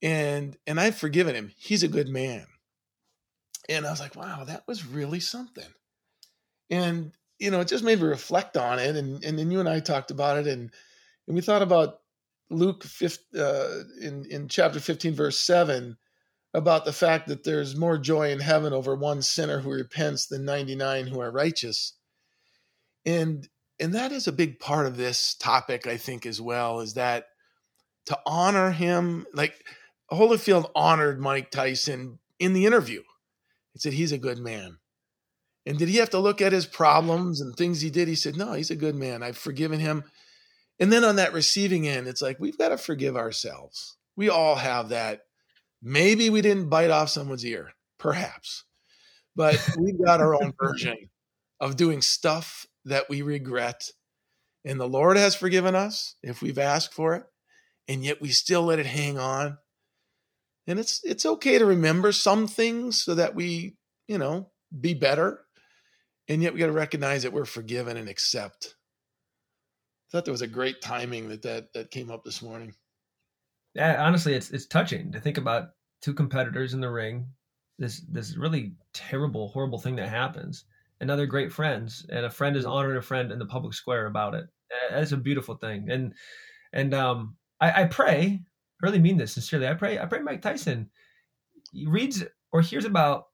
And 0.03 0.57
and 0.66 0.81
I've 0.81 0.96
forgiven 0.96 1.35
him. 1.35 1.53
He's 1.57 1.83
a 1.83 1.88
good 1.88 2.09
man 2.09 2.46
and 3.68 3.87
I 3.87 3.90
was 3.90 4.01
like, 4.01 4.16
wow, 4.16 4.44
that 4.44 4.64
was 4.66 4.87
really 4.87 5.20
something. 5.20 5.68
And, 6.70 7.12
you 7.38 7.51
know, 7.51 7.61
it 7.61 7.68
just 7.68 7.85
made 7.85 8.01
me 8.01 8.07
reflect 8.07 8.57
on 8.57 8.79
it. 8.79 8.96
And, 8.96 9.25
and 9.25 9.38
then 9.38 9.51
you 9.51 9.61
and 9.61 9.68
I 9.68 9.81
talked 9.81 10.11
about 10.11 10.38
it 10.38 10.46
and, 10.46 10.70
and 11.27 11.37
we 11.37 11.40
thought 11.42 11.62
about 11.62 12.01
Luke 12.51 12.85
5, 12.85 13.18
uh, 13.38 13.68
in, 14.01 14.27
in 14.27 14.48
chapter 14.48 14.81
15, 14.81 15.14
verse 15.14 15.38
7, 15.38 15.96
about 16.55 16.85
the 16.85 16.93
fact 16.93 17.29
that 17.29 17.45
there's 17.45 17.77
more 17.77 17.99
joy 17.99 18.31
in 18.31 18.41
heaven 18.41 18.73
over 18.73 18.95
one 18.95 19.23
sinner 19.23 19.61
who 19.61 19.71
repents 19.71 20.27
than 20.27 20.45
99 20.45 21.07
who 21.07 21.21
are 21.21 21.31
righteous. 21.31 21.95
And 23.07 23.49
and 23.81 23.95
that 23.95 24.12
is 24.12 24.29
a 24.29 24.33
big 24.33 24.61
part 24.61 24.87
of 24.87 24.97
this 24.97 25.35
topic, 25.35 25.87
I 25.87 25.97
think, 25.97 26.25
as 26.25 26.41
well, 26.41 26.81
is 26.81 26.95
that 26.95 27.27
to 28.07 28.19
honor 28.27 28.71
him, 28.71 29.27
like 29.33 29.65
Holyfield 30.11 30.71
honored 30.75 31.21
Mike 31.21 31.51
Tyson 31.51 32.19
in 32.38 32.53
the 32.53 32.67
interview. 32.67 33.03
He 33.73 33.81
said, 33.81 33.95
He's 33.95 34.12
a 34.12 34.19
good 34.19 34.38
man. 34.38 34.79
And 35.65 35.79
did 35.79 35.88
he 35.88 35.97
have 35.99 36.11
to 36.11 36.19
look 36.19 36.41
at 36.41 36.53
his 36.53 36.67
problems 36.67 37.41
and 37.41 37.55
things 37.55 37.81
he 37.81 37.91
did? 37.91 38.09
He 38.09 38.15
said, 38.15 38.37
No, 38.37 38.53
he's 38.53 38.71
a 38.71 38.77
good 38.77 38.95
man. 38.95 39.23
I've 39.23 39.38
forgiven 39.38 39.81
him. 39.81 40.05
And 40.79 40.93
then 40.93 41.05
on 41.05 41.17
that 41.17 41.33
receiving 41.33 41.87
end, 41.87 42.07
it's 42.07 42.23
like 42.23 42.41
we've 42.41 42.59
got 42.59 42.71
to 42.71 42.79
forgive 42.79 43.17
ourselves. 43.17 43.97
We 44.17 44.29
all 44.29 44.57
have 44.57 44.91
that. 44.91 45.23
Maybe 45.83 46.31
we 46.31 46.40
didn't 46.42 46.68
bite 46.68 46.90
off 46.90 47.09
someone's 47.09 47.45
ear, 47.45 47.73
perhaps, 47.99 48.64
but 49.35 49.61
we've 49.79 50.03
got 50.03 50.21
our 50.21 50.35
own 50.35 50.53
version 50.61 50.97
of 51.61 51.77
doing 51.77 52.03
stuff 52.03 52.66
that 52.85 53.09
we 53.09 53.23
regret. 53.23 53.90
And 54.64 54.79
the 54.79 54.88
Lord 54.88 55.16
has 55.16 55.35
forgiven 55.35 55.75
us 55.75 56.14
if 56.23 56.40
we've 56.40 56.59
asked 56.59 56.95
for 56.95 57.14
it, 57.14 57.25
and 57.88 58.05
yet 58.05 58.21
we 58.21 58.29
still 58.29 58.62
let 58.62 58.79
it 58.79 58.87
hang 58.87 59.18
on. 59.18 59.59
And 60.68 60.79
it's 60.79 61.01
it's 61.03 61.27
okay 61.27 61.59
to 61.59 61.66
remember 61.66 62.12
some 62.12 62.47
things 62.47 63.03
so 63.03 63.16
that 63.16 63.35
we 63.35 63.77
you 64.07 64.18
know 64.18 64.51
be 64.81 64.95
better 64.95 65.40
and 66.29 66.42
yet 66.42 66.55
we 66.55 66.61
got 66.61 66.66
to 66.66 66.73
recognize 66.73 67.25
that 67.25 67.33
we're 67.33 67.45
forgiven 67.45 67.97
and 67.97 68.09
accept. 68.09 68.75
I 68.75 70.11
thought 70.11 70.25
there 70.25 70.33
was 70.33 70.42
a 70.42 70.47
great 70.47 70.81
timing 70.81 71.29
that 71.29 71.42
that, 71.42 71.73
that 71.75 71.90
came 71.90 72.11
up 72.11 72.25
this 72.25 72.42
morning 72.42 72.75
yeah 73.75 74.05
honestly 74.05 74.35
it's 74.35 74.51
it's 74.51 74.67
touching 74.67 75.13
to 75.13 75.21
think 75.21 75.39
about 75.39 75.71
two 76.01 76.15
competitors 76.15 76.75
in 76.75 76.81
the 76.81 76.91
ring 76.91 77.27
this 77.79 78.03
this 78.11 78.37
really 78.37 78.73
terrible 78.93 79.49
horrible 79.49 79.79
thing 79.79 79.97
that 79.97 80.09
happens 80.09 80.65
and 81.01 81.09
now 81.09 81.17
they're 81.17 81.27
great 81.27 81.53
friends 81.53 82.07
and 82.11 82.25
a 82.25 82.31
friend 82.31 82.57
is 82.57 82.65
honoring 82.65 82.97
a 82.97 83.03
friend 83.03 83.33
in 83.33 83.39
the 83.39 83.47
public 83.47 83.75
square 83.75 84.07
about 84.07 84.35
it 84.35 84.47
that's 84.91 85.13
a 85.13 85.17
beautiful 85.17 85.55
thing 85.55 85.91
and 85.91 86.15
and 86.73 86.95
um 86.95 87.37
I, 87.61 87.83
I 87.83 87.85
pray 87.85 88.43
I 88.83 88.87
really 88.87 88.99
mean 88.99 89.17
this 89.17 89.33
sincerely. 89.33 89.69
I 89.69 89.75
pray 89.75 89.99
I 89.99 90.07
pray 90.07 90.21
Mike 90.21 90.43
Tyson 90.43 90.91
reads 91.87 92.25
or 92.51 92.61
hears 92.61 92.85
about 92.85 93.27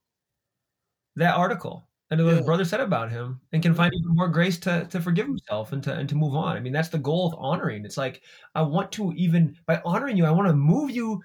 that 1.16 1.34
article 1.34 1.87
and 2.10 2.24
what 2.24 2.30
yeah. 2.30 2.36
his 2.36 2.46
brother 2.46 2.64
said 2.64 2.80
about 2.80 3.10
him 3.10 3.40
and 3.52 3.62
can 3.62 3.74
find 3.74 3.92
even 3.94 4.14
more 4.14 4.28
grace 4.28 4.58
to 4.60 4.86
to 4.90 5.00
forgive 5.00 5.26
himself 5.26 5.72
and 5.72 5.82
to 5.82 5.94
and 5.94 6.08
to 6.08 6.14
move 6.14 6.34
on. 6.34 6.56
I 6.56 6.60
mean, 6.60 6.72
that's 6.72 6.88
the 6.88 6.98
goal 6.98 7.26
of 7.26 7.34
honoring. 7.38 7.84
It's 7.84 7.96
like 7.96 8.22
I 8.54 8.62
want 8.62 8.92
to 8.92 9.12
even 9.14 9.56
by 9.66 9.80
honoring 9.84 10.16
you, 10.16 10.24
I 10.24 10.30
want 10.30 10.48
to 10.48 10.54
move 10.54 10.90
you 10.90 11.20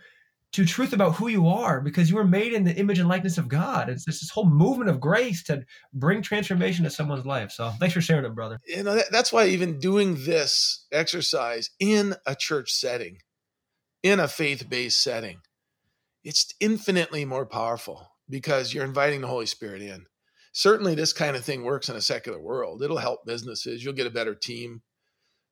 to 0.53 0.65
truth 0.65 0.93
about 0.93 1.15
who 1.15 1.27
you 1.27 1.47
are 1.47 1.81
because 1.81 2.11
you 2.11 2.15
were 2.15 2.23
made 2.23 2.53
in 2.53 2.63
the 2.63 2.75
image 2.75 2.99
and 2.99 3.09
likeness 3.09 3.39
of 3.39 3.47
God. 3.47 3.89
It's 3.89 4.05
just 4.05 4.21
this 4.21 4.29
whole 4.29 4.45
movement 4.45 4.89
of 4.89 4.99
grace 4.99 5.41
to 5.43 5.63
bring 5.93 6.21
transformation 6.21 6.83
to 6.83 6.91
someone's 6.91 7.25
life. 7.25 7.51
So 7.51 7.71
thanks 7.79 7.95
for 7.95 8.01
sharing 8.01 8.23
it, 8.23 8.35
brother. 8.35 8.59
You 8.67 8.83
know, 8.83 9.01
that's 9.09 9.33
why 9.33 9.47
even 9.47 9.79
doing 9.79 10.25
this 10.25 10.85
exercise 10.91 11.71
in 11.79 12.15
a 12.27 12.35
church 12.35 12.71
setting 12.71 13.17
in 14.03 14.19
a 14.19 14.27
faith 14.27 14.69
based 14.69 15.01
setting, 15.01 15.39
it's 16.23 16.53
infinitely 16.59 17.25
more 17.25 17.47
powerful 17.47 18.11
because 18.29 18.73
you're 18.73 18.85
inviting 18.85 19.21
the 19.21 19.27
Holy 19.27 19.47
Spirit 19.47 19.81
in. 19.81 20.05
Certainly, 20.53 20.95
this 20.95 21.13
kind 21.13 21.35
of 21.35 21.43
thing 21.43 21.63
works 21.63 21.89
in 21.89 21.95
a 21.95 22.01
secular 22.01 22.39
world. 22.39 22.83
It'll 22.83 22.97
help 22.97 23.25
businesses, 23.25 23.83
you'll 23.83 23.93
get 23.93 24.07
a 24.07 24.11
better 24.11 24.35
team. 24.35 24.81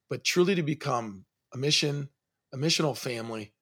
But 0.09 0.23
truly, 0.23 0.55
to 0.55 0.63
become 0.63 1.25
a 1.53 1.57
mission, 1.57 2.09
a 2.53 2.57
missional 2.57 2.95
family, 2.95 3.53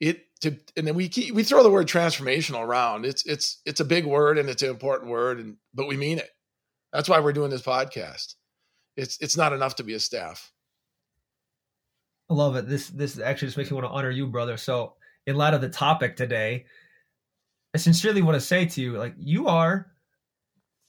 it 0.00 0.20
to 0.40 0.56
and 0.76 0.86
then 0.86 0.94
we 0.94 1.08
keep, 1.08 1.34
we 1.34 1.42
throw 1.42 1.62
the 1.62 1.70
word 1.70 1.88
transformational 1.88 2.60
around. 2.60 3.04
It's 3.04 3.26
it's 3.26 3.60
it's 3.64 3.80
a 3.80 3.84
big 3.84 4.06
word 4.06 4.38
and 4.38 4.48
it's 4.48 4.62
an 4.62 4.70
important 4.70 5.10
word, 5.10 5.40
and 5.40 5.56
but 5.74 5.88
we 5.88 5.96
mean 5.96 6.18
it. 6.18 6.30
That's 6.92 7.08
why 7.08 7.20
we're 7.20 7.32
doing 7.32 7.50
this 7.50 7.62
podcast. 7.62 8.34
It's 8.96 9.18
it's 9.20 9.36
not 9.36 9.52
enough 9.52 9.76
to 9.76 9.84
be 9.84 9.94
a 9.94 10.00
staff. 10.00 10.52
I 12.30 12.34
love 12.34 12.54
it. 12.56 12.68
This 12.68 12.88
this 12.88 13.18
actually 13.18 13.48
just 13.48 13.56
makes 13.56 13.70
me 13.70 13.74
want 13.74 13.86
to 13.86 13.92
honor 13.92 14.10
you, 14.10 14.28
brother. 14.28 14.56
So, 14.56 14.94
in 15.26 15.34
light 15.34 15.54
of 15.54 15.60
the 15.60 15.68
topic 15.68 16.16
today, 16.16 16.66
I 17.74 17.78
sincerely 17.78 18.22
want 18.22 18.36
to 18.36 18.40
say 18.40 18.66
to 18.66 18.80
you, 18.80 18.96
like 18.96 19.14
you 19.18 19.48
are 19.48 19.90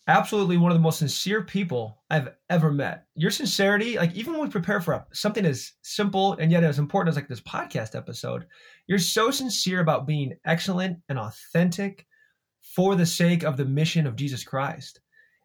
absolutely 0.09 0.57
one 0.57 0.71
of 0.71 0.75
the 0.75 0.81
most 0.81 0.97
sincere 0.97 1.43
people 1.43 2.01
I've 2.09 2.29
ever 2.49 2.71
met. 2.71 3.05
Your 3.13 3.29
sincerity, 3.29 3.95
like 3.95 4.11
even 4.15 4.33
when 4.33 4.41
we 4.41 4.49
prepare 4.49 4.81
for 4.81 5.05
something 5.13 5.45
as 5.45 5.73
simple 5.83 6.33
and 6.33 6.51
yet 6.51 6.63
as 6.63 6.79
important 6.79 7.11
as 7.11 7.15
like 7.15 7.27
this 7.27 7.41
podcast 7.41 7.95
episode, 7.95 8.47
you're 8.87 8.97
so 8.97 9.29
sincere 9.29 9.81
about 9.81 10.07
being 10.07 10.35
excellent 10.45 10.97
and 11.09 11.19
authentic 11.19 12.07
for 12.75 12.95
the 12.95 13.05
sake 13.05 13.43
of 13.43 13.55
the 13.55 13.65
mission 13.65 14.07
of 14.07 14.15
Jesus 14.15 14.43
Christ. 14.43 14.99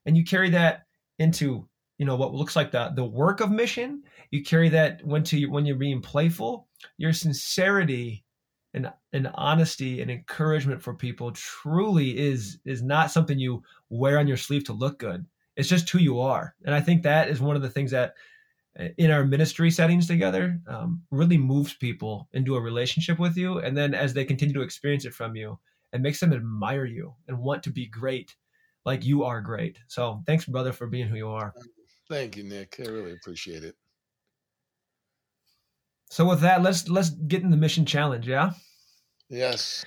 And 0.07 0.17
you 0.17 0.25
carry 0.25 0.49
that 0.51 0.85
into, 1.19 1.69
you 1.99 2.07
know, 2.07 2.17
what 2.17 2.33
looks 2.33 2.57
like 2.57 2.73
the 2.73 2.91
the 2.97 3.05
work 3.05 3.41
of 3.41 3.51
mission. 3.51 4.03
You 4.31 4.43
carry 4.43 4.71
that 4.71 5.05
when 5.05 5.25
to 5.25 5.45
when 5.47 5.67
you're 5.67 5.77
being 5.77 6.01
playful. 6.01 6.69
Your 6.97 7.13
sincerity 7.13 8.25
and, 8.75 9.31
honesty 9.35 10.03
and 10.03 10.11
encouragement 10.11 10.83
for 10.83 10.95
people 10.95 11.31
truly 11.33 12.19
is 12.19 12.59
is 12.65 12.83
not 12.83 13.11
something 13.11 13.39
you 13.39 13.63
wear 13.89 14.19
on 14.19 14.27
your 14.27 14.37
sleeve 14.37 14.65
to 14.65 14.73
look 14.73 14.99
good. 14.99 15.25
It's 15.57 15.69
just 15.69 15.89
who 15.89 15.99
you 15.99 16.21
are. 16.21 16.55
And 16.65 16.75
I 16.75 16.81
think 16.81 17.03
that 17.03 17.29
is 17.29 17.41
one 17.41 17.57
of 17.57 17.63
the 17.63 17.71
things 17.71 17.93
that 17.93 18.15
uh, 18.79 18.89
in 18.99 19.11
our 19.11 19.25
ministry 19.25 19.71
settings 19.71 20.09
together 20.09 20.61
um, 20.67 21.03
really 21.13 21.39
moves 21.39 21.75
people 21.75 22.29
into 22.33 22.57
a 22.57 22.61
relationship 22.61 23.21
with 23.21 23.37
you. 23.37 23.59
And 23.59 23.77
then 23.77 23.95
as 23.95 24.13
they 24.13 24.25
continue 24.25 24.55
to 24.55 24.63
experience 24.63 25.05
it 25.05 25.15
from 25.15 25.37
you, 25.37 25.59
it 25.93 26.01
makes 26.01 26.19
them 26.19 26.33
admire 26.33 26.85
you 26.85 27.15
and 27.29 27.39
want 27.39 27.63
to 27.63 27.71
be 27.71 27.87
great 27.87 28.35
like 28.85 29.05
you 29.05 29.23
are 29.23 29.41
great. 29.41 29.79
So 29.87 30.23
thanks, 30.27 30.45
brother, 30.45 30.73
for 30.73 30.89
being 30.89 31.07
who 31.07 31.17
you 31.17 31.29
are. 31.29 31.55
Thank 32.11 32.37
you, 32.37 32.43
Nick. 32.43 32.81
I 32.81 32.91
really 32.91 33.13
appreciate 33.13 33.63
it. 33.63 33.77
So 36.11 36.25
with 36.27 36.41
that, 36.41 36.63
let's 36.63 36.89
let's 36.89 37.11
get 37.11 37.43
in 37.43 37.51
the 37.51 37.57
mission 37.57 37.85
challenge, 37.85 38.29
yeah? 38.29 38.53
Yes. 39.29 39.85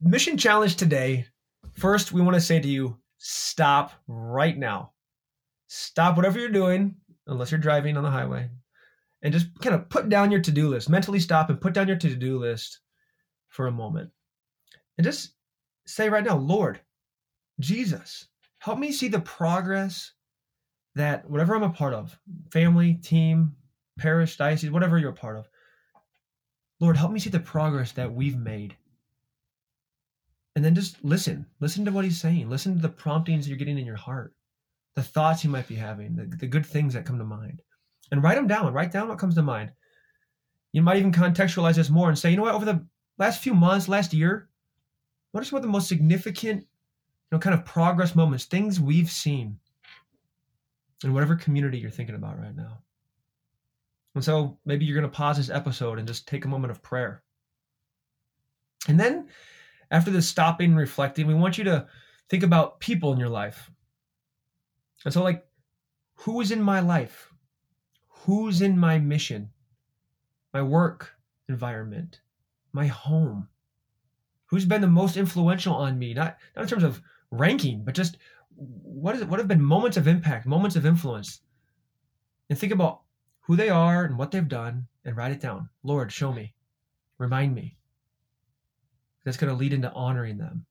Mission 0.00 0.36
challenge 0.36 0.76
today. 0.76 1.26
First, 1.74 2.12
we 2.12 2.20
want 2.20 2.34
to 2.34 2.40
say 2.40 2.60
to 2.60 2.68
you, 2.68 2.98
stop 3.18 3.92
right 4.06 4.56
now. 4.56 4.92
Stop 5.66 6.16
whatever 6.16 6.38
you're 6.38 6.48
doing, 6.48 6.94
unless 7.26 7.50
you're 7.50 7.58
driving 7.58 7.96
on 7.96 8.04
the 8.04 8.10
highway, 8.10 8.48
and 9.22 9.32
just 9.32 9.48
kind 9.60 9.74
of 9.74 9.88
put 9.88 10.08
down 10.08 10.30
your 10.30 10.40
to-do 10.40 10.68
list. 10.68 10.88
Mentally 10.88 11.18
stop 11.18 11.50
and 11.50 11.60
put 11.60 11.72
down 11.72 11.88
your 11.88 11.96
to-do 11.96 12.38
list 12.38 12.80
for 13.48 13.66
a 13.66 13.72
moment. 13.72 14.10
And 14.96 15.04
just 15.04 15.32
say 15.86 16.08
right 16.08 16.24
now, 16.24 16.36
Lord, 16.36 16.80
Jesus, 17.58 18.28
help 18.58 18.78
me 18.78 18.92
see 18.92 19.08
the 19.08 19.20
progress 19.20 20.12
that 20.94 21.28
whatever 21.28 21.54
I'm 21.54 21.62
a 21.62 21.70
part 21.70 21.94
of, 21.94 22.18
family, 22.52 22.94
team, 22.94 23.56
parish, 23.98 24.36
diocese, 24.36 24.70
whatever 24.70 24.98
you're 24.98 25.10
a 25.10 25.14
part 25.14 25.36
of, 25.36 25.48
Lord, 26.80 26.96
help 26.96 27.12
me 27.12 27.20
see 27.20 27.30
the 27.30 27.40
progress 27.40 27.92
that 27.92 28.12
we've 28.12 28.36
made. 28.36 28.76
And 30.54 30.64
then 30.64 30.74
just 30.74 31.02
listen. 31.04 31.46
Listen 31.60 31.84
to 31.84 31.90
what 31.90 32.04
he's 32.04 32.20
saying. 32.20 32.48
Listen 32.48 32.76
to 32.76 32.82
the 32.82 32.88
promptings 32.88 33.48
you're 33.48 33.58
getting 33.58 33.78
in 33.78 33.86
your 33.86 33.96
heart, 33.96 34.34
the 34.94 35.02
thoughts 35.02 35.44
you 35.44 35.50
might 35.50 35.68
be 35.68 35.74
having, 35.74 36.16
the, 36.16 36.24
the 36.36 36.46
good 36.46 36.64
things 36.64 36.94
that 36.94 37.04
come 37.04 37.18
to 37.18 37.24
mind. 37.24 37.62
And 38.10 38.22
write 38.22 38.36
them 38.36 38.46
down. 38.46 38.72
Write 38.72 38.92
down 38.92 39.08
what 39.08 39.18
comes 39.18 39.34
to 39.34 39.42
mind. 39.42 39.72
You 40.72 40.82
might 40.82 40.98
even 40.98 41.12
contextualize 41.12 41.74
this 41.74 41.90
more 41.90 42.08
and 42.08 42.18
say, 42.18 42.30
you 42.30 42.36
know 42.36 42.42
what, 42.42 42.54
over 42.54 42.64
the 42.64 42.86
last 43.18 43.42
few 43.42 43.54
months, 43.54 43.88
last 43.88 44.12
year, 44.12 44.48
what 45.32 45.40
are 45.40 45.44
some 45.44 45.56
of 45.56 45.62
the 45.62 45.68
most 45.68 45.88
significant, 45.88 46.60
you 46.60 46.66
know, 47.32 47.38
kind 47.38 47.54
of 47.54 47.64
progress 47.64 48.14
moments, 48.14 48.44
things 48.44 48.80
we've 48.80 49.10
seen 49.10 49.58
in 51.02 51.12
whatever 51.12 51.36
community 51.36 51.78
you're 51.78 51.90
thinking 51.90 52.14
about 52.14 52.38
right 52.38 52.56
now? 52.56 52.78
And 54.16 54.24
so 54.24 54.58
maybe 54.64 54.86
you're 54.86 54.98
going 54.98 55.10
to 55.10 55.14
pause 55.14 55.36
this 55.36 55.50
episode 55.50 55.98
and 55.98 56.08
just 56.08 56.26
take 56.26 56.46
a 56.46 56.48
moment 56.48 56.70
of 56.70 56.82
prayer. 56.82 57.22
And 58.88 58.98
then 58.98 59.28
after 59.90 60.10
this 60.10 60.26
stopping 60.26 60.70
and 60.70 60.78
reflecting, 60.78 61.26
we 61.26 61.34
want 61.34 61.58
you 61.58 61.64
to 61.64 61.86
think 62.30 62.42
about 62.42 62.80
people 62.80 63.12
in 63.12 63.20
your 63.20 63.28
life. 63.28 63.70
And 65.04 65.12
so, 65.12 65.22
like, 65.22 65.44
who 66.14 66.40
is 66.40 66.50
in 66.50 66.62
my 66.62 66.80
life? 66.80 67.30
Who's 68.08 68.62
in 68.62 68.78
my 68.78 68.98
mission? 68.98 69.50
My 70.54 70.62
work 70.62 71.12
environment? 71.50 72.22
My 72.72 72.86
home? 72.86 73.48
Who's 74.46 74.64
been 74.64 74.80
the 74.80 74.86
most 74.86 75.18
influential 75.18 75.74
on 75.74 75.98
me? 75.98 76.14
Not, 76.14 76.38
not 76.56 76.62
in 76.62 76.68
terms 76.68 76.84
of 76.84 77.02
ranking, 77.30 77.84
but 77.84 77.94
just 77.94 78.16
what 78.56 79.14
is 79.14 79.20
it, 79.20 79.28
what 79.28 79.40
have 79.40 79.48
been 79.48 79.62
moments 79.62 79.98
of 79.98 80.08
impact, 80.08 80.46
moments 80.46 80.74
of 80.74 80.86
influence? 80.86 81.42
And 82.48 82.58
think 82.58 82.72
about 82.72 83.02
who 83.46 83.56
they 83.56 83.68
are 83.68 84.04
and 84.04 84.18
what 84.18 84.30
they've 84.30 84.48
done 84.48 84.86
and 85.04 85.16
write 85.16 85.32
it 85.32 85.40
down. 85.40 85.68
Lord, 85.84 86.10
show 86.10 86.32
me. 86.32 86.54
Remind 87.18 87.54
me. 87.54 87.76
That's 89.24 89.36
going 89.36 89.52
to 89.52 89.58
lead 89.58 89.72
into 89.72 89.92
honoring 89.92 90.36
them. 90.36 90.66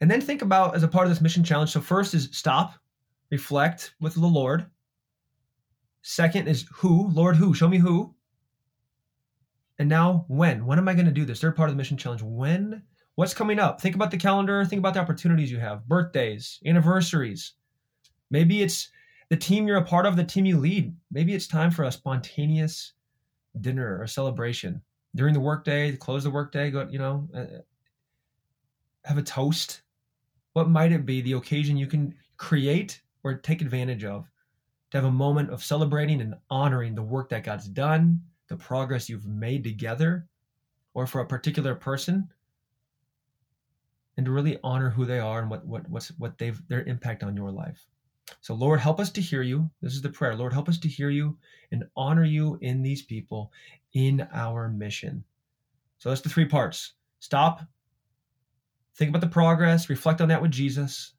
And 0.00 0.10
then 0.10 0.20
think 0.20 0.42
about 0.42 0.74
as 0.74 0.82
a 0.82 0.88
part 0.88 1.06
of 1.06 1.10
this 1.10 1.20
mission 1.20 1.44
challenge. 1.44 1.70
So, 1.70 1.80
first 1.80 2.12
is 2.12 2.28
stop, 2.32 2.74
reflect 3.30 3.94
with 4.00 4.14
the 4.14 4.26
Lord. 4.26 4.66
Second 6.02 6.48
is 6.48 6.66
who, 6.74 7.08
Lord, 7.08 7.36
who? 7.36 7.54
Show 7.54 7.68
me 7.68 7.78
who. 7.78 8.14
And 9.78 9.88
now, 9.88 10.24
when? 10.28 10.66
When 10.66 10.78
am 10.78 10.88
I 10.88 10.94
going 10.94 11.06
to 11.06 11.12
do 11.12 11.24
this? 11.24 11.40
Third 11.40 11.56
part 11.56 11.68
of 11.68 11.74
the 11.74 11.78
mission 11.78 11.96
challenge. 11.96 12.22
When? 12.22 12.82
What's 13.14 13.34
coming 13.34 13.58
up? 13.58 13.80
Think 13.80 13.94
about 13.94 14.10
the 14.10 14.16
calendar. 14.16 14.64
Think 14.64 14.80
about 14.80 14.94
the 14.94 15.00
opportunities 15.00 15.50
you 15.50 15.58
have 15.58 15.86
birthdays, 15.86 16.58
anniversaries. 16.66 17.54
Maybe 18.30 18.62
it's 18.62 18.90
the 19.32 19.38
team 19.38 19.66
you're 19.66 19.78
a 19.78 19.82
part 19.82 20.04
of, 20.04 20.14
the 20.14 20.22
team 20.22 20.44
you 20.44 20.58
lead. 20.58 20.94
Maybe 21.10 21.32
it's 21.32 21.46
time 21.46 21.70
for 21.70 21.84
a 21.84 21.90
spontaneous 21.90 22.92
dinner 23.62 23.98
or 23.98 24.06
celebration 24.06 24.82
during 25.14 25.32
the 25.32 25.40
workday, 25.40 25.96
close 25.96 26.24
the 26.24 26.30
workday, 26.30 26.70
go, 26.70 26.86
you 26.90 26.98
know, 26.98 27.26
uh, 27.34 27.46
have 29.06 29.16
a 29.16 29.22
toast. 29.22 29.84
What 30.52 30.68
might 30.68 30.92
it 30.92 31.06
be? 31.06 31.22
The 31.22 31.32
occasion 31.32 31.78
you 31.78 31.86
can 31.86 32.14
create 32.36 33.00
or 33.24 33.32
take 33.32 33.62
advantage 33.62 34.04
of 34.04 34.30
to 34.90 34.98
have 34.98 35.06
a 35.06 35.10
moment 35.10 35.48
of 35.48 35.64
celebrating 35.64 36.20
and 36.20 36.34
honoring 36.50 36.94
the 36.94 37.00
work 37.00 37.30
that 37.30 37.42
God's 37.42 37.68
done, 37.68 38.20
the 38.48 38.56
progress 38.56 39.08
you've 39.08 39.24
made 39.24 39.64
together, 39.64 40.26
or 40.92 41.06
for 41.06 41.22
a 41.22 41.26
particular 41.26 41.74
person, 41.74 42.28
and 44.18 44.26
to 44.26 44.30
really 44.32 44.58
honor 44.62 44.90
who 44.90 45.06
they 45.06 45.20
are 45.20 45.40
and 45.40 45.48
what 45.48 45.64
what 45.64 45.88
what's 45.88 46.08
what 46.18 46.36
they've 46.36 46.60
their 46.68 46.82
impact 46.82 47.22
on 47.22 47.34
your 47.34 47.50
life. 47.50 47.86
So, 48.40 48.54
Lord, 48.54 48.80
help 48.80 49.00
us 49.00 49.10
to 49.10 49.20
hear 49.20 49.42
you. 49.42 49.70
This 49.80 49.94
is 49.94 50.02
the 50.02 50.08
prayer. 50.08 50.34
Lord, 50.34 50.52
help 50.52 50.68
us 50.68 50.78
to 50.78 50.88
hear 50.88 51.10
you 51.10 51.36
and 51.70 51.84
honor 51.96 52.24
you 52.24 52.58
in 52.60 52.82
these 52.82 53.02
people 53.02 53.52
in 53.92 54.26
our 54.32 54.68
mission. 54.68 55.24
So, 55.98 56.08
that's 56.08 56.20
the 56.20 56.28
three 56.28 56.46
parts 56.46 56.94
stop, 57.20 57.62
think 58.96 59.10
about 59.10 59.20
the 59.20 59.26
progress, 59.26 59.88
reflect 59.88 60.20
on 60.20 60.28
that 60.28 60.42
with 60.42 60.50
Jesus. 60.50 61.14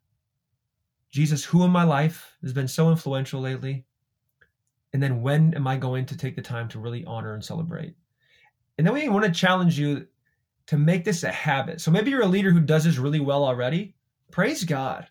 Jesus, 1.12 1.46
who 1.46 1.64
in 1.64 1.72
my 1.72 1.84
life 1.84 2.34
has 2.42 2.54
been 2.54 2.68
so 2.68 2.90
influential 2.90 3.40
lately? 3.40 3.86
And 4.94 5.02
then 5.02 5.22
when 5.22 5.54
am 5.54 5.68
I 5.68 5.78
going 5.78 6.06
to 6.08 6.18
take 6.18 6.36
the 6.36 6.42
time 6.42 6.68
to 6.70 6.80
really 6.80 7.04
honor 7.06 7.34
and 7.34 7.44
celebrate? 7.44 7.96
And 8.78 8.86
then 8.86 8.94
we 8.94 9.08
want 9.10 9.26
to 9.26 9.32
challenge 9.32 9.78
you 9.78 10.08
to 10.68 10.78
make 10.78 11.04
this 11.04 11.24
a 11.24 11.32
habit. 11.32 11.82
So 11.82 11.92
maybe 11.92 12.10
you're 12.10 12.24
a 12.24 12.28
leader 12.28 12.52
who 12.52 12.60
does 12.60 12.84
this 12.84 12.98
really 12.98 13.20
well 13.20 13.44
already. 13.44 13.96
Praise 14.32 14.64
God. 14.64 15.08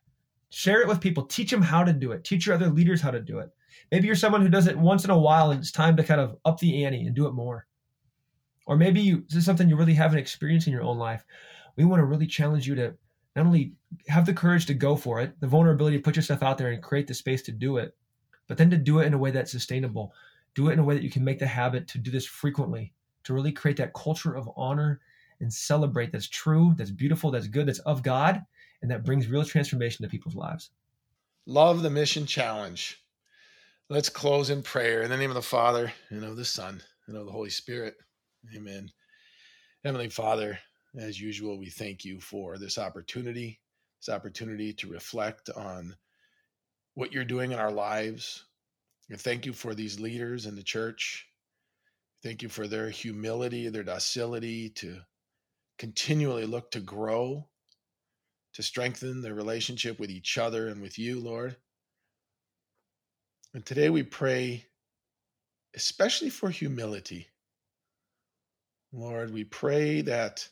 Share 0.55 0.83
it 0.83 0.89
with 0.89 1.01
people. 1.01 1.25
Teach 1.25 1.51
them 1.51 1.63
how 1.63 1.83
to 1.83 1.95
do 1.95 2.13
it. 2.13 2.25
Teach 2.25 2.45
your 2.45 2.55
other 2.55 2.69
leaders 2.69 3.01
how 3.01 3.11
to 3.11 3.21
do 3.21 3.39
it. 3.39 3.49
Maybe 3.91 4.07
you're 4.07 4.15
someone 4.15 4.43
who 4.43 4.51
does 4.51 4.67
it 4.67 4.77
once 4.77 5.03
in 5.03 5.11
a 5.11 5.19
while 5.19 5.51
and 5.51 5.59
it's 5.59 5.73
time 5.73 5.97
to 5.97 6.05
kind 6.05 6.21
of 6.21 6.37
up 6.45 6.61
the 6.61 6.85
ante 6.85 7.07
and 7.07 7.17
do 7.17 7.27
it 7.27 7.33
more. 7.33 7.67
Or 8.67 8.77
maybe 8.77 9.01
you, 9.01 9.25
this 9.29 9.39
is 9.39 9.45
something 9.47 9.67
you 9.67 9.77
really 9.77 9.95
haven't 9.95 10.19
experienced 10.19 10.67
in 10.67 10.73
your 10.75 10.83
own 10.83 10.99
life. 10.99 11.25
We 11.77 11.87
want 11.87 12.01
to 12.01 12.05
really 12.05 12.27
challenge 12.27 12.69
you 12.69 12.75
to 12.75 12.95
not 13.35 13.47
only 13.47 13.73
have 14.09 14.27
the 14.27 14.35
courage 14.35 14.67
to 14.67 14.75
go 14.75 14.95
for 14.95 15.23
it, 15.23 15.41
the 15.41 15.47
vulnerability 15.47 15.97
to 15.97 16.03
put 16.03 16.17
yourself 16.17 16.43
out 16.43 16.59
there 16.59 16.71
and 16.71 16.83
create 16.83 17.07
the 17.07 17.15
space 17.15 17.41
to 17.45 17.53
do 17.53 17.79
it, 17.79 17.97
but 18.47 18.59
then 18.59 18.69
to 18.69 18.77
do 18.77 18.99
it 18.99 19.07
in 19.07 19.15
a 19.15 19.19
way 19.19 19.31
that's 19.31 19.53
sustainable. 19.53 20.13
Do 20.55 20.69
it 20.69 20.75
in 20.75 20.81
a 20.81 20.85
way 20.85 20.95
that 20.95 21.03
you 21.03 21.11
can 21.11 21.25
make 21.25 21.39
the 21.39 21.47
habit 21.47 21.89
to 21.89 21.99
do 21.99 22.11
this 22.11 22.27
frequently, 22.27 22.93
to 23.25 23.33
really 23.33 23.53
create 23.53 23.79
that 23.79 23.95
culture 23.95 24.37
of 24.37 24.51
honor 24.55 25.01
and 25.41 25.51
celebrate 25.51 26.13
that's 26.13 26.29
true, 26.29 26.75
that's 26.77 26.91
beautiful, 26.91 27.31
that's 27.31 27.49
good, 27.49 27.67
that's 27.67 27.79
of 27.81 28.03
God, 28.03 28.43
and 28.83 28.91
that 28.91 29.05
brings 29.05 29.29
real 29.29 29.45
transformation 29.45 30.03
to 30.03 30.11
people's 30.11 30.35
lives. 30.35 30.71
Love 31.47 31.83
the 31.83 31.91
mission 31.91 32.27
challenge. 32.27 32.99
Let's 33.89 34.09
close 34.09 34.51
in 34.51 34.63
prayer 34.63 35.03
in 35.03 35.11
the 35.11 35.17
name 35.17 35.31
of 35.31 35.35
the 35.35 35.43
Father 35.43 35.93
and 36.11 36.25
of 36.25 36.37
the 36.37 36.45
Son 36.45 36.83
and 37.07 37.17
of 37.17 37.27
the 37.27 37.33
Holy 37.33 37.51
Spirit. 37.51 37.95
Amen. 38.55 38.91
Heavenly 39.85 40.09
Father, 40.09 40.59
as 40.97 41.21
usual, 41.21 41.59
we 41.59 41.71
thank 41.71 42.05
you 42.05 42.21
for 42.21 42.59
this 42.59 42.79
opportunity, 42.79 43.61
this 44.01 44.15
opportunity 44.15 44.73
to 44.75 44.91
reflect 44.91 45.51
on 45.51 45.97
what 46.95 47.13
you're 47.13 47.25
doing 47.25 47.53
in 47.53 47.59
our 47.59 47.71
lives. 47.71 48.45
And 49.11 49.21
thank 49.21 49.47
you 49.47 49.53
for 49.53 49.75
these 49.75 50.01
leaders 50.01 50.47
in 50.47 50.55
the 50.55 50.63
church. 50.63 51.27
Thank 52.23 52.43
you 52.43 52.49
for 52.49 52.69
their 52.69 52.89
humility, 52.89 53.69
their 53.69 53.83
docility 53.83 54.71
to 54.71 55.01
continually 55.79 56.47
look 56.47 56.71
to 56.71 56.81
grow, 56.81 57.49
to 58.55 58.63
strengthen 58.63 59.23
their 59.23 59.35
relationship 59.35 59.99
with 59.99 60.11
each 60.11 60.39
other 60.39 60.69
and 60.69 60.83
with 60.83 60.99
you, 60.99 61.21
Lord. 61.21 61.57
And 63.55 63.65
today 63.65 63.91
we 63.91 64.03
pray 64.03 64.67
especially 65.75 66.31
for 66.31 66.51
humility. 66.51 67.29
Lord, 68.93 69.33
we 69.33 69.45
pray 69.45 70.03
that 70.03 70.49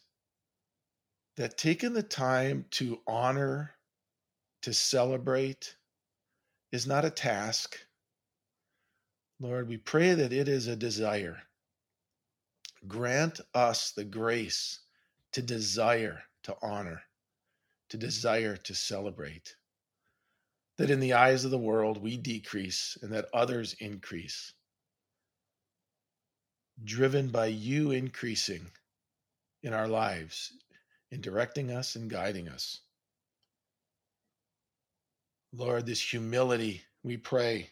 that 1.36 1.56
taking 1.56 1.92
the 1.92 2.02
time 2.02 2.66
to 2.70 3.00
honor, 3.06 3.74
to 4.62 4.74
celebrate 4.74 5.76
is 6.72 6.86
not 6.86 7.04
a 7.04 7.10
task. 7.10 7.78
Lord, 9.38 9.68
we 9.68 9.78
pray 9.78 10.12
that 10.12 10.32
it 10.32 10.48
is 10.48 10.66
a 10.66 10.76
desire. 10.76 11.38
Grant 12.86 13.40
us 13.54 13.92
the 13.92 14.04
grace 14.04 14.80
to 15.32 15.40
desire 15.40 16.22
to 16.42 16.56
honor, 16.62 17.02
to 17.90 17.96
desire 17.96 18.56
to 18.56 18.74
celebrate. 18.74 19.54
That 20.78 20.90
in 20.90 21.00
the 21.00 21.12
eyes 21.12 21.44
of 21.44 21.50
the 21.50 21.58
world 21.58 22.02
we 22.02 22.16
decrease 22.16 22.96
and 23.02 23.12
that 23.12 23.28
others 23.34 23.74
increase 23.80 24.54
driven 26.84 27.28
by 27.28 27.46
you 27.46 27.90
increasing 27.90 28.66
in 29.62 29.72
our 29.72 29.88
lives, 29.88 30.52
in 31.10 31.20
directing 31.20 31.70
us 31.70 31.96
and 31.96 32.08
guiding 32.08 32.48
us. 32.48 32.80
Lord, 35.52 35.86
this 35.86 36.00
humility, 36.00 36.82
we 37.02 37.16
pray 37.16 37.70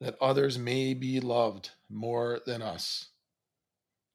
that 0.00 0.16
others 0.20 0.58
may 0.58 0.92
be 0.92 1.20
loved 1.20 1.70
more 1.88 2.40
than 2.46 2.60
us. 2.60 3.06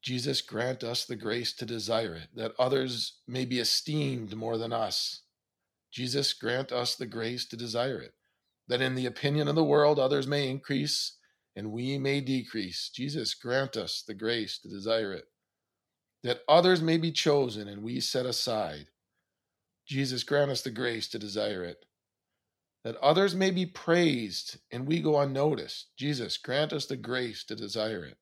Jesus, 0.01 0.41
grant 0.41 0.83
us 0.83 1.05
the 1.05 1.15
grace 1.15 1.53
to 1.53 1.65
desire 1.65 2.15
it, 2.15 2.29
that 2.35 2.53
others 2.57 3.19
may 3.27 3.45
be 3.45 3.59
esteemed 3.59 4.35
more 4.35 4.57
than 4.57 4.71
us. 4.71 5.23
Jesus, 5.91 6.33
grant 6.33 6.71
us 6.71 6.95
the 6.95 7.05
grace 7.05 7.45
to 7.47 7.57
desire 7.57 7.99
it, 7.99 8.13
that 8.67 8.81
in 8.81 8.95
the 8.95 9.05
opinion 9.05 9.47
of 9.47 9.55
the 9.55 9.63
world 9.63 9.99
others 9.99 10.27
may 10.27 10.49
increase 10.49 11.17
and 11.55 11.71
we 11.71 11.97
may 11.97 12.21
decrease. 12.21 12.89
Jesus, 12.93 13.33
grant 13.33 13.75
us 13.75 14.03
the 14.07 14.13
grace 14.13 14.59
to 14.59 14.69
desire 14.69 15.11
it, 15.13 15.25
that 16.23 16.41
others 16.47 16.81
may 16.81 16.97
be 16.97 17.11
chosen 17.11 17.67
and 17.67 17.83
we 17.83 17.99
set 17.99 18.25
aside. 18.25 18.85
Jesus, 19.85 20.23
grant 20.23 20.51
us 20.51 20.61
the 20.61 20.69
grace 20.69 21.09
to 21.09 21.19
desire 21.19 21.63
it, 21.63 21.83
that 22.85 22.95
others 22.97 23.35
may 23.35 23.51
be 23.51 23.65
praised 23.65 24.59
and 24.71 24.87
we 24.87 25.01
go 25.01 25.19
unnoticed. 25.19 25.87
Jesus, 25.97 26.37
grant 26.37 26.71
us 26.71 26.85
the 26.85 26.95
grace 26.95 27.43
to 27.45 27.55
desire 27.55 28.05
it, 28.05 28.17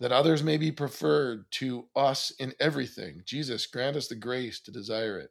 that 0.00 0.12
others 0.12 0.42
may 0.42 0.56
be 0.56 0.70
preferred 0.70 1.50
to 1.50 1.86
us 1.96 2.32
in 2.38 2.52
everything. 2.60 3.22
Jesus, 3.24 3.66
grant 3.66 3.96
us 3.96 4.08
the 4.08 4.14
grace 4.14 4.60
to 4.60 4.70
desire 4.70 5.18
it. 5.18 5.30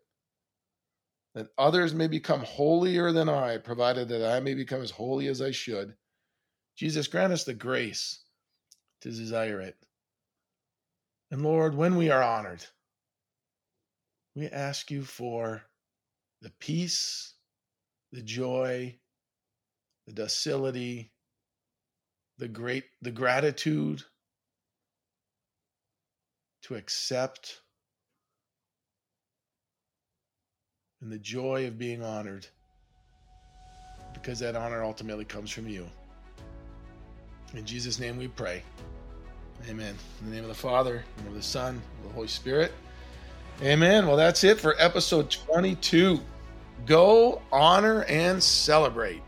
That 1.35 1.49
others 1.57 1.93
may 1.93 2.07
become 2.07 2.41
holier 2.41 3.11
than 3.11 3.29
I, 3.29 3.57
provided 3.57 4.09
that 4.09 4.25
I 4.25 4.39
may 4.39 4.53
become 4.53 4.81
as 4.81 4.91
holy 4.91 5.27
as 5.27 5.41
I 5.41 5.51
should. 5.51 5.95
Jesus, 6.75 7.07
grant 7.07 7.33
us 7.33 7.43
the 7.43 7.53
grace 7.53 8.23
to 9.01 9.11
desire 9.11 9.59
it. 9.61 9.75
And 11.31 11.43
Lord, 11.43 11.75
when 11.75 11.95
we 11.95 12.09
are 12.09 12.23
honored, 12.23 12.65
we 14.35 14.47
ask 14.47 14.89
you 14.89 15.03
for 15.03 15.63
the 16.41 16.51
peace, 16.59 17.33
the 18.11 18.21
joy, 18.21 18.97
the 20.07 20.13
docility, 20.13 21.11
the 22.37 22.47
great 22.47 22.85
the 23.01 23.11
gratitude 23.11 24.03
to 26.65 26.75
accept 26.75 27.61
and 30.99 31.11
the 31.11 31.19
joy 31.19 31.67
of 31.67 31.77
being 31.77 32.01
honored 32.01 32.47
because 34.15 34.39
that 34.39 34.55
honor 34.55 34.83
ultimately 34.83 35.25
comes 35.25 35.51
from 35.51 35.69
you. 35.69 35.85
In 37.53 37.65
Jesus' 37.65 37.99
name 37.99 38.17
we 38.17 38.27
pray. 38.27 38.63
Amen. 39.69 39.95
In 40.21 40.29
the 40.29 40.35
name 40.35 40.43
of 40.43 40.49
the 40.49 40.55
Father, 40.55 41.05
and 41.19 41.27
of 41.27 41.35
the 41.35 41.41
Son, 41.43 41.75
and 41.75 41.81
of 41.99 42.09
the 42.09 42.13
Holy 42.15 42.27
Spirit. 42.27 42.71
Amen. 43.61 44.07
Well, 44.07 44.17
that's 44.17 44.43
it 44.43 44.59
for 44.59 44.73
episode 44.79 45.29
22. 45.29 46.19
Go, 46.87 47.43
honor, 47.51 48.05
and 48.05 48.41
celebrate. 48.41 49.21